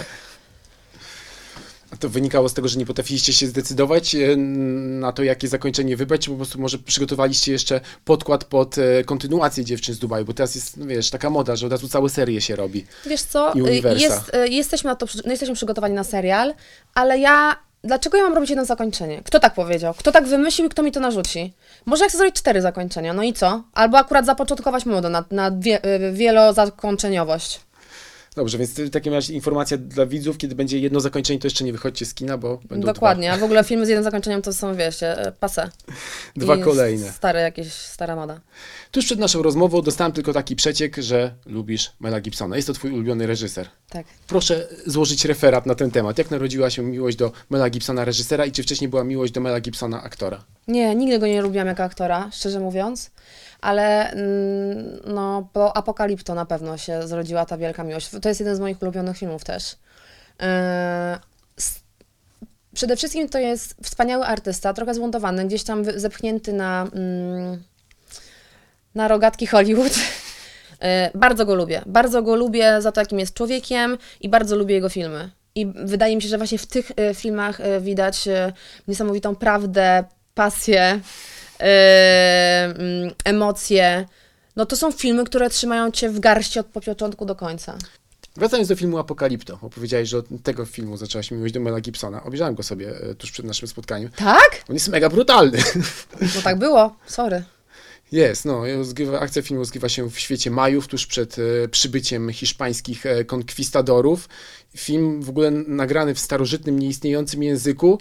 To 2.00 2.10
wynikało 2.10 2.50
z 2.50 2.54
tego, 2.54 2.68
że 2.68 2.80
nie 2.80 2.86
potrafiliście 2.86 3.34
się 3.34 3.48
zdecydować 3.48 4.16
e, 4.16 4.36
na 4.36 5.12
to, 5.12 5.24
jakie 5.24 5.48
zakończenie 5.48 5.98
wybrać, 5.98 6.22
czy 6.22 6.30
po 6.30 6.36
prostu 6.36 6.62
może 6.62 6.78
przygotowaliście 6.78 7.52
jeszcze 7.52 7.82
podkład 8.06 8.44
pod 8.44 8.78
e, 8.78 9.04
kontynuację 9.04 9.66
Dziewczyn 9.66 9.96
z 9.96 10.00
Dubaju, 10.00 10.26
bo 10.26 10.34
teraz 10.34 10.56
jest, 10.56 10.78
no 10.78 10.86
wiesz, 10.86 11.10
taka 11.10 11.30
moda, 11.30 11.56
że 11.56 11.66
od 11.66 11.72
razu 11.72 11.88
całe 11.88 12.10
serie 12.10 12.42
się 12.42 12.56
robi. 12.56 12.86
Wiesz 13.06 13.22
co, 13.22 13.56
y, 13.56 13.60
jest, 13.98 14.36
y, 14.36 14.50
jesteśmy, 14.50 14.90
na 14.90 14.96
to, 14.96 15.06
no 15.26 15.32
jesteśmy 15.32 15.56
przygotowani 15.56 15.96
na 15.96 16.04
serial, 16.04 16.54
ale 16.94 17.20
ja, 17.20 17.56
dlaczego 17.84 18.18
ja 18.18 18.24
mam 18.24 18.34
robić 18.34 18.50
jedno 18.50 18.66
zakończenie? 18.66 19.22
Kto 19.26 19.40
tak 19.40 19.54
powiedział? 19.54 19.94
Kto 19.94 20.12
tak 20.12 20.28
wymyślił 20.28 20.68
i 20.68 20.70
kto 20.70 20.84
mi 20.84 20.92
to 20.92 21.00
narzuci? 21.00 21.54
Może 21.86 22.04
ja 22.04 22.10
chcę 22.10 22.18
zrobić 22.18 22.36
cztery 22.36 22.62
zakończenia, 22.62 23.14
no 23.14 23.24
i 23.24 23.34
co? 23.34 23.64
Albo 23.74 23.98
akurat 23.98 24.26
zapoczątkować 24.26 24.86
modę 24.86 25.10
na, 25.10 25.26
na 25.32 25.52
wie, 25.52 25.86
y, 25.86 26.12
wielozakończeniowość. 26.14 27.60
Dobrze, 28.36 28.58
więc 28.58 28.72
w 28.72 28.90
takim 28.90 29.14
razie 29.14 29.34
informacja 29.34 29.78
dla 29.78 30.06
widzów, 30.06 30.38
kiedy 30.38 30.56
będzie 30.56 30.80
jedno 30.80 31.00
zakończenie, 31.00 31.40
to 31.40 31.48
jeszcze 31.48 31.64
nie 31.64 31.72
wychodźcie 31.72 32.06
z 32.06 32.14
kina, 32.14 32.38
bo 32.38 32.60
będą 32.70 32.88
Dokładnie, 32.88 33.34
a 33.34 33.38
w 33.38 33.44
ogóle 33.44 33.64
filmy 33.64 33.86
z 33.86 33.90
jednym 33.90 34.04
zakończeniem 34.04 34.42
to 34.42 34.54
są, 34.54 34.76
wiecie, 34.76 35.34
pase. 35.40 35.70
dwa, 36.36 36.46
dwa 36.46 36.56
I 36.56 36.62
kolejne. 36.62 37.12
Stare, 37.12 37.42
jakieś 37.42 37.74
stara 37.74 38.16
moda. 38.16 38.42
Tuż 38.92 39.06
przed 39.06 39.20
naszą 39.20 39.42
rozmową 39.42 39.82
dostałem 39.82 40.14
tylko 40.14 40.34
taki 40.34 40.56
przeciek, 40.56 40.98
że 40.98 41.34
lubisz 41.46 41.92
Mela 42.00 42.22
Gibsona. 42.22 42.56
Jest 42.56 42.68
to 42.68 42.74
twój 42.74 42.92
ulubiony 42.92 43.28
reżyser. 43.28 43.70
Tak. 43.90 44.06
Proszę 44.28 44.68
złożyć 44.86 45.26
referat 45.26 45.66
na 45.66 45.76
ten 45.76 45.92
temat. 45.92 46.18
Jak 46.18 46.32
narodziła 46.32 46.70
się 46.70 46.82
miłość 46.84 47.18
do 47.18 47.32
Mela 47.50 47.70
Gibsona, 47.70 48.06
reżysera, 48.06 48.46
i 48.46 48.52
czy 48.52 48.64
wcześniej 48.64 48.90
była 48.90 49.04
miłość 49.04 49.34
do 49.34 49.42
Mela 49.42 49.60
Gibsona, 49.60 50.04
aktora? 50.04 50.44
Nie, 50.68 50.96
nigdy 50.96 51.20
go 51.20 51.28
nie 51.28 51.42
lubiłam 51.42 51.68
jako 51.68 51.84
aktora, 51.84 52.30
szczerze 52.34 52.60
mówiąc, 52.60 53.12
ale 53.66 54.12
mm, 54.12 55.00
no, 55.06 55.50
po 55.54 55.78
Apokalipto 55.78 56.36
na 56.36 56.46
pewno 56.46 56.78
się 56.78 57.08
zrodziła 57.08 57.46
ta 57.46 57.58
wielka 57.58 57.84
miłość. 57.84 58.10
To 58.22 58.30
jest 58.30 58.40
jeden 58.42 58.56
z 58.56 58.60
moich 58.60 58.82
ulubionych 58.82 59.18
filmów 59.18 59.44
też. 59.44 59.76
S- 61.58 61.80
Przede 62.74 62.96
wszystkim 62.96 63.30
to 63.30 63.40
jest 63.40 63.76
wspaniały 63.84 64.26
artysta, 64.26 64.74
trochę 64.74 64.94
zbuntowany, 64.94 65.46
gdzieś 65.46 65.64
tam 65.64 65.84
zepchnięty 65.96 66.54
na, 66.54 66.88
mm, 66.94 67.64
na 68.96 69.08
rogatki 69.08 69.48
Hollywood. 69.48 69.98
Yy, 69.98 70.88
Bardzo 71.20 71.46
go 71.46 71.56
lubię. 71.56 71.82
Bardzo 71.86 72.22
go 72.24 72.36
lubię 72.36 72.82
za 72.82 72.92
to, 72.92 73.02
jakim 73.02 73.20
jest 73.20 73.34
człowiekiem 73.34 73.98
i 74.22 74.30
bardzo 74.30 74.56
lubię 74.56 74.76
jego 74.76 74.90
filmy. 74.90 75.30
I 75.56 75.66
wydaje 75.66 76.16
mi 76.16 76.22
się, 76.22 76.28
że 76.28 76.38
właśnie 76.38 76.58
w 76.58 76.66
tych 76.68 76.92
y, 76.92 77.14
filmach 77.14 77.60
widać 77.82 78.28
niesamowitą 78.88 79.36
prawdę, 79.36 80.04
pasję, 80.34 81.00
emocje. 83.24 84.06
No 84.56 84.66
to 84.66 84.78
są 84.78 84.92
filmy, 84.92 85.26
które 85.26 85.50
trzymają 85.50 85.92
cię 85.92 86.10
w 86.10 86.20
garści 86.20 86.60
od 86.60 86.66
początku 86.66 87.26
do 87.26 87.36
końca. 87.36 87.78
Wracając 88.36 88.70
do 88.70 88.76
filmu 88.76 88.98
Apokalipto, 88.98 89.58
bo 89.62 89.70
powiedziałeś, 89.70 90.10
że 90.10 90.18
od 90.18 90.26
tego 90.44 90.66
filmu 90.66 90.98
zaczęłaś 90.98 91.32
miłość 91.32 91.54
do 91.54 91.60
Mela 91.60 91.82
Gibsona. 91.82 92.24
Obejrzałem 92.24 92.56
go 92.56 92.64
sobie 92.64 92.90
e, 92.90 93.16
tuż 93.16 93.32
przed 93.32 93.46
naszym 93.46 93.68
spotkaniem. 93.68 94.10
Tak? 94.10 94.64
On 94.70 94.76
jest 94.76 94.88
mega 94.88 95.10
brutalny. 95.10 95.58
No 96.36 96.42
tak 96.44 96.60
było, 96.60 96.96
sorry. 97.08 97.44
Jest, 98.12 98.46
no. 98.46 98.64
Rozgrywa, 98.78 99.20
akcja 99.20 99.42
filmu 99.42 99.62
rozgrywa 99.62 99.90
się 99.90 100.10
w 100.10 100.20
świecie 100.20 100.52
Majów, 100.52 100.88
tuż 100.88 101.06
przed 101.06 101.36
e, 101.40 101.68
przybyciem 101.68 102.32
hiszpańskich 102.32 103.06
e, 103.06 103.26
konkwistadorów. 103.26 104.30
Film 104.78 105.22
w 105.22 105.30
ogóle 105.30 105.52
nagrany 105.52 106.16
w 106.16 106.20
starożytnym, 106.20 106.80
nieistniejącym 106.80 107.44
języku. 107.44 108.00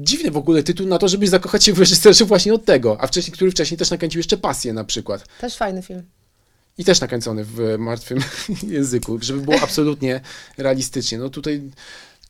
Dziwny 0.00 0.30
w 0.30 0.36
ogóle 0.36 0.62
tytuł 0.62 0.86
na 0.86 0.98
to, 0.98 1.08
żeby 1.08 1.28
zakochać 1.28 1.64
się 1.64 1.72
w 1.72 1.78
reżyserze 1.78 2.24
właśnie 2.24 2.54
od 2.54 2.64
tego, 2.64 2.96
a 3.00 3.06
wcześniej, 3.06 3.34
który 3.34 3.50
wcześniej 3.50 3.78
też 3.78 3.90
nakręcił 3.90 4.18
jeszcze 4.18 4.36
Pasję 4.36 4.72
na 4.72 4.84
przykład. 4.84 5.24
Też 5.40 5.56
fajny 5.56 5.82
film. 5.82 6.02
I 6.78 6.84
też 6.84 7.00
nakręcony 7.00 7.44
w 7.44 7.76
martwym 7.78 8.18
języku, 8.76 9.18
żeby 9.20 9.40
było 9.40 9.60
absolutnie 9.60 10.20
realistycznie. 10.58 11.18
No 11.18 11.30
tutaj, 11.30 11.70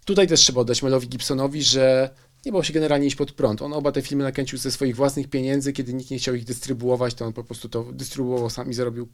tutaj 0.04 0.28
też 0.28 0.40
trzeba 0.40 0.60
oddać 0.60 0.82
Melowi 0.82 1.08
Gibsonowi, 1.08 1.62
że 1.62 2.10
nie 2.46 2.52
bał 2.52 2.64
się 2.64 2.72
generalnie 2.72 3.06
iść 3.06 3.16
pod 3.16 3.32
prąd. 3.32 3.62
On 3.62 3.72
oba 3.72 3.92
te 3.92 4.02
filmy 4.02 4.24
nakręcił 4.24 4.58
ze 4.58 4.70
swoich 4.70 4.96
własnych 4.96 5.28
pieniędzy, 5.28 5.72
kiedy 5.72 5.94
nikt 5.94 6.10
nie 6.10 6.18
chciał 6.18 6.34
ich 6.34 6.44
dystrybuować, 6.44 7.14
to 7.14 7.24
on 7.24 7.32
po 7.32 7.44
prostu 7.44 7.68
to 7.68 7.84
dystrybuował 7.92 8.50
sam 8.50 8.70
i 8.70 8.74
zarobił 8.74 9.08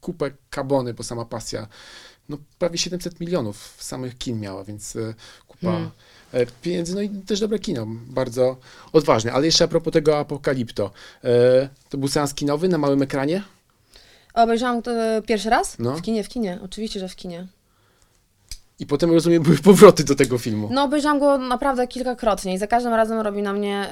kupę 0.00 0.30
kabony, 0.50 0.94
bo 0.94 1.02
sama 1.02 1.24
pasja, 1.24 1.68
no 2.28 2.38
prawie 2.58 2.78
700 2.78 3.20
milionów 3.20 3.76
samych 3.80 4.18
kin 4.18 4.40
miała, 4.40 4.64
więc 4.64 4.96
e, 4.96 5.14
kupa 5.46 5.70
Hmm. 5.70 5.90
E, 6.34 6.46
pieniędzy, 6.62 6.94
no 6.94 7.00
i 7.00 7.08
też 7.08 7.40
dobre 7.40 7.58
kino, 7.58 7.86
bardzo 7.88 8.56
odważne. 8.92 9.32
Ale 9.32 9.46
jeszcze 9.46 9.64
a 9.64 9.68
propos 9.68 9.92
tego 9.92 10.18
Apokalipto, 10.18 10.90
e, 11.24 11.68
to 11.88 11.98
był 11.98 12.08
seans 12.08 12.34
kinowy 12.34 12.68
na 12.68 12.78
małym 12.78 13.02
ekranie? 13.02 13.42
Obejrzałam 14.34 14.82
to 14.82 14.90
pierwszy 15.26 15.50
raz? 15.50 15.78
No. 15.78 15.96
W 15.96 16.02
kinie, 16.02 16.24
w 16.24 16.28
kinie. 16.28 16.58
Oczywiście, 16.62 17.00
że 17.00 17.08
w 17.08 17.16
kinie. 17.16 17.46
I 18.78 18.86
potem, 18.86 19.12
rozumiem, 19.12 19.42
były 19.42 19.58
powroty 19.58 20.04
do 20.04 20.14
tego 20.14 20.38
filmu. 20.38 20.68
No, 20.72 20.84
obejrzałam 20.84 21.18
go 21.18 21.38
naprawdę 21.38 21.88
kilkakrotnie 21.88 22.54
i 22.54 22.58
za 22.58 22.66
każdym 22.66 22.94
razem 22.94 23.20
robi 23.20 23.42
na 23.42 23.52
mnie 23.52 23.88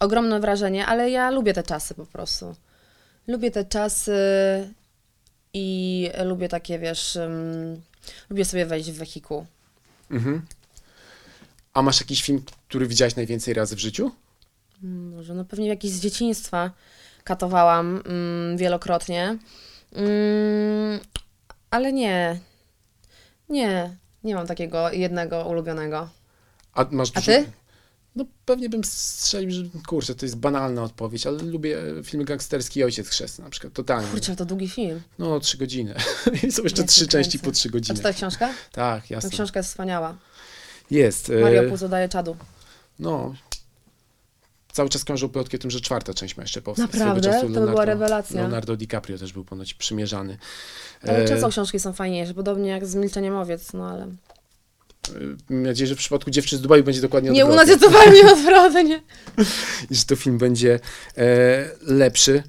ogromne 0.00 0.40
wrażenie, 0.40 0.86
ale 0.86 1.10
ja 1.10 1.30
lubię 1.30 1.54
te 1.54 1.62
czasy 1.62 1.94
po 1.94 2.06
prostu. 2.06 2.54
Lubię 3.26 3.50
te 3.50 3.64
czasy 3.64 4.12
i 5.54 6.10
lubię 6.24 6.48
takie, 6.48 6.78
wiesz, 6.78 7.18
lubię 8.30 8.44
sobie 8.44 8.66
wejść 8.66 8.90
w 8.90 8.98
wehikuł. 8.98 9.46
Mhm. 10.10 10.42
A 11.74 11.82
masz 11.82 12.00
jakiś 12.00 12.22
film, 12.22 12.42
który 12.68 12.86
widziałeś 12.86 13.16
najwięcej 13.16 13.54
razy 13.54 13.76
w 13.76 13.78
życiu? 13.78 14.10
Może, 14.82 15.34
no 15.34 15.44
pewnie 15.44 15.68
jakiś 15.68 15.90
z 15.90 16.00
dzieciństwa 16.00 16.70
katowałam 17.24 18.02
mm, 18.06 18.56
wielokrotnie. 18.56 19.38
Mm, 19.92 21.00
ale 21.70 21.92
nie. 21.92 22.40
Nie. 23.48 23.96
Nie 24.24 24.34
mam 24.34 24.46
takiego 24.46 24.90
jednego 24.92 25.44
ulubionego. 25.44 26.08
A 26.72 26.86
masz 26.90 27.10
A 27.14 27.20
dużo... 27.20 27.32
ty? 27.32 27.46
No 28.16 28.24
pewnie 28.44 28.68
bym 28.68 28.84
strzelił, 28.84 29.50
że 29.50 29.62
kurczę, 29.86 30.14
to 30.14 30.26
jest 30.26 30.36
banalna 30.36 30.82
odpowiedź, 30.82 31.26
ale 31.26 31.42
lubię 31.42 31.78
e, 31.98 32.02
filmy 32.02 32.24
gangsterskie 32.24 32.80
i 32.80 32.84
Ojciec 32.84 33.08
Chrzestny 33.08 33.44
na 33.44 33.50
przykład, 33.50 33.72
totalnie. 33.72 34.08
Kurczę, 34.08 34.36
to 34.36 34.44
długi 34.44 34.68
film. 34.68 35.00
No, 35.18 35.40
trzy 35.40 35.58
godziny. 35.58 35.94
I 36.42 36.52
są 36.52 36.62
jeszcze 36.62 36.82
Ja 36.82 36.88
trzy 36.88 37.06
części 37.08 37.38
kręcę. 37.38 37.44
po 37.46 37.52
trzy 37.52 37.68
A 37.68 37.72
godziny. 37.72 37.96
czytałeś 37.96 38.16
książkę? 38.16 38.54
Tak, 38.72 39.10
jasne. 39.10 39.30
książka 39.30 39.58
jest 39.60 39.70
wspaniała. 39.70 40.16
Jest. 40.90 41.30
e, 41.30 41.40
Mario 41.40 41.70
Puzo 41.70 41.88
daje 41.88 42.08
czadu. 42.08 42.36
No. 42.98 43.34
Cały 44.72 44.88
czas 44.88 45.04
krążą 45.04 45.28
plotki 45.28 45.56
o 45.56 45.58
tym, 45.58 45.70
że 45.70 45.80
czwarta 45.80 46.14
część 46.14 46.36
ma 46.36 46.42
jeszcze 46.42 46.62
powstać. 46.62 46.92
Naprawdę? 46.92 47.28
Czasu 47.32 47.48
To 47.54 47.60
by 47.60 47.66
była 47.66 47.84
rewelacja. 47.84 48.40
Leonardo 48.40 48.76
DiCaprio 48.76 49.18
też 49.18 49.32
był 49.32 49.44
ponoć 49.44 49.74
przymierzany. 49.74 50.38
Ale 51.02 51.18
E, 51.18 51.28
często 51.28 51.48
książki 51.48 51.80
są 51.80 51.92
fajniejsze, 51.92 52.34
podobnie 52.34 52.70
jak 52.70 52.86
z 52.86 52.94
Milczeniem 52.94 53.34
Owiec, 53.36 53.72
no 53.72 53.88
ale... 53.88 54.02
e, 54.02 54.08
Mam 55.50 55.62
nadzieję, 55.62 55.86
że 55.88 55.94
w 55.94 55.98
przypadku 55.98 56.30
Dziewczyn 56.30 56.58
z 56.58 56.62
Dubaju 56.62 56.84
będzie 56.84 57.00
dokładnie 57.00 57.30
Nie, 57.30 57.46
u 57.46 57.48
odwrotnie. 57.48 57.74
nas 57.74 57.82
jest 57.82 57.94
totalnie 57.94 58.20
odwrotnie. 58.32 59.02
I 59.90 59.94
że 59.94 60.04
to 60.04 60.16
film 60.16 60.38
będzie 60.38 60.80
e, 61.16 61.68
lepszy. 61.82 62.42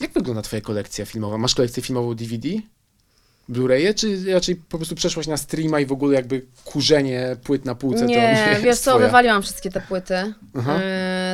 Jak 0.00 0.12
wygląda 0.12 0.42
twoja 0.42 0.62
kolekcja 0.62 1.04
filmowa? 1.06 1.38
Masz 1.38 1.54
kolekcję 1.54 1.82
filmową 1.82 2.14
DVD? 2.14 2.48
Blu-raye, 3.48 3.94
czy 3.94 4.32
raczej 4.32 4.56
po 4.56 4.76
prostu 4.78 4.94
przeszłaś 4.94 5.26
na 5.26 5.36
streama 5.36 5.80
i 5.80 5.86
w 5.86 5.92
ogóle 5.92 6.14
jakby 6.14 6.42
kurzenie 6.64 7.36
płyt 7.44 7.64
na 7.64 7.74
półce 7.74 8.00
to 8.00 8.04
nie 8.06 8.16
Nie, 8.16 8.46
jest 8.50 8.62
wiesz 8.62 8.78
co, 8.78 8.90
twoja? 8.90 9.06
wywaliłam 9.06 9.42
wszystkie 9.42 9.70
te 9.70 9.80
płyty. 9.80 10.34
Aha. 10.58 10.72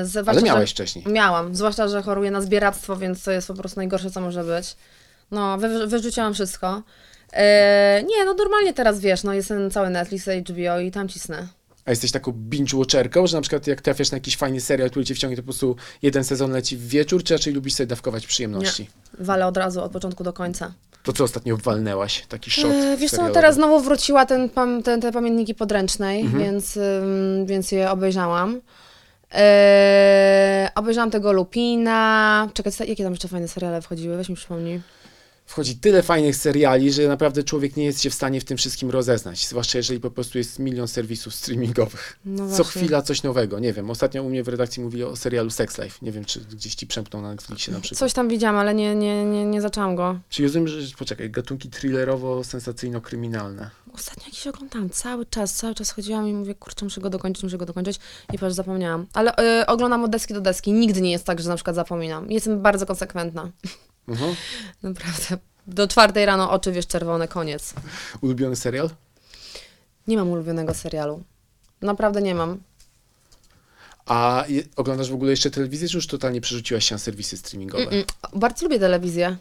Yy, 0.00 0.06
zwłaszcza, 0.06 0.30
Ale 0.30 0.40
że- 0.40 0.46
miałeś 0.46 0.70
wcześniej. 0.70 1.04
Miałam, 1.08 1.54
zwłaszcza, 1.56 1.88
że 1.88 2.02
choruję 2.02 2.30
na 2.30 2.40
zbieractwo, 2.40 2.96
więc 2.96 3.22
to 3.24 3.30
jest 3.30 3.48
po 3.48 3.54
prostu 3.54 3.80
najgorsze, 3.80 4.10
co 4.10 4.20
może 4.20 4.44
być. 4.44 4.76
No, 5.30 5.58
wy, 5.58 5.86
wyrzuciłam 5.86 6.34
wszystko. 6.34 6.82
E, 7.32 8.02
nie, 8.08 8.24
no 8.24 8.34
normalnie 8.34 8.74
teraz 8.74 9.00
wiesz, 9.00 9.22
no 9.22 9.32
jest 9.32 9.48
ten 9.48 9.70
cały 9.70 9.90
Netflix, 9.90 10.24
HBO 10.28 10.78
i 10.80 10.90
tam 10.90 11.08
cisnę. 11.08 11.46
A 11.84 11.90
jesteś 11.90 12.10
taką 12.12 12.32
binge-watcherką, 12.50 13.26
że 13.26 13.36
na 13.36 13.40
przykład 13.40 13.66
jak 13.66 13.80
trafiasz 13.82 14.10
na 14.10 14.16
jakiś 14.16 14.36
fajny 14.36 14.60
serial, 14.60 14.90
który 14.90 15.04
cię 15.04 15.14
wciągnie, 15.14 15.36
to 15.36 15.42
po 15.42 15.46
prostu 15.46 15.76
jeden 16.02 16.24
sezon 16.24 16.50
leci 16.50 16.76
w 16.76 16.88
wieczór, 16.88 17.24
czy 17.24 17.34
raczej 17.34 17.52
lubisz 17.54 17.74
sobie 17.74 17.86
dawkować 17.86 18.26
przyjemności? 18.26 18.90
Walę 19.18 19.46
od 19.46 19.56
razu, 19.56 19.82
od 19.82 19.92
początku 19.92 20.24
do 20.24 20.32
końca. 20.32 20.72
To 21.02 21.12
co 21.12 21.24
ostatnio 21.24 21.56
walnęłaś? 21.56 22.26
Taki 22.28 22.50
shot 22.50 22.70
E, 22.72 22.96
wiesz 22.96 23.10
co, 23.10 23.22
no 23.22 23.30
teraz 23.30 23.54
znowu 23.54 23.80
wróciła 23.80 24.26
ten, 24.26 24.48
pam, 24.48 24.82
ten, 24.82 25.00
te 25.00 25.12
pamiętniki 25.12 25.54
podręcznej, 25.54 26.20
Mhm. 26.20 26.42
więc, 26.44 26.76
ym, 26.76 27.46
więc 27.46 27.72
je 27.72 27.90
obejrzałam. 27.90 28.60
E, 29.34 30.70
obejrzałam 30.74 31.10
tego 31.10 31.32
Lupina. 31.32 32.48
Czekaj, 32.54 32.72
jakie 32.88 33.02
tam 33.04 33.12
jeszcze 33.12 33.28
fajne 33.28 33.48
seriale 33.48 33.82
wchodziły? 33.82 34.16
Weź 34.16 34.28
mi 34.28 34.36
przypomnij. 34.36 34.80
Wchodzi 35.50 35.76
tyle 35.76 36.02
fajnych 36.02 36.36
seriali, 36.36 36.92
że 36.92 37.08
naprawdę 37.08 37.44
człowiek 37.44 37.76
nie 37.76 37.84
jest 37.84 38.02
się 38.02 38.10
w 38.10 38.14
stanie 38.14 38.40
w 38.40 38.44
tym 38.44 38.56
wszystkim 38.56 38.90
rozeznać. 38.90 39.46
Zwłaszcza 39.46 39.78
jeżeli 39.78 40.00
po 40.00 40.10
prostu 40.10 40.38
jest 40.38 40.58
milion 40.58 40.88
serwisów 40.88 41.34
streamingowych. 41.34 42.18
No 42.24 42.56
Co 42.56 42.64
chwila 42.64 43.02
coś 43.02 43.22
nowego. 43.22 43.58
Nie 43.58 43.72
wiem, 43.72 43.90
ostatnio 43.90 44.22
u 44.22 44.28
mnie 44.28 44.42
w 44.42 44.48
redakcji 44.48 44.82
mówili 44.82 45.04
o 45.04 45.16
serialu 45.16 45.50
Sex 45.50 45.78
Life. 45.78 45.98
Nie 46.02 46.12
wiem, 46.12 46.24
czy 46.24 46.40
gdzieś 46.40 46.74
ci 46.74 46.86
przemknął 46.86 47.22
na 47.22 47.30
Netflixie 47.30 47.72
na 47.72 47.80
przykład. 47.80 47.98
Coś 47.98 48.12
tam 48.12 48.28
widziałam, 48.28 48.56
ale 48.56 48.74
nie, 48.74 48.94
nie, 48.94 49.24
nie, 49.24 49.46
nie 49.46 49.60
zaczęłam 49.60 49.96
go. 49.96 50.18
Czy 50.28 50.42
rozumiem, 50.42 50.68
że 50.68 50.96
poczekaj, 50.98 51.30
gatunki 51.30 51.70
thrillerowo-sensacyjno-kryminalne. 51.70 53.70
Ostatnio 53.92 54.24
jakiś 54.24 54.46
oglądałam 54.46 54.90
cały 54.90 55.26
czas, 55.26 55.54
cały 55.54 55.74
czas 55.74 55.90
chodziłam 55.90 56.28
i 56.28 56.32
mówię, 56.32 56.54
kurczę, 56.54 56.84
muszę 56.84 57.00
go 57.00 57.10
dokończyć, 57.10 57.42
muszę 57.42 57.58
go 57.58 57.66
dokończyć 57.66 57.98
i 58.32 58.38
patrz, 58.38 58.54
zapomniałam. 58.54 59.06
Ale 59.12 59.60
y, 59.62 59.66
oglądam 59.66 60.04
od 60.04 60.10
deski 60.10 60.34
do 60.34 60.40
deski, 60.40 60.72
nigdy 60.72 61.00
nie 61.00 61.10
jest 61.10 61.24
tak, 61.24 61.40
że 61.40 61.48
na 61.48 61.54
przykład 61.54 61.76
zapominam. 61.76 62.30
Jestem 62.30 62.62
bardzo 62.62 62.86
konsekwentna, 62.86 63.50
Mhm. 64.10 64.34
naprawdę. 64.82 65.38
Do 65.66 65.88
czwartej 65.88 66.26
rano 66.26 66.50
oczy, 66.50 66.72
wiesz, 66.72 66.86
czerwone, 66.86 67.28
koniec. 67.28 67.74
Ulubiony 68.20 68.56
serial? 68.56 68.90
Nie 70.06 70.16
mam 70.16 70.30
ulubionego 70.30 70.74
serialu. 70.74 71.22
Naprawdę 71.80 72.22
nie 72.22 72.34
mam. 72.34 72.60
A 74.06 74.44
je, 74.48 74.62
oglądasz 74.76 75.10
w 75.10 75.14
ogóle 75.14 75.30
jeszcze 75.30 75.50
telewizję, 75.50 75.88
czy 75.88 75.96
już 75.96 76.06
totalnie 76.06 76.40
przerzuciłaś 76.40 76.84
się 76.84 76.94
na 76.94 76.98
serwisy 76.98 77.36
streamingowe? 77.36 77.86
Mm-mm. 77.86 78.04
Bardzo 78.32 78.66
lubię 78.66 78.78
telewizję. 78.78 79.36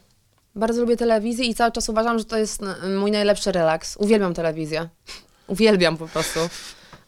Bardzo 0.56 0.82
lubię 0.82 0.98
telewizję 0.98 1.46
i 1.46 1.56
cały 1.56 1.72
czas 1.72 1.90
uważam, 1.90 2.20
że 2.20 2.26
to 2.26 2.38
jest 2.38 2.62
mój 3.00 3.12
najlepszy 3.12 3.52
relaks. 3.52 3.98
Uwielbiam 3.98 4.34
telewizję. 4.34 4.90
Uwielbiam 5.48 5.98
po 5.98 6.08
prostu. 6.08 6.40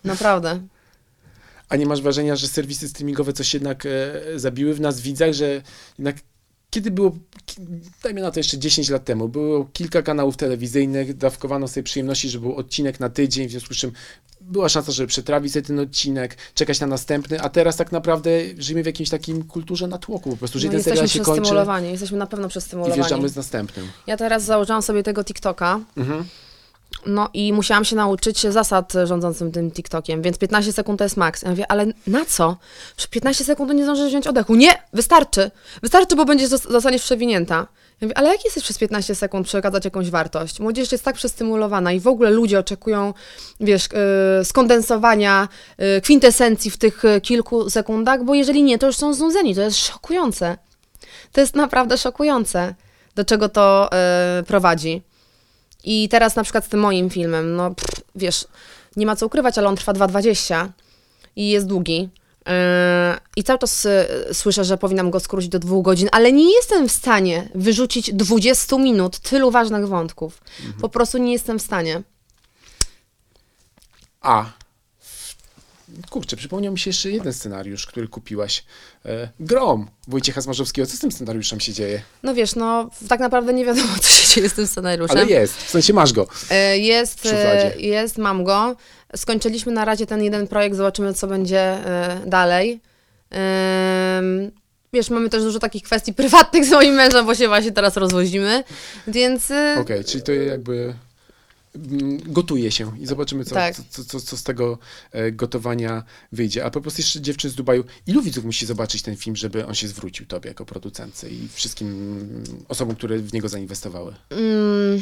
Naprawdę. 0.03 0.59
A 1.69 1.75
nie 1.75 1.85
masz 1.85 2.01
wrażenia, 2.01 2.35
że 2.35 2.47
serwisy 2.47 2.89
streamingowe 2.89 3.33
coś 3.33 3.53
jednak 3.53 3.85
e, 3.85 3.89
zabiły 4.39 4.73
w 4.73 4.81
nas 4.81 5.01
widzach, 5.01 5.33
że 5.33 5.61
jednak 5.99 6.15
kiedy 6.71 6.91
było, 6.91 7.11
dajmy 8.03 8.21
na 8.21 8.31
to 8.31 8.39
jeszcze 8.39 8.57
10 8.57 8.89
lat 8.89 9.05
temu, 9.05 9.29
było 9.29 9.65
kilka 9.73 10.01
kanałów 10.01 10.37
telewizyjnych, 10.37 11.17
dawkowano 11.17 11.67
sobie 11.67 11.83
przyjemności, 11.83 12.29
że 12.29 12.39
był 12.39 12.55
odcinek 12.55 12.99
na 12.99 13.09
tydzień, 13.09 13.47
w 13.47 13.51
związku 13.51 13.73
z 13.73 13.77
czym 13.77 13.91
była 14.41 14.69
szansa, 14.69 14.91
żeby 14.91 15.07
przetrawić 15.07 15.53
sobie 15.53 15.65
ten 15.65 15.79
odcinek, 15.79 16.37
czekać 16.55 16.79
na 16.79 16.87
następny, 16.87 17.41
a 17.41 17.49
teraz 17.49 17.77
tak 17.77 17.91
naprawdę 17.91 18.29
żyjemy 18.57 18.83
w 18.83 18.85
jakimś 18.85 19.09
takim 19.09 19.43
kulturze 19.43 19.87
natłoku, 19.87 20.29
po 20.29 20.37
prostu, 20.37 20.59
że 20.59 20.67
No, 20.67 20.73
jeden 20.73 20.83
serial 20.83 21.07
się 21.07 21.19
kończy. 21.19 21.53
Jesteśmy 21.81 22.17
na 22.17 22.27
pewno 22.27 22.47
i 22.47 22.49
przestymulowani. 22.49 22.95
wjeżdżamy 22.95 23.29
z 23.29 23.35
następnym. 23.35 23.87
Ja 24.07 24.17
teraz 24.17 24.43
założyłam 24.43 24.81
sobie 24.81 25.03
tego 25.03 25.23
TikToka. 25.23 25.79
Mhm. 25.97 26.25
No 27.05 27.29
i 27.33 27.53
musiałam 27.53 27.85
się 27.85 27.95
nauczyć 27.95 28.41
zasad 28.41 28.93
rządzącym 29.03 29.51
tym 29.51 29.71
TikTokiem, 29.71 30.21
więc 30.21 30.37
15 30.37 30.73
sekund 30.73 30.97
to 30.97 31.05
jest 31.05 31.17
maks. 31.17 31.41
Ja 31.41 31.49
mówię, 31.49 31.71
ale 31.71 31.85
na 32.07 32.25
co? 32.25 32.57
Przy 32.97 33.07
15 33.09 33.43
sekund 33.43 33.69
to 33.69 33.73
nie 33.73 33.83
zdążysz 33.83 34.07
wziąć 34.07 34.27
oddechu. 34.27 34.55
Nie, 34.55 34.83
wystarczy. 34.93 35.51
Wystarczy, 35.81 36.15
bo 36.15 36.25
będziesz 36.25 36.49
zos- 36.49 36.71
zostaniesz 36.71 37.01
przewinięta. 37.01 37.55
Ja 38.01 38.05
mówię, 38.07 38.17
ale 38.17 38.29
jak 38.29 38.45
jesteś 38.45 38.63
przez 38.63 38.77
15 38.77 39.15
sekund 39.15 39.47
przekazać 39.47 39.85
jakąś 39.85 40.09
wartość? 40.09 40.59
Młodzież 40.59 40.91
jest 40.91 41.03
tak 41.03 41.15
przestymulowana 41.15 41.91
i 41.91 41.99
w 41.99 42.07
ogóle 42.07 42.29
ludzie 42.29 42.59
oczekują, 42.59 43.13
wiesz, 43.59 43.89
yy, 44.37 44.45
skondensowania 44.45 45.47
yy, 45.77 46.01
kwintesencji 46.01 46.71
w 46.71 46.77
tych 46.77 47.03
yy, 47.03 47.21
kilku 47.21 47.69
sekundach, 47.69 48.23
bo 48.23 48.33
jeżeli 48.33 48.63
nie, 48.63 48.77
to 48.77 48.87
już 48.87 48.95
są 48.95 49.13
znudzeni. 49.13 49.55
To 49.55 49.61
jest 49.61 49.77
szokujące. 49.77 50.57
To 51.31 51.41
jest 51.41 51.55
naprawdę 51.55 51.97
szokujące, 51.97 52.75
do 53.15 53.25
czego 53.25 53.49
to 53.49 53.89
yy, 54.37 54.43
prowadzi. 54.43 55.01
I 55.83 56.09
teraz 56.09 56.35
na 56.35 56.43
przykład 56.43 56.65
z 56.65 56.69
tym 56.69 56.79
moim 56.79 57.09
filmem, 57.09 57.55
no 57.55 57.71
pff, 57.75 58.01
wiesz, 58.15 58.47
nie 58.95 59.05
ma 59.05 59.15
co 59.15 59.25
ukrywać, 59.25 59.57
ale 59.57 59.67
on 59.67 59.75
trwa 59.75 59.93
2,20 59.93 60.67
i 61.35 61.49
jest 61.49 61.67
długi. 61.67 62.09
Yy, 62.47 62.53
I 63.35 63.43
cały 63.43 63.59
czas 63.59 63.83
yy, 63.83 64.33
słyszę, 64.33 64.65
że 64.65 64.77
powinnam 64.77 65.11
go 65.11 65.19
skrócić 65.19 65.49
do 65.49 65.59
dwóch 65.59 65.85
godzin, 65.85 66.09
ale 66.11 66.31
nie 66.31 66.55
jestem 66.55 66.89
w 66.89 66.91
stanie 66.91 67.49
wyrzucić 67.55 68.13
20 68.13 68.77
minut 68.77 69.19
tylu 69.19 69.51
ważnych 69.51 69.87
wątków. 69.87 70.41
Po 70.81 70.89
prostu 70.89 71.17
nie 71.17 71.31
jestem 71.31 71.59
w 71.59 71.61
stanie. 71.61 72.01
A. 74.21 74.45
Kurczę, 76.09 76.37
przypomniał 76.37 76.73
mi 76.73 76.79
się 76.79 76.89
jeszcze 76.89 77.11
jeden 77.11 77.33
scenariusz, 77.33 77.85
który 77.85 78.07
kupiłaś. 78.07 78.63
E, 79.05 79.29
Grom 79.39 79.87
Wojciecha 80.07 80.41
Zmarzowskiego. 80.41 80.87
Co 80.87 80.97
z 80.97 80.99
tym 80.99 81.11
scenariuszem 81.11 81.59
się 81.59 81.73
dzieje? 81.73 82.01
No 82.23 82.33
wiesz, 82.33 82.55
no 82.55 82.89
tak 83.09 83.19
naprawdę 83.19 83.53
nie 83.53 83.65
wiadomo, 83.65 83.87
co 84.01 84.09
się 84.09 84.35
dzieje 84.35 84.49
z 84.49 84.53
tym 84.53 84.67
scenariuszem. 84.67 85.17
Ale 85.17 85.25
jest, 85.27 85.57
w 85.57 85.69
sensie 85.69 85.93
masz 85.93 86.13
go. 86.13 86.27
E, 86.49 86.77
Jest, 86.77 87.25
e, 87.25 87.73
jest, 87.79 88.17
mam 88.17 88.43
go. 88.43 88.75
Skończyliśmy 89.15 89.71
na 89.71 89.85
razie 89.85 90.05
ten 90.05 90.23
jeden 90.23 90.47
projekt, 90.47 90.75
zobaczymy, 90.75 91.13
co 91.13 91.27
będzie 91.27 91.77
dalej. 92.25 92.79
Wiesz, 94.93 95.09
mamy 95.09 95.29
też 95.29 95.43
dużo 95.43 95.59
takich 95.59 95.83
kwestii 95.83 96.13
prywatnych 96.13 96.65
z 96.65 96.69
moim 96.71 96.93
mężem, 96.93 97.25
bo 97.25 97.35
się 97.35 97.47
właśnie 97.47 97.71
teraz 97.71 97.97
rozwozimy, 97.97 98.63
więc... 99.07 99.51
Okej, 99.79 100.03
czyli 100.03 100.23
to 100.23 100.31
jakby 100.31 100.93
gotuje 102.25 102.71
się 102.71 102.99
i 102.99 103.05
zobaczymy, 103.05 103.45
co, 103.45 103.55
Tak. 103.55 103.75
co, 103.89 104.03
co, 104.03 104.19
co 104.19 104.37
z 104.37 104.43
tego 104.43 104.77
e, 105.11 105.31
gotowania 105.31 106.03
wyjdzie. 106.31 106.65
A 106.65 106.69
po 106.69 106.81
prostu 106.81 107.01
jeszcze 107.01 107.21
dziewczyn 107.21 107.51
z 107.51 107.55
Dubaju, 107.55 107.83
ilu 108.07 108.21
widzów 108.21 108.45
musi 108.45 108.65
zobaczyć 108.65 109.01
ten 109.01 109.15
film, 109.15 109.35
żeby 109.35 109.65
on 109.65 109.75
się 109.75 109.87
zwrócił 109.87 110.25
tobie 110.25 110.47
jako 110.47 110.65
producentce 110.65 111.29
i 111.29 111.47
wszystkim 111.47 111.87
mm, 111.87 112.43
osobom, 112.67 112.95
które 112.95 113.17
w 113.17 113.33
niego 113.33 113.49
zainwestowały? 113.49 114.15
Mm, 114.29 115.01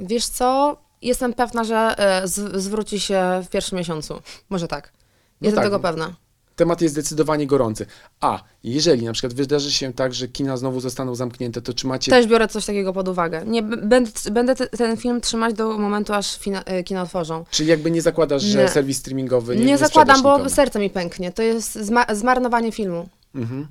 wiesz 0.00 0.26
co? 0.26 0.80
Jestem 1.02 1.34
pewna, 1.34 1.64
że 1.64 1.94
e, 1.98 2.28
z, 2.28 2.62
zwróci 2.62 3.00
się 3.00 3.42
w 3.44 3.48
pierwszym 3.48 3.78
miesiącu. 3.78 4.22
Może 4.50 4.68
tak. 4.68 4.92
Jestem 5.40 5.56
tak. 5.56 5.64
tego 5.64 5.80
pewna. 5.80 6.16
Temat 6.60 6.80
jest 6.80 6.94
zdecydowanie 6.94 7.46
gorący. 7.46 7.86
A 8.20 8.42
jeżeli 8.64 9.04
na 9.04 9.12
przykład 9.12 9.34
wydarzy 9.34 9.72
się 9.72 9.92
tak, 9.92 10.14
że 10.14 10.28
kina 10.28 10.56
znowu 10.56 10.80
zostaną 10.80 11.14
zamknięte, 11.14 11.62
to 11.62 11.74
czy 11.74 11.86
macie 11.86 12.10
Też 12.10 12.26
biorę 12.26 12.48
coś 12.48 12.66
takiego 12.66 12.92
pod 12.92 13.08
uwagę. 13.08 13.42
Nie, 13.46 13.62
będę, 13.62 14.10
będę 14.30 14.54
te, 14.54 14.66
ten 14.66 14.96
film 14.96 15.20
trzymać 15.20 15.54
do 15.54 15.78
momentu, 15.78 16.12
aż 16.12 16.38
fina, 16.38 16.62
e, 16.64 16.82
kina 16.84 17.02
otworzą. 17.02 17.44
Czyli 17.50 17.68
jakby 17.68 17.90
nie 17.90 18.02
zakładasz, 18.02 18.42
że 18.42 18.62
Nie. 18.62 18.68
serwis 18.68 18.98
streamingowy 18.98 19.54
nie 19.56 19.60
Nie, 19.60 19.66
nie 19.66 19.78
zakładam, 19.78 20.22
bo 20.22 20.32
nikomu. 20.32 20.50
serce 20.50 20.78
mi 20.78 20.90
pęknie. 20.90 21.32
To 21.32 21.42
jest 21.42 21.76
zma- 21.76 22.14
zmarnowanie 22.14 22.72
filmu. 22.72 23.08
Mhm. 23.34 23.66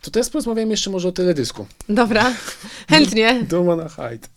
To 0.00 0.10
teraz 0.10 0.30
porozmawiamy 0.30 0.70
jeszcze 0.70 0.90
może 0.90 1.08
o 1.08 1.12
teledysku. 1.12 1.66
Dobra, 1.88 2.34
chętnie. 2.88 3.42
Doma 3.50 3.76
na 3.76 3.88
Hyde. 3.88 4.28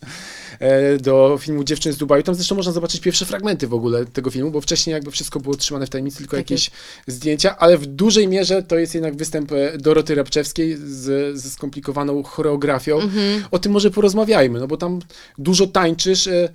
Do 1.00 1.38
filmu 1.40 1.64
Dziewczyn 1.64 1.92
z 1.92 1.96
Dubaju. 1.96 2.22
Tam 2.22 2.34
zresztą 2.34 2.54
można 2.54 2.72
zobaczyć 2.72 3.00
pierwsze 3.00 3.26
fragmenty 3.26 3.68
w 3.68 3.74
ogóle 3.74 4.04
tego 4.04 4.30
filmu, 4.30 4.50
bo 4.50 4.60
wcześniej 4.60 4.94
jakby 4.94 5.10
wszystko 5.10 5.40
było 5.40 5.56
trzymane 5.56 5.86
w 5.86 5.90
tajemnicy, 5.90 6.18
tylko 6.18 6.36
Tak 6.36 6.38
jakieś 6.38 6.70
zdjęcia, 7.06 7.58
ale 7.58 7.78
w 7.78 7.86
dużej 7.86 8.28
mierze 8.28 8.62
to 8.62 8.78
jest 8.78 8.94
jednak 8.94 9.16
występ 9.16 9.52
e, 9.52 9.78
Doroty 9.78 10.14
Rabczewskiej 10.14 10.76
z, 10.76 11.36
ze 11.38 11.50
skomplikowaną 11.50 12.22
choreografią. 12.22 13.00
Mhm. 13.00 13.44
O 13.50 13.58
tym 13.58 13.72
może 13.72 13.90
porozmawiajmy, 13.90 14.60
no 14.60 14.66
bo 14.66 14.76
tam 14.76 15.00
dużo 15.38 15.66
tańczysz 15.66 16.26
e, 16.26 16.48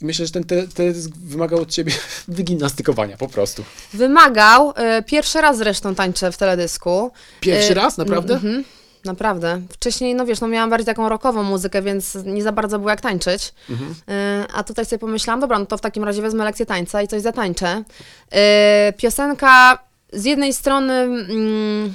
i 0.00 0.04
myślę, 0.04 0.26
że 0.26 0.32
ten 0.32 0.44
te- 0.44 0.68
teledysk 0.68 1.10
wymagał 1.16 1.60
od 1.62 1.70
ciebie 1.70 1.92
wygimnastykowania 2.28 3.16
po 3.16 3.28
prostu. 3.28 3.64
Wymagał, 3.94 4.72
e, 4.76 5.02
pierwszy 5.02 5.40
raz 5.40 5.58
zresztą 5.58 5.94
tańczę 5.94 6.32
w 6.32 6.36
teledysku. 6.36 7.10
Pierwszy 7.40 7.70
E, 7.72 7.74
raz, 7.74 7.96
naprawdę? 7.98 8.40
Naprawdę. 9.04 9.60
Wcześniej, 9.72 10.14
no 10.14 10.26
wiesz, 10.26 10.40
no 10.40 10.48
miałam 10.48 10.70
bardziej 10.70 10.86
taką 10.86 11.08
rockową 11.08 11.42
muzykę, 11.42 11.82
więc 11.82 12.14
nie 12.24 12.42
za 12.42 12.52
bardzo 12.52 12.78
było 12.78 12.90
jak 12.90 13.00
tańczyć. 13.00 13.54
Mhm. 13.70 13.94
E, 14.08 14.44
A 14.54 14.64
tutaj 14.64 14.84
sobie 14.86 14.98
pomyślałam, 14.98 15.40
dobra, 15.40 15.58
no 15.58 15.66
to 15.66 15.76
w 15.78 15.80
takim 15.80 16.04
razie 16.04 16.22
wezmę 16.22 16.44
lekcję 16.44 16.66
tańca 16.66 17.02
i 17.02 17.08
coś 17.08 17.22
zatańczę. 17.22 17.82
E, 18.32 18.92
Piosenka 18.96 19.78
z 20.12 20.24
jednej 20.24 20.52
strony, 20.54 20.92
mm, 20.94 21.92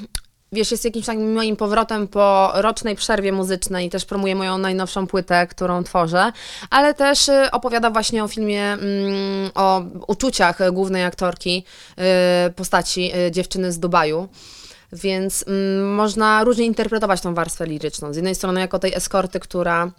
wiesz, 0.55 0.71
jest 0.71 0.85
jakimś 0.85 1.05
takim 1.05 1.33
moim 1.33 1.55
powrotem 1.55 2.07
po 2.07 2.51
rocznej 2.53 2.95
przerwie 2.95 3.31
muzycznej 3.31 3.87
i 3.87 3.89
też 3.89 4.05
promuje 4.05 4.35
moją 4.35 4.57
najnowszą 4.57 5.07
płytę, 5.07 5.47
którą 5.47 5.83
tworzę, 5.83 6.31
ale 6.69 6.93
też 6.93 7.29
e, 7.29 7.51
opowiada 7.51 7.89
właśnie 7.89 8.23
o 8.23 8.27
filmie, 8.27 8.63
mm, 8.63 9.51
o 9.55 9.81
uczuciach 10.07 10.71
głównej 10.71 11.03
aktorki, 11.03 11.63
e, 11.97 12.49
postaci 12.55 13.11
e, 13.15 13.31
dziewczyny 13.31 13.71
z 13.71 13.79
Dubaju. 13.79 14.27
Więc 14.93 15.45
mm, 15.47 15.95
można 15.95 16.43
różnie 16.43 16.65
interpretować 16.65 17.21
tą 17.21 17.33
warstwę 17.33 17.65
liryczną. 17.65 18.13
Z 18.13 18.15
jednej 18.15 18.35
strony 18.35 18.59
jako 18.59 18.79
tej 18.79 18.93
eskorty, 18.93 19.39
która 19.39 19.91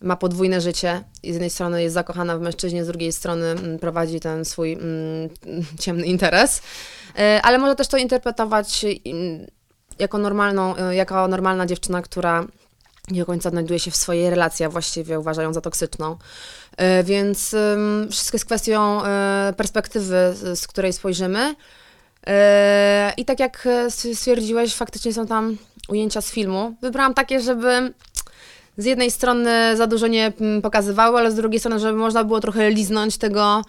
ma 0.00 0.16
podwójne 0.16 0.60
życie 0.60 1.04
z 1.22 1.26
jednej 1.26 1.50
strony 1.50 1.82
jest 1.82 1.94
zakochana 1.94 2.38
w 2.38 2.40
mężczyźnie, 2.40 2.84
z 2.84 2.86
drugiej 2.86 3.12
strony 3.12 3.46
mm, 3.46 3.78
prowadzi 3.78 4.20
ten 4.20 4.44
swój 4.44 4.72
mm, 4.72 5.28
ciemny 5.80 6.06
interes. 6.06 6.62
Ale 7.42 7.58
może 7.58 7.74
też 7.74 7.88
to 7.88 7.96
interpretować 7.96 8.84
jako, 9.98 10.18
normalną, 10.18 10.76
e, 10.76 10.94
jako 10.94 11.28
normalna 11.28 11.66
dziewczyna, 11.66 12.02
która 12.02 12.44
nie 13.10 13.20
do 13.20 13.26
końca 13.26 13.50
znajduje 13.50 13.78
się 13.80 13.90
w 13.90 13.96
swojej 13.96 14.30
relacji, 14.30 14.64
a 14.64 14.68
właściwie 14.68 15.18
uważają 15.20 15.52
za 15.52 15.60
toksyczną. 15.60 16.16
E, 16.76 17.04
Więc 17.04 17.54
wszystko 18.10 18.34
jest 18.36 18.44
kwestią 18.44 19.04
e, 19.04 19.54
perspektywy, 19.56 20.34
z- 20.52 20.66
której 20.66 20.92
spojrzymy. 20.92 21.54
I 23.16 23.24
tak 23.24 23.40
jak 23.40 23.68
stwierdziłeś, 23.88 24.74
faktycznie 24.74 25.12
są 25.12 25.26
tam 25.26 25.56
ujęcia 25.88 26.20
z 26.20 26.30
filmu. 26.30 26.74
Wybrałam 26.82 27.14
takie, 27.14 27.40
żeby 27.40 27.92
z 28.76 28.84
jednej 28.84 29.10
strony 29.10 29.76
za 29.76 29.86
dużo 29.86 30.06
nie 30.06 30.32
pokazywały, 30.62 31.18
ale 31.18 31.30
z 31.30 31.34
drugiej 31.34 31.60
strony, 31.60 31.78
żeby 31.80 31.98
można 31.98 32.24
było 32.24 32.40
trochę 32.40 32.70
liznąć 32.70 33.18
tego 33.18 33.62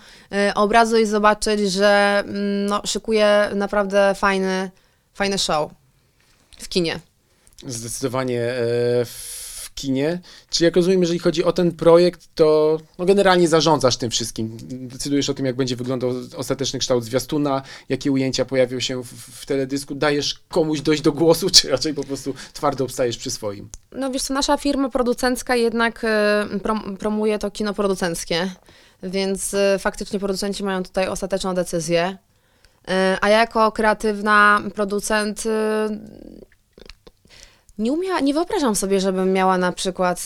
obrazu 0.55 0.97
i 0.97 1.05
zobaczyć, 1.05 1.71
że 1.71 2.23
no, 2.67 2.81
szykuje 2.85 3.49
naprawdę 3.55 4.15
fajny, 4.15 4.71
fajny 5.13 5.37
show 5.37 5.71
w 6.57 6.69
kinie. 6.69 6.99
Zdecydowanie 7.67 8.41
e, 8.41 9.05
w 9.05 9.37
kinie. 9.77 10.19
Czyli 10.49 10.65
jak 10.65 10.75
rozumiem, 10.75 11.01
jeżeli 11.01 11.19
chodzi 11.19 11.43
o 11.43 11.51
ten 11.51 11.71
projekt, 11.71 12.29
to 12.35 12.77
no 12.97 13.05
generalnie 13.05 13.47
zarządzasz 13.47 13.97
tym 13.97 14.11
wszystkim. 14.11 14.57
Decydujesz 14.63 15.29
o 15.29 15.33
tym, 15.33 15.45
jak 15.45 15.55
będzie 15.55 15.75
wyglądał 15.75 16.11
ostateczny 16.35 16.79
kształt 16.79 17.03
zwiastuna, 17.03 17.61
jakie 17.89 18.11
ujęcia 18.11 18.45
pojawią 18.45 18.79
się 18.79 19.03
w, 19.03 19.07
w 19.41 19.45
teledysku. 19.45 19.95
Dajesz 19.95 20.39
komuś 20.49 20.81
dojść 20.81 21.03
do 21.03 21.11
głosu, 21.11 21.49
czy 21.55 21.69
raczej 21.69 21.93
po 21.93 22.03
prostu 22.03 22.33
twardo 22.53 22.83
obstajesz 22.83 23.17
przy 23.17 23.31
swoim? 23.31 23.69
No 23.91 24.11
wiesz 24.11 24.23
co, 24.23 24.33
nasza 24.33 24.57
firma 24.57 24.89
producencka 24.89 25.55
jednak 25.55 26.03
e, 26.03 26.45
prom 26.63 26.97
promuje 26.97 27.39
to 27.39 27.51
kino 27.51 27.73
producenckie, 27.73 28.51
więc 29.03 29.53
e, 29.53 29.79
faktycznie 29.79 30.19
producenci 30.19 30.63
mają 30.63 30.83
tutaj 30.83 31.07
ostateczną 31.07 31.53
decyzję. 31.53 32.17
A 33.21 33.29
ja 33.29 33.39
jako 33.39 33.71
kreatywna 33.71 34.61
producent 34.75 35.43
nie 37.77 37.91
umia, 37.91 38.19
nie 38.19 38.33
wyobrażam 38.33 38.75
sobie, 38.75 38.99
żebym 38.99 39.33
miała 39.33 39.57
na 39.57 39.71
przykład, 39.71 40.19
e, 40.19 40.23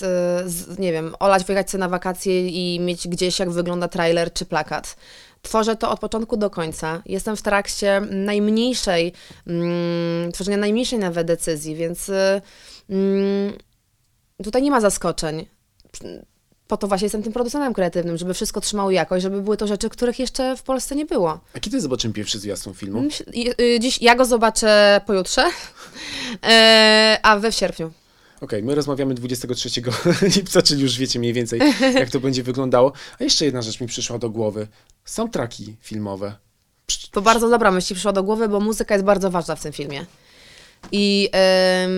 z, 0.50 0.80
nie 0.80 0.92
wiem, 0.92 1.16
olać, 1.20 1.44
wyjechać 1.44 1.72
sobie 1.72 1.80
na 1.80 1.90
wakacje 1.90 2.48
i 2.48 2.80
mieć 2.80 3.08
gdzieś, 3.08 3.40
jak 3.40 3.50
wygląda 3.50 3.88
trailer 3.88 4.34
czy 4.34 4.46
plakat. 4.46 4.96
Tworzę 5.42 5.76
to 5.76 5.92
od 5.92 6.00
początku 6.00 6.38
do 6.38 6.50
końca. 6.50 7.02
Jestem 7.06 7.36
w 7.36 7.42
trakcie 7.42 8.02
najmniejszej, 8.10 9.14
mm, 9.48 10.32
tworzenia 10.32 10.58
najmniejszej 10.58 11.00
nawet 11.00 11.28
decyzji, 11.28 11.76
więc 11.76 12.10
y, 12.10 12.42
mm, 12.90 13.54
tutaj 14.44 14.62
nie 14.62 14.72
ma 14.72 14.82
zaskoczeń. 14.82 15.46
Po 16.72 16.78
to 16.78 16.88
właśnie 16.88 17.06
jestem 17.06 17.24
tym 17.24 17.34
producentem 17.34 17.74
kreatywnym, 17.74 18.18
żeby 18.18 18.34
wszystko 18.34 18.62
trzymało 18.62 18.92
jakość, 18.92 19.24
żeby 19.24 19.42
były 19.42 19.58
to 19.58 19.68
rzeczy, 19.68 19.90
których 19.90 20.20
jeszcze 20.20 20.58
w 20.58 20.64
Polsce 20.64 20.96
nie 20.96 21.06
było. 21.06 21.40
A 21.54 21.60
kiedy 21.60 21.82
zobaczymy 21.82 22.14
pierwszy 22.14 22.40
zwiastun 22.40 22.74
filmu? 22.74 23.04
Y, 23.62 23.80
Dziś 23.80 24.02
ja 24.02 24.16
go 24.16 24.26
zobaczę 24.26 25.02
pojutrze, 25.06 25.44
e, 26.44 27.20
a 27.24 27.40
wy 27.40 27.52
w 27.52 27.56
sierpniu. 27.56 27.92
Okej, 28.42 28.64
my 28.64 28.76
rozmawiamy 28.76 29.14
23 29.14 29.70
lipca, 30.36 30.62
czyli 30.62 30.82
już 30.82 30.98
wiecie 30.98 31.20
mniej 31.20 31.34
więcej, 31.34 31.60
jak 31.94 32.10
to 32.10 32.20
będzie 32.20 32.44
wyglądało. 32.44 32.94
A 33.20 33.24
jeszcze 33.24 33.46
jedna 33.46 33.62
rzecz 33.62 33.82
mi 33.82 33.88
przyszła 33.88 34.18
do 34.18 34.30
głowy. 34.30 34.68
Soundtracki 35.06 35.76
filmowe. 35.82 36.36
To 37.12 37.22
bardzo 37.22 37.50
dobra 37.50 37.72
myśl 37.72 37.88
ci 37.88 37.94
przyszła 37.94 38.14
do 38.14 38.24
głowy, 38.24 38.50
bo 38.50 38.60
muzyka 38.60 38.94
jest 38.94 39.06
bardzo 39.06 39.32
ważna 39.32 39.56
w 39.56 39.64
tym 39.64 39.74
filmie. 39.74 40.06
I 40.92 41.30
em, 41.32 41.92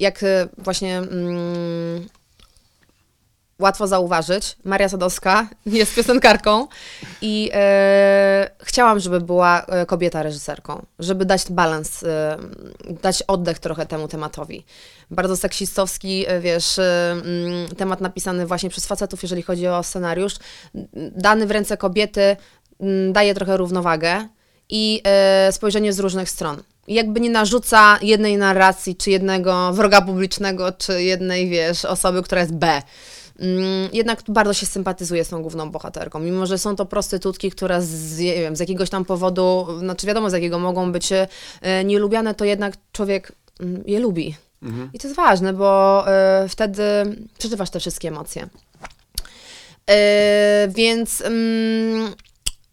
jak 0.00 0.22
e, 0.22 0.48
właśnie 0.58 0.98
mm, 0.98 2.08
łatwo 3.62 3.86
zauważyć, 3.86 4.56
Maria 4.64 4.88
Sadowska 4.88 5.48
jest 5.66 5.94
piosenkarką 5.94 6.66
i 7.20 7.50
e, 7.52 8.50
chciałam, 8.60 9.00
żeby 9.00 9.20
była 9.20 9.62
e, 9.62 9.86
kobieta 9.86 10.22
reżyserką, 10.22 10.86
żeby 10.98 11.24
dać 11.24 11.44
balans, 11.50 12.02
e, 12.02 12.36
dać 13.02 13.22
oddech 13.22 13.58
trochę 13.58 13.86
temu 13.86 14.08
tematowi. 14.08 14.64
Bardzo 15.10 15.36
seksistowski, 15.36 16.24
e, 16.28 16.40
wiesz, 16.40 16.78
e, 16.78 17.12
mm, 17.12 17.68
temat 17.76 18.00
napisany 18.00 18.46
właśnie 18.46 18.70
przez 18.70 18.86
facetów, 18.86 19.22
jeżeli 19.22 19.42
chodzi 19.42 19.68
o 19.68 19.82
scenariusz, 19.82 20.34
dany 21.16 21.46
w 21.46 21.50
ręce 21.50 21.76
kobiety 21.76 22.36
mm, 22.80 23.12
daje 23.12 23.34
trochę 23.34 23.56
równowagę 23.56 24.28
i 24.68 25.00
e, 25.04 25.52
spojrzenie 25.52 25.92
z 25.92 25.98
różnych 25.98 26.30
stron. 26.30 26.62
Jakby 26.88 27.20
nie 27.20 27.30
narzuca 27.30 27.98
jednej 28.02 28.36
narracji, 28.36 28.96
czy 28.96 29.10
jednego 29.10 29.72
wroga 29.72 30.02
publicznego, 30.02 30.72
czy 30.72 31.02
jednej, 31.02 31.48
wiesz, 31.48 31.84
osoby, 31.84 32.22
która 32.22 32.40
jest 32.40 32.54
B. 32.54 32.82
Mm, 33.42 33.88
Jednak 33.92 34.22
bardzo 34.28 34.54
się 34.54 34.66
sympatyzuje 34.66 35.24
z 35.24 35.28
tą 35.28 35.42
główną 35.42 35.70
bohaterką. 35.70 36.20
Mimo, 36.20 36.46
że 36.46 36.58
są 36.58 36.76
to 36.76 36.86
prostytutki, 36.86 37.50
które 37.50 37.82
z, 37.82 38.16
wiem, 38.16 38.56
z 38.56 38.60
jakiegoś 38.60 38.90
tam 38.90 39.04
powodu, 39.04 39.66
znaczy 39.78 40.06
wiadomo 40.06 40.30
z 40.30 40.32
jakiego 40.32 40.58
mogą 40.58 40.92
być 40.92 41.08
e, 41.12 41.28
nielubiane, 41.84 42.34
to 42.34 42.44
jednak 42.44 42.74
człowiek 42.92 43.32
mm, 43.60 43.82
je 43.86 44.00
lubi. 44.00 44.34
I 44.92 44.98
to 44.98 45.08
jest 45.08 45.16
ważne, 45.16 45.52
bo 45.52 46.04
e, 46.08 46.46
wtedy 46.48 46.82
przeżywasz 47.38 47.70
te 47.70 47.80
wszystkie 47.80 48.08
emocje. 48.08 48.48
E, 49.90 50.68
więc 50.68 51.20
mm, 51.20 52.14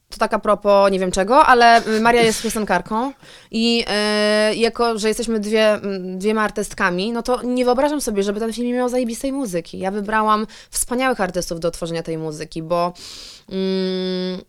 to 0.09 0.17
tak 0.17 0.33
a 0.33 0.39
propos 0.39 0.91
nie 0.91 0.99
wiem 0.99 1.11
czego, 1.11 1.45
ale 1.45 1.81
Maria 2.01 2.21
jest 2.21 2.43
piosenkarką 2.43 3.13
i 3.51 3.85
e, 3.87 4.55
jako, 4.55 4.99
że 4.99 5.07
jesteśmy 5.07 5.39
dwie, 5.39 5.73
m, 5.73 6.19
dwiema 6.19 6.41
artystkami, 6.41 7.11
no 7.11 7.23
to 7.23 7.43
nie 7.43 7.65
wyobrażam 7.65 8.01
sobie, 8.01 8.23
żeby 8.23 8.39
ten 8.39 8.53
film 8.53 8.67
nie 8.67 8.73
miał 8.73 8.89
zajebistej 8.89 9.31
muzyki. 9.31 9.79
Ja 9.79 9.91
wybrałam 9.91 10.47
wspaniałych 10.69 11.21
artystów 11.21 11.59
do 11.59 11.71
tworzenia 11.71 12.03
tej 12.03 12.17
muzyki, 12.17 12.63
bo 12.63 12.93
mm, 13.49 14.41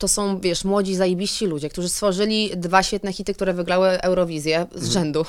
to 0.00 0.08
są, 0.08 0.40
wiesz, 0.40 0.64
młodzi, 0.64 0.94
zajebiści 0.94 1.46
ludzie, 1.46 1.68
którzy 1.68 1.88
stworzyli 1.88 2.50
dwa 2.56 2.82
świetne 2.82 3.12
hity, 3.12 3.34
które 3.34 3.54
wygrały 3.54 4.00
Eurowizję 4.02 4.66
z 4.74 4.92
rzędu. 4.92 5.24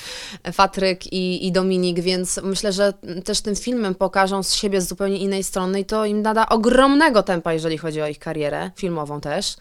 Patryk 0.56 1.12
i, 1.12 1.46
i 1.46 1.52
Dominik, 1.52 2.00
więc 2.00 2.40
myślę, 2.42 2.72
że 2.72 2.92
też 3.24 3.40
tym 3.40 3.56
filmem 3.56 3.94
pokażą 3.94 4.42
z 4.42 4.54
siebie 4.54 4.80
z 4.80 4.88
zupełnie 4.88 5.18
innej 5.18 5.44
strony 5.44 5.80
i 5.80 5.84
to 5.84 6.04
im 6.04 6.22
nada 6.22 6.48
ogromnego 6.48 7.22
tempa, 7.22 7.52
jeżeli 7.52 7.78
chodzi 7.78 8.02
o 8.02 8.08
ich 8.08 8.18
karierę 8.18 8.70
filmową 8.76 9.20
też. 9.20 9.56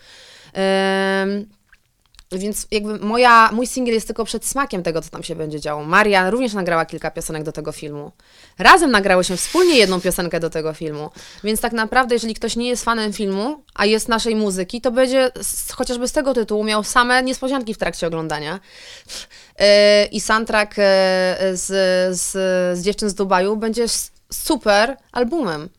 Ym, 1.23 1.47
więc 2.31 2.67
jakby 2.71 2.99
moja, 2.99 3.49
mój 3.51 3.67
singiel 3.67 3.95
jest 3.95 4.07
tylko 4.07 4.25
przedsmakiem 4.25 4.83
tego, 4.83 5.01
co 5.01 5.09
tam 5.09 5.23
się 5.23 5.35
będzie 5.35 5.59
działo. 5.59 5.83
Maria 5.83 6.29
również 6.29 6.53
nagrała 6.53 6.85
kilka 6.85 7.11
piosenek 7.11 7.43
do 7.43 7.51
tego 7.51 7.71
filmu. 7.71 8.11
Razem 8.59 8.91
nagrałyśmy 8.91 9.37
wspólnie 9.37 9.77
jedną 9.77 10.01
piosenkę 10.01 10.39
do 10.39 10.49
tego 10.49 10.73
filmu. 10.73 11.09
Więc 11.43 11.61
tak 11.61 11.73
naprawdę, 11.73 12.15
jeżeli 12.15 12.33
ktoś 12.33 12.55
nie 12.55 12.69
jest 12.69 12.83
fanem 12.83 13.13
filmu, 13.13 13.63
a 13.73 13.85
jest 13.85 14.09
naszej 14.09 14.35
muzyki, 14.35 14.81
to 14.81 14.91
będzie 14.91 15.31
z, 15.41 15.71
chociażby 15.71 16.07
z 16.07 16.11
tego 16.11 16.33
tytułu 16.33 16.63
miał 16.63 16.83
same 16.83 17.23
niespodzianki 17.23 17.73
w 17.73 17.77
trakcie 17.77 18.07
oglądania. 18.07 18.59
Yy, 19.59 19.65
I 20.11 20.21
soundtrack 20.21 20.77
yy, 20.77 20.83
z, 21.57 21.67
z, 22.19 22.31
z 22.79 22.81
Dziewczyn 22.81 23.09
z 23.09 23.13
Dubaju 23.13 23.57
będzie 23.57 23.85
super 24.31 24.97
albumem. 25.11 25.69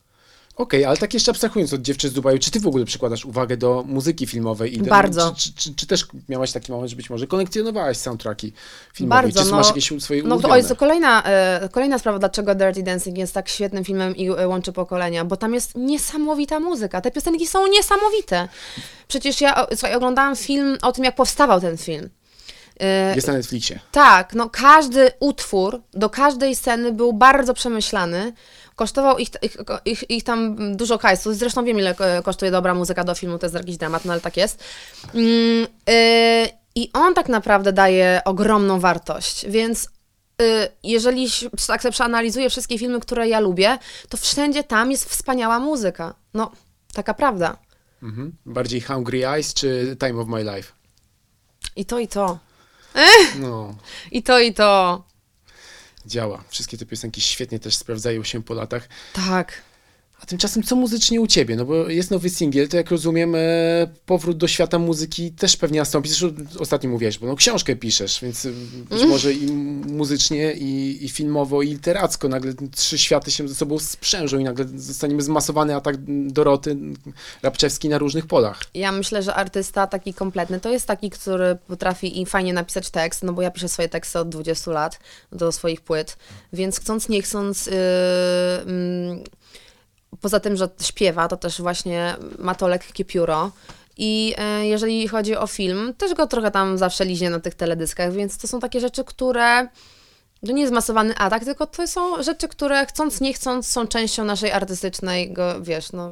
Okej, 0.55 0.85
ale 0.85 0.97
tak 0.97 1.13
jeszcze 1.13 1.31
abstrahując 1.31 1.73
od 1.73 1.81
dziewczyn 1.81 2.09
z 2.09 2.13
Dubaju, 2.13 2.37
czy 2.39 2.51
ty 2.51 2.59
w 2.59 2.67
ogóle 2.67 2.85
przykładasz 2.85 3.25
uwagę 3.25 3.57
do 3.57 3.83
muzyki 3.87 4.27
filmowej? 4.27 4.75
I 4.75 4.77
do, 4.81 4.89
Bardzo. 4.89 5.33
Czy, 5.37 5.53
czy, 5.53 5.53
czy, 5.53 5.75
czy 5.75 5.87
też 5.87 6.07
miałaś 6.29 6.51
taki 6.51 6.71
moment, 6.71 6.89
że 6.89 6.95
być 6.95 7.09
może 7.09 7.27
kolekcjonowałaś 7.27 7.97
soundtracki 7.97 8.53
filmowe? 8.93 9.21
Bardzo, 9.21 9.43
czy 9.43 9.51
no, 9.51 9.57
masz 9.57 9.67
jakieś 9.67 9.91
swoje 9.99 10.23
No 10.23 10.29
to 10.29 10.33
ulubione? 10.35 10.53
o, 10.53 10.57
jest 10.57 10.69
to 10.69 10.75
kolejna, 10.75 11.23
e, 11.25 11.69
kolejna 11.71 11.99
sprawa, 11.99 12.19
dlaczego 12.19 12.55
Dirty 12.55 12.83
Dancing 12.83 13.17
jest 13.17 13.33
tak 13.33 13.49
świetnym 13.49 13.83
filmem 13.83 14.15
i 14.15 14.27
e, 14.29 14.47
łączy 14.47 14.71
pokolenia, 14.71 15.25
bo 15.25 15.37
tam 15.37 15.53
jest 15.53 15.75
niesamowita 15.75 16.59
muzyka. 16.59 17.01
Te 17.01 17.11
piosenki 17.11 17.47
są 17.47 17.67
niesamowite. 17.67 18.47
Przecież 19.07 19.41
ja 19.41 19.67
słuchaj, 19.71 19.95
oglądałam 19.95 20.35
film 20.35 20.77
o 20.81 20.91
tym, 20.91 21.03
jak 21.03 21.15
powstawał 21.15 21.61
ten 21.61 21.77
film. 21.77 22.09
E, 22.79 23.15
Jest 23.15 23.27
na 23.27 23.33
Netflixie. 23.33 23.79
tak, 23.91 24.33
no 24.33 24.49
każdy 24.49 25.11
utwór 25.19 25.81
do 25.93 26.09
każdej 26.09 26.55
sceny 26.55 26.91
był 26.93 27.13
bardzo 27.13 27.53
przemyślany. 27.53 28.33
Kosztował 28.75 29.17
ich, 29.17 29.29
ich, 29.41 29.57
ich, 29.85 30.09
ich 30.09 30.23
tam 30.23 30.55
dużo 30.77 30.97
hajsu. 30.97 31.33
Zresztą 31.33 31.65
wiem, 31.65 31.79
ile 31.79 31.95
e, 31.99 32.23
kosztuje 32.23 32.51
dobra 32.51 32.73
muzyka 32.73 33.03
do 33.03 33.15
filmu, 33.15 33.39
to 33.39 33.45
jest 33.45 33.55
jakiś 33.55 33.77
dramat, 33.77 34.05
no 34.05 34.11
ale 34.11 34.21
tak 34.21 34.37
jest. 34.37 34.63
Mm, 35.13 35.67
y, 35.89 36.49
I 36.75 36.89
on 36.93 37.13
tak 37.13 37.29
naprawdę 37.29 37.73
daje 37.73 38.21
ogromną 38.25 38.79
wartość, 38.79 39.45
więc 39.49 39.89
y, 40.41 40.67
jeżeli 40.83 41.27
tak 41.67 41.81
sobie 41.81 41.91
przeanalizuję 41.91 42.49
wszystkie 42.49 42.79
filmy, 42.79 42.99
które 42.99 43.27
ja 43.27 43.39
lubię, 43.39 43.77
to 44.09 44.17
wszędzie 44.17 44.63
tam 44.63 44.91
jest 44.91 45.09
wspaniała 45.09 45.59
muzyka. 45.59 46.15
No, 46.33 46.51
taka 46.93 47.13
prawda. 47.13 47.57
Mhm. 48.03 48.35
Bardziej 48.45 48.81
Hungry 48.81 49.27
Eyes 49.27 49.53
czy 49.53 49.97
Time 49.99 50.21
of 50.21 50.27
My 50.27 50.43
Life? 50.43 50.73
I 51.75 51.85
to, 51.85 51.99
i 51.99 52.07
to. 52.07 52.39
No, 53.39 53.75
I 54.11 54.23
to, 54.23 54.39
i 54.39 54.53
to. 54.53 55.03
Działa. 56.05 56.43
Wszystkie 56.49 56.77
te 56.77 56.85
piosenki 56.85 57.21
świetnie 57.21 57.59
też 57.59 57.75
sprawdzają 57.75 58.23
się 58.23 58.43
po 58.43 58.53
latach. 58.53 58.89
Tak. 59.13 59.61
A 60.23 60.25
tymczasem 60.25 60.63
co 60.63 60.75
muzycznie 60.75 61.21
u 61.21 61.27
ciebie? 61.27 61.55
No 61.55 61.65
bo 61.65 61.89
jest 61.89 62.11
nowy 62.11 62.29
singiel, 62.29 62.67
to 62.67 62.77
jak 62.77 62.91
rozumiem, 62.91 63.35
e, 63.35 63.39
powrót 64.05 64.37
do 64.37 64.47
świata 64.47 64.79
muzyki 64.79 65.31
też 65.31 65.57
pewnie 65.57 65.79
nastąpi. 65.79 66.09
Zresztą 66.09 66.27
ostatnio 66.59 66.89
mówiłeś, 66.89 67.19
bo 67.19 67.27
no, 67.27 67.35
książkę 67.35 67.75
piszesz, 67.75 68.21
więc 68.21 68.45
e, 68.45 68.49
być 68.89 68.99
Mm. 68.99 69.09
może 69.09 69.33
i 69.33 69.51
muzycznie, 69.91 70.53
i, 70.53 71.05
i 71.05 71.09
filmowo, 71.09 71.61
i 71.61 71.67
literacko 71.67 72.27
nagle 72.27 72.53
trzy 72.75 72.97
światy 72.97 73.31
się 73.31 73.47
ze 73.47 73.55
sobą 73.55 73.79
sprzężą 73.79 74.39
i 74.39 74.43
nagle 74.43 74.65
zostaniemy 74.75 75.21
zmasowany 75.21 75.75
atak 75.75 75.95
Doroty 76.27 76.77
Rabczewski 77.41 77.89
na 77.89 77.97
różnych 77.97 78.25
polach. 78.25 78.61
Ja 78.73 78.91
myślę, 78.91 79.23
że 79.23 79.35
artysta 79.35 79.87
taki 79.87 80.13
kompletny 80.13 80.59
to 80.59 80.69
jest 80.69 80.85
taki, 80.85 81.09
który 81.09 81.57
potrafi 81.67 82.21
i 82.21 82.25
fajnie 82.25 82.53
napisać 82.53 82.89
tekst, 82.89 83.23
no 83.23 83.33
bo 83.33 83.41
ja 83.41 83.51
piszę 83.51 83.69
swoje 83.69 83.89
teksty 83.89 84.19
od 84.19 84.29
20 84.29 84.71
lat 84.71 84.99
do 85.31 85.51
swoich 85.51 85.81
płyt, 85.81 86.17
więc 86.53 86.79
chcąc, 86.79 87.09
nie 87.09 87.21
chcąc, 87.21 87.65
yy, 87.65 87.73
mm, 88.65 89.23
poza 90.21 90.39
tym, 90.39 90.55
że 90.55 90.69
śpiewa, 90.81 91.27
to 91.27 91.37
też 91.37 91.61
właśnie 91.61 92.15
ma 92.39 92.55
to 92.55 92.67
lekkie 92.67 93.05
pióro. 93.05 93.51
I 93.97 94.35
e, 94.37 94.67
jeżeli 94.67 95.07
chodzi 95.07 95.35
o 95.35 95.47
film, 95.47 95.93
też 95.97 96.13
go 96.13 96.27
trochę 96.27 96.51
tam 96.51 96.77
zawsze 96.77 97.05
lizie 97.05 97.29
na 97.29 97.39
tych 97.39 97.55
teledyskach, 97.55 98.13
więc 98.13 98.37
to 98.37 98.47
są 98.47 98.59
takie 98.59 98.79
rzeczy, 98.79 99.03
które 99.03 99.67
to 100.45 100.51
nie 100.51 100.61
jest 100.61 100.73
masowany 100.73 101.15
atak, 101.17 101.45
tylko 101.45 101.67
to 101.67 101.87
są 101.87 102.23
rzeczy, 102.23 102.47
które 102.47 102.85
chcąc, 102.85 103.21
nie 103.21 103.33
chcąc 103.33 103.67
są 103.67 103.87
częścią 103.87 104.25
naszej 104.25 104.51
artystycznej, 104.51 105.33
wiesz, 105.61 105.91
no, 105.91 106.11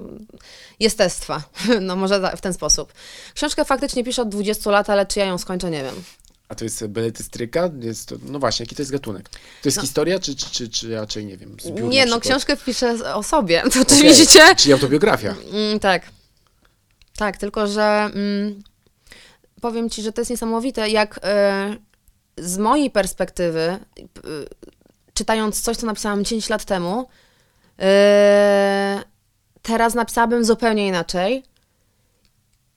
jestestwa. 0.79 1.41
No 1.81 1.95
może 1.95 2.31
w 2.37 2.41
ten 2.41 2.53
sposób. 2.53 2.93
Książkę 3.33 3.65
faktycznie 3.65 4.03
piszę 4.03 4.21
od 4.21 4.29
20 4.29 4.71
lat, 4.71 4.89
ale 4.89 5.05
czy 5.05 5.19
ja 5.19 5.25
ją 5.25 5.37
skończę, 5.37 5.69
nie 5.69 5.83
wiem. 5.83 6.03
A 6.51 6.55
to 6.55 6.63
jest 6.63 6.87
beletystryka? 6.87 7.69
Jest 7.79 8.09
to, 8.09 8.15
no 8.25 8.39
właśnie, 8.39 8.63
jaki 8.63 8.75
to 8.75 8.81
jest 8.81 8.91
gatunek? 8.91 9.29
To 9.29 9.39
jest 9.69 9.81
historia, 9.81 10.19
czy, 10.19 10.35
czy, 10.35 10.49
czy, 10.51 10.69
czy 10.69 10.95
raczej, 10.95 11.25
nie 11.25 11.37
wiem, 11.37 11.57
zbiór 11.61 11.81
No. 11.81 11.87
nie, 11.89 12.05
no 12.05 12.19
książkę 12.19 12.57
piszę 12.57 13.13
o 13.15 13.23
sobie, 13.23 13.63
to 13.73 13.81
Okej. 13.81 14.03
widzicie? 14.03 14.55
Czyli 14.55 14.73
autobiografia. 14.73 15.35
Mm, 15.53 15.79
tak. 15.79 16.03
Tak, 17.17 17.37
tylko 17.37 17.67
że 17.67 17.83
mm, 17.83 18.63
powiem 19.61 19.89
ci, 19.89 20.01
że 20.01 20.11
to 20.11 20.21
jest 20.21 20.31
niesamowite, 20.31 20.89
jak 20.89 21.19
e, 21.23 21.75
z 22.37 22.57
mojej 22.57 22.89
perspektywy, 22.89 23.61
e, 23.61 23.79
czytając 25.13 25.61
coś, 25.61 25.77
co 25.77 25.85
napisałam 25.85 26.23
10 26.25 26.49
lat 26.49 26.65
temu, 26.65 27.07
e, 27.79 29.01
teraz 29.61 29.93
napisałabym 29.93 30.45
zupełnie 30.45 30.87
inaczej. 30.87 31.43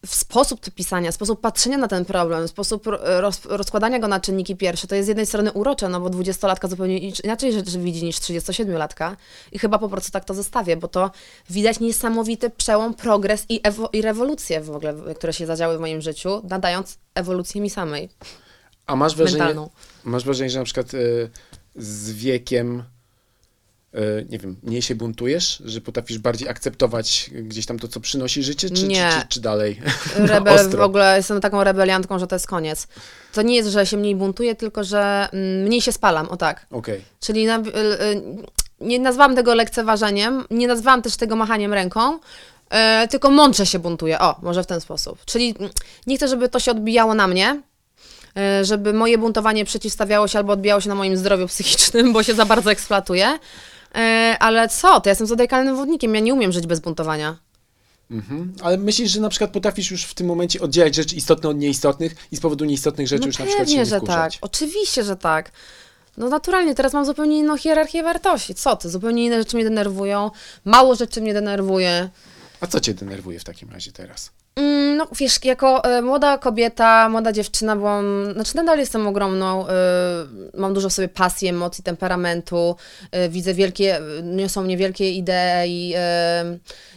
W 0.07 0.15
sposób 0.15 0.61
pisania, 0.71 1.13
sposób 1.13 1.41
patrzenia 1.41 1.79
na 1.79 1.89
ten 1.89 2.05
problem, 2.05 2.49
sposób 2.49 2.87
ro- 2.87 3.21
roz, 3.21 3.41
rozkładania 3.45 3.99
go 3.99 4.09
na 4.09 4.21
czynniki 4.21 4.57
pierwsze, 4.57 4.87
to 4.87 4.95
jest 4.95 5.07
z 5.07 5.09
jednej 5.09 5.27
strony 5.27 5.53
urocze, 5.53 5.89
no 5.89 6.01
bo 6.01 6.09
20-latka 6.11 6.69
zupełnie 6.69 6.99
inaczej 6.99 7.53
rzeczy 7.53 7.79
widzi 7.79 8.05
niż 8.05 8.17
37-latka 8.17 9.17
i 9.53 9.59
chyba 9.59 9.79
po 9.79 9.89
prostu 9.89 10.11
tak 10.13 10.25
to 10.25 10.35
zostawię, 10.35 10.77
bo 10.77 10.89
to 10.89 11.11
widać 11.51 11.81
niesamowity 11.81 12.51
przełom, 12.51 12.95
progres 12.95 13.47
i, 13.49 13.61
ewo- 13.63 13.89
i 13.93 14.03
rewolucje 14.03 14.61
w 14.61 14.71
ogóle, 14.71 14.95
które 15.17 15.33
się 15.33 15.47
zadziały 15.47 15.77
w 15.79 15.81
moim 15.81 16.01
życiu, 16.03 16.43
nadając 16.51 16.99
ewolucję 17.15 17.61
mi 17.61 17.71
samej, 17.71 18.09
A 18.87 18.97
masz 18.97 19.17
wrażenie, 19.17 19.39
mentalną. 19.39 19.71
masz 20.05 20.25
wrażenie, 20.25 20.51
że 20.51 20.59
na 20.59 20.65
przykład 20.65 20.95
e, 20.95 20.99
z 21.77 22.11
wiekiem, 22.13 22.81
e, 22.81 22.94
nie 24.29 24.39
wiem, 24.39 24.57
mniej 24.63 24.83
się 24.83 24.95
buntujesz, 24.95 25.63
że 25.65 25.81
potrafisz 25.81 26.19
bardziej 26.19 26.49
akceptować 26.49 27.31
gdzieś 27.33 27.67
tam 27.67 27.79
to, 27.79 27.89
co 27.89 28.01
przynosi 28.01 28.43
życie, 28.43 28.71
czy, 28.71 28.89
Nie. 28.89 29.11
czy, 29.13 29.21
czy, 29.21 29.29
czy 29.29 29.41
dalej? 29.41 29.81
Na 30.19 30.27
Rebel 30.27 30.71
w 30.71 30.81
ogóle, 30.81 31.17
jestem 31.17 31.41
taką 31.41 31.65
rebeliantką, 31.65 32.19
że 32.19 32.27
to 32.27 32.35
jest 32.35 32.47
koniec. 32.47 32.87
To 33.33 33.43
nie 33.43 33.57
jest, 33.57 33.69
że 33.69 33.87
się 33.87 33.97
mniej 33.97 34.17
buntuję, 34.17 34.55
tylko 34.55 34.85
że 34.85 35.29
mm, 35.33 35.63
mniej 35.63 35.81
się 35.81 35.93
spalam, 35.93 36.29
o 36.29 36.37
tak. 36.37 36.67
Okej. 36.71 37.05
Czyli 37.21 37.47
na, 37.47 37.59
y, 37.59 37.63
y, 37.63 38.23
nie 38.81 38.99
nazwałam 38.99 39.37
tego 39.37 39.55
lekceważeniem, 39.55 40.45
nie 40.51 40.67
nazwałam 40.67 41.03
też 41.03 41.17
tego 41.17 41.37
machaniem 41.37 41.73
ręką, 41.73 42.15
y, 42.15 43.09
tylko 43.09 43.31
mądrze 43.31 43.67
się 43.67 43.79
buntuję. 43.79 44.19
O, 44.19 44.37
może 44.43 44.63
w 44.63 44.67
ten 44.67 44.81
sposób. 44.81 45.25
Czyli 45.25 45.55
mm, 45.59 45.71
nie 46.07 46.17
chcę, 46.17 46.29
żeby 46.29 46.49
to 46.49 46.61
się 46.61 46.71
odbijało 46.71 47.15
na 47.15 47.27
mnie, 47.27 47.63
y, 48.61 48.65
żeby 48.65 48.93
moje 48.93 49.19
buntowanie 49.19 49.65
przeciwstawiało 49.65 50.29
się 50.29 50.39
albo 50.39 50.53
odbijało 50.53 50.81
się 50.81 50.89
na 50.89 50.95
moim 50.95 51.17
zdrowiu 51.17 51.47
psychicznym, 51.47 52.13
bo 52.13 52.23
się 52.23 52.35
za 52.35 52.45
bardzo 52.45 52.71
eksploatuję. 52.71 53.39
Y, 53.97 54.01
Ale 54.39 54.69
co? 54.69 55.01
To 55.01 55.09
ja 55.09 55.11
jestem 55.11 55.27
zodiakalnym 55.27 55.77
wodnikiem, 55.77 56.15
ja 56.15 56.21
nie 56.21 56.35
umiem 56.35 56.53
żyć 56.53 56.67
bez 56.67 56.81
buntowania. 56.81 57.37
Mhm. 58.11 58.53
Ale 58.63 58.77
myślisz, 58.79 59.11
że 59.11 59.21
na 59.21 59.29
przykład 59.29 59.51
potrafisz 59.51 59.91
już 59.91 60.05
w 60.05 60.15
tym 60.15 60.27
momencie 60.27 60.61
oddzielać 60.61 60.95
rzeczy 60.95 61.17
istotne 61.17 61.49
od 61.49 61.59
nieistotnych 61.59 62.15
i 62.33 62.37
z 62.37 62.41
powodu 62.41 62.65
nieistotnych 62.65 63.09
rzeczy 63.09 63.21
No 63.21 63.27
już 63.27 63.39
na 63.39 63.45
przykład 63.47 63.71
się 63.71 63.77
nie 63.77 63.87
że 63.87 63.97
wkurzać? 63.97 64.35
tak. 64.35 64.45
Oczywiście, 64.45 65.05
że 65.05 65.17
tak. 65.17 65.53
No 66.17 66.29
naturalnie, 66.29 66.75
teraz 66.75 66.93
mam 66.93 67.05
zupełnie 67.07 67.39
inną 67.39 67.57
hierarchię 67.57 68.03
wartości. 68.03 68.55
Co 68.55 68.77
ty? 68.77 68.91
Zupełnie 68.91 69.25
inne 69.25 69.39
rzeczy 69.39 69.57
mnie 69.57 69.65
denerwują. 69.65 70.31
Mało 70.65 70.95
rzeczy 70.95 71.21
mnie 71.21 71.35
denerwuje. 71.35 72.09
A 72.61 72.67
co 72.67 72.81
cię 72.81 72.95
denerwuje 72.95 73.41
w 73.41 73.45
takim 73.45 73.71
razie 73.71 73.93
teraz? 73.93 74.31
Mm, 74.57 74.97
No 74.97 75.07
wiesz, 75.19 75.45
jako 75.45 75.85
e, 75.85 76.03
młoda 76.03 76.39
kobieta, 76.39 77.09
młoda 77.09 77.33
dziewczyna 77.33 77.77
byłam, 77.77 78.33
znaczy 78.35 78.57
nadal 78.57 78.79
jestem 78.79 79.07
ogromną, 79.07 79.69
e, 79.69 79.73
mam 80.55 80.75
dużo 80.75 80.89
w 80.89 80.93
sobie 80.93 81.09
pasji, 81.09 81.49
emocji, 81.49 81.85
temperamentu, 81.85 82.77
e, 83.11 83.29
widzę 83.29 83.55
wielkie, 83.55 84.01
niosą 84.23 84.63
mnie 84.63 84.77
wielkie 84.77 85.13
idee 85.13 85.67
i, 85.67 85.95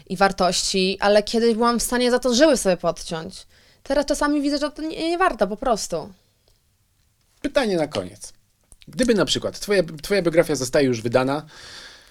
i 0.09 0.17
wartości, 0.17 0.97
ale 0.99 1.23
kiedyś 1.23 1.53
byłam 1.53 1.79
w 1.79 1.83
stanie 1.83 2.11
za 2.11 2.19
to 2.19 2.33
żyły 2.33 2.57
sobie 2.57 2.77
podciąć. 2.77 3.47
Teraz 3.83 4.05
czasami 4.05 4.41
widzę, 4.41 4.57
że 4.57 4.71
to 4.71 4.81
nie, 4.81 5.09
nie 5.09 5.17
warto 5.17 5.47
po 5.47 5.57
prostu. 5.57 6.09
Pytanie 7.41 7.77
na 7.77 7.87
koniec. 7.87 8.33
Gdyby 8.87 9.13
na 9.15 9.25
przykład 9.25 9.59
twoja, 9.59 9.83
twoja 10.01 10.21
biografia 10.21 10.55
zostaje 10.55 10.87
już 10.87 11.01
wydana, 11.01 11.45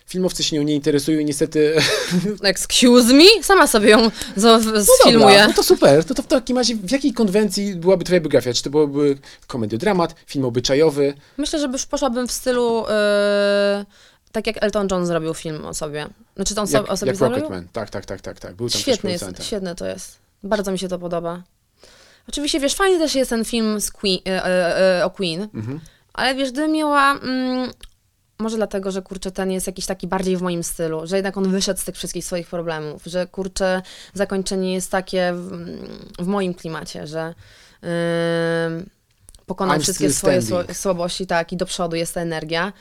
filmowcy 0.06 0.42
się 0.42 0.56
nią 0.56 0.62
nie 0.62 0.74
interesują 0.74 1.18
i 1.20 1.24
niestety 1.24 1.76
Excuse 2.42 3.14
me? 3.14 3.24
Sama 3.42 3.66
sobie 3.66 3.90
ją 3.90 4.10
No 4.36 4.60
sfilmuję. 5.02 5.36
Dobra, 5.36 5.48
no 5.48 5.54
to 5.54 5.62
super. 5.62 6.04
To, 6.04 6.14
to 6.14 6.22
w 6.22 6.26
takim 6.26 6.58
razie 6.58 6.76
w 6.76 6.90
jakiej 6.90 7.12
konwencji 7.12 7.74
byłaby 7.74 8.04
twoja 8.04 8.20
biografia? 8.20 8.52
Czy 8.52 8.62
to 8.62 8.70
byłoby 8.70 9.18
komediodramat, 9.46 10.14
film 10.26 10.44
obyczajowy? 10.44 11.14
Myślę, 11.36 11.58
że 11.58 11.66
już 11.66 11.86
poszłabym 11.86 12.28
w 12.28 12.32
stylu 12.32 12.84
e, 12.88 13.84
tak 14.32 14.46
jak 14.46 14.62
Elton 14.62 14.88
John 14.90 15.06
zrobił 15.06 15.34
film 15.34 15.64
o 15.64 15.74
sobie. 15.74 16.06
Znaczy 16.36 16.54
to 16.54 16.62
on 16.62 16.68
Jak, 16.70 16.90
o 16.90 16.96
sobie 16.96 17.10
jak 17.10 17.16
zrobił? 17.16 17.36
Rocketman. 17.36 17.68
Tak, 17.72 17.90
tak, 17.90 18.06
tak, 18.06 18.20
tak, 18.20 18.40
tak. 18.40 18.54
Był 18.54 18.70
tam 18.70 18.80
Świetny 18.80 19.10
jest, 19.10 19.24
świetne 19.42 19.74
to 19.74 19.86
jest. 19.86 20.18
Bardzo 20.42 20.72
mi 20.72 20.78
się 20.78 20.88
to 20.88 20.98
podoba. 20.98 21.42
Oczywiście, 22.28 22.60
wiesz, 22.60 22.74
fajny 22.74 22.98
też 22.98 23.14
jest 23.14 23.30
ten 23.30 23.44
film 23.44 23.80
z 23.80 23.90
Queen, 23.90 24.18
e, 24.26 24.98
e, 24.98 25.04
o 25.04 25.10
Queen, 25.10 25.48
ale 26.12 26.34
wiesz, 26.34 26.52
gdybym 26.52 26.72
miała... 26.72 27.12
Mm, 27.12 27.70
może 28.38 28.56
dlatego, 28.56 28.90
że 28.90 29.02
kurczę, 29.02 29.30
ten 29.30 29.50
jest 29.50 29.66
jakiś 29.66 29.86
taki 29.86 30.06
bardziej 30.06 30.36
w 30.36 30.42
moim 30.42 30.62
stylu, 30.62 31.06
że 31.06 31.16
jednak 31.16 31.36
on 31.36 31.50
wyszedł 31.50 31.80
z 31.80 31.84
tych 31.84 31.94
wszystkich 31.94 32.24
swoich 32.24 32.48
problemów, 32.48 33.04
że 33.04 33.26
kurczę, 33.26 33.82
zakończenie 34.14 34.74
jest 34.74 34.90
takie 34.90 35.32
w, 35.32 35.50
w 36.18 36.26
moim 36.26 36.54
klimacie, 36.54 37.06
że 37.06 37.34
ym, 37.84 38.90
pokonał 39.46 39.76
I'm 39.76 39.82
wszystkie 39.82 40.10
swoje 40.10 40.42
standing. 40.42 40.76
słabości, 40.76 41.26
tak, 41.26 41.52
i 41.52 41.56
do 41.56 41.66
przodu 41.66 41.96
jest 41.96 42.14
ta 42.14 42.20
energia. 42.20 42.72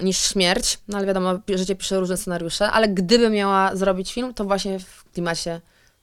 Niż 0.00 0.18
śmierć, 0.18 0.78
no 0.88 0.98
ale 0.98 1.06
wiadomo, 1.06 1.38
życie 1.54 1.76
pisze 1.76 2.00
różne 2.00 2.16
scenariusze, 2.16 2.70
ale 2.70 2.88
gdybym 2.88 3.32
miała 3.32 3.76
zrobić 3.76 4.12
film, 4.12 4.34
to 4.34 4.44
właśnie 4.44 4.78
w 4.78 5.04
klimacie 5.12 5.60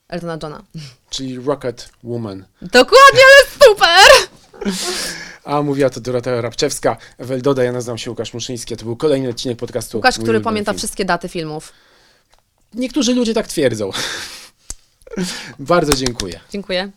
Eltona 0.08 0.38
Johna. 0.42 0.62
Czyli 1.10 1.38
Rocket 1.38 1.90
Woman. 2.04 2.44
Dokładnie, 2.62 3.20
ale 3.20 3.68
super! 3.68 4.28
A 5.44 5.62
mówiła 5.62 5.90
to 5.90 6.00
Dorota 6.00 6.40
Rabczewska, 6.40 6.96
Weldoda, 7.18 7.64
ja 7.64 7.72
nazywam 7.72 7.98
się 7.98 8.10
Łukasz 8.10 8.34
Muszyński, 8.34 8.74
a 8.74 8.76
to 8.76 8.84
był 8.84 8.96
kolejny 8.96 9.28
odcinek 9.28 9.58
podcastu 9.58 9.96
Łukasz, 9.98 10.16
Mój 10.18 10.24
który 10.24 10.40
pamięta 10.40 10.72
film. 10.72 10.78
wszystkie 10.78 11.04
daty 11.04 11.28
filmów. 11.28 11.72
Niektórzy 12.74 13.14
ludzie 13.14 13.34
tak 13.34 13.46
twierdzą. 13.48 13.90
Bardzo 15.58 15.94
dziękuję. 15.94 16.40
Dziękuję. 16.50 16.90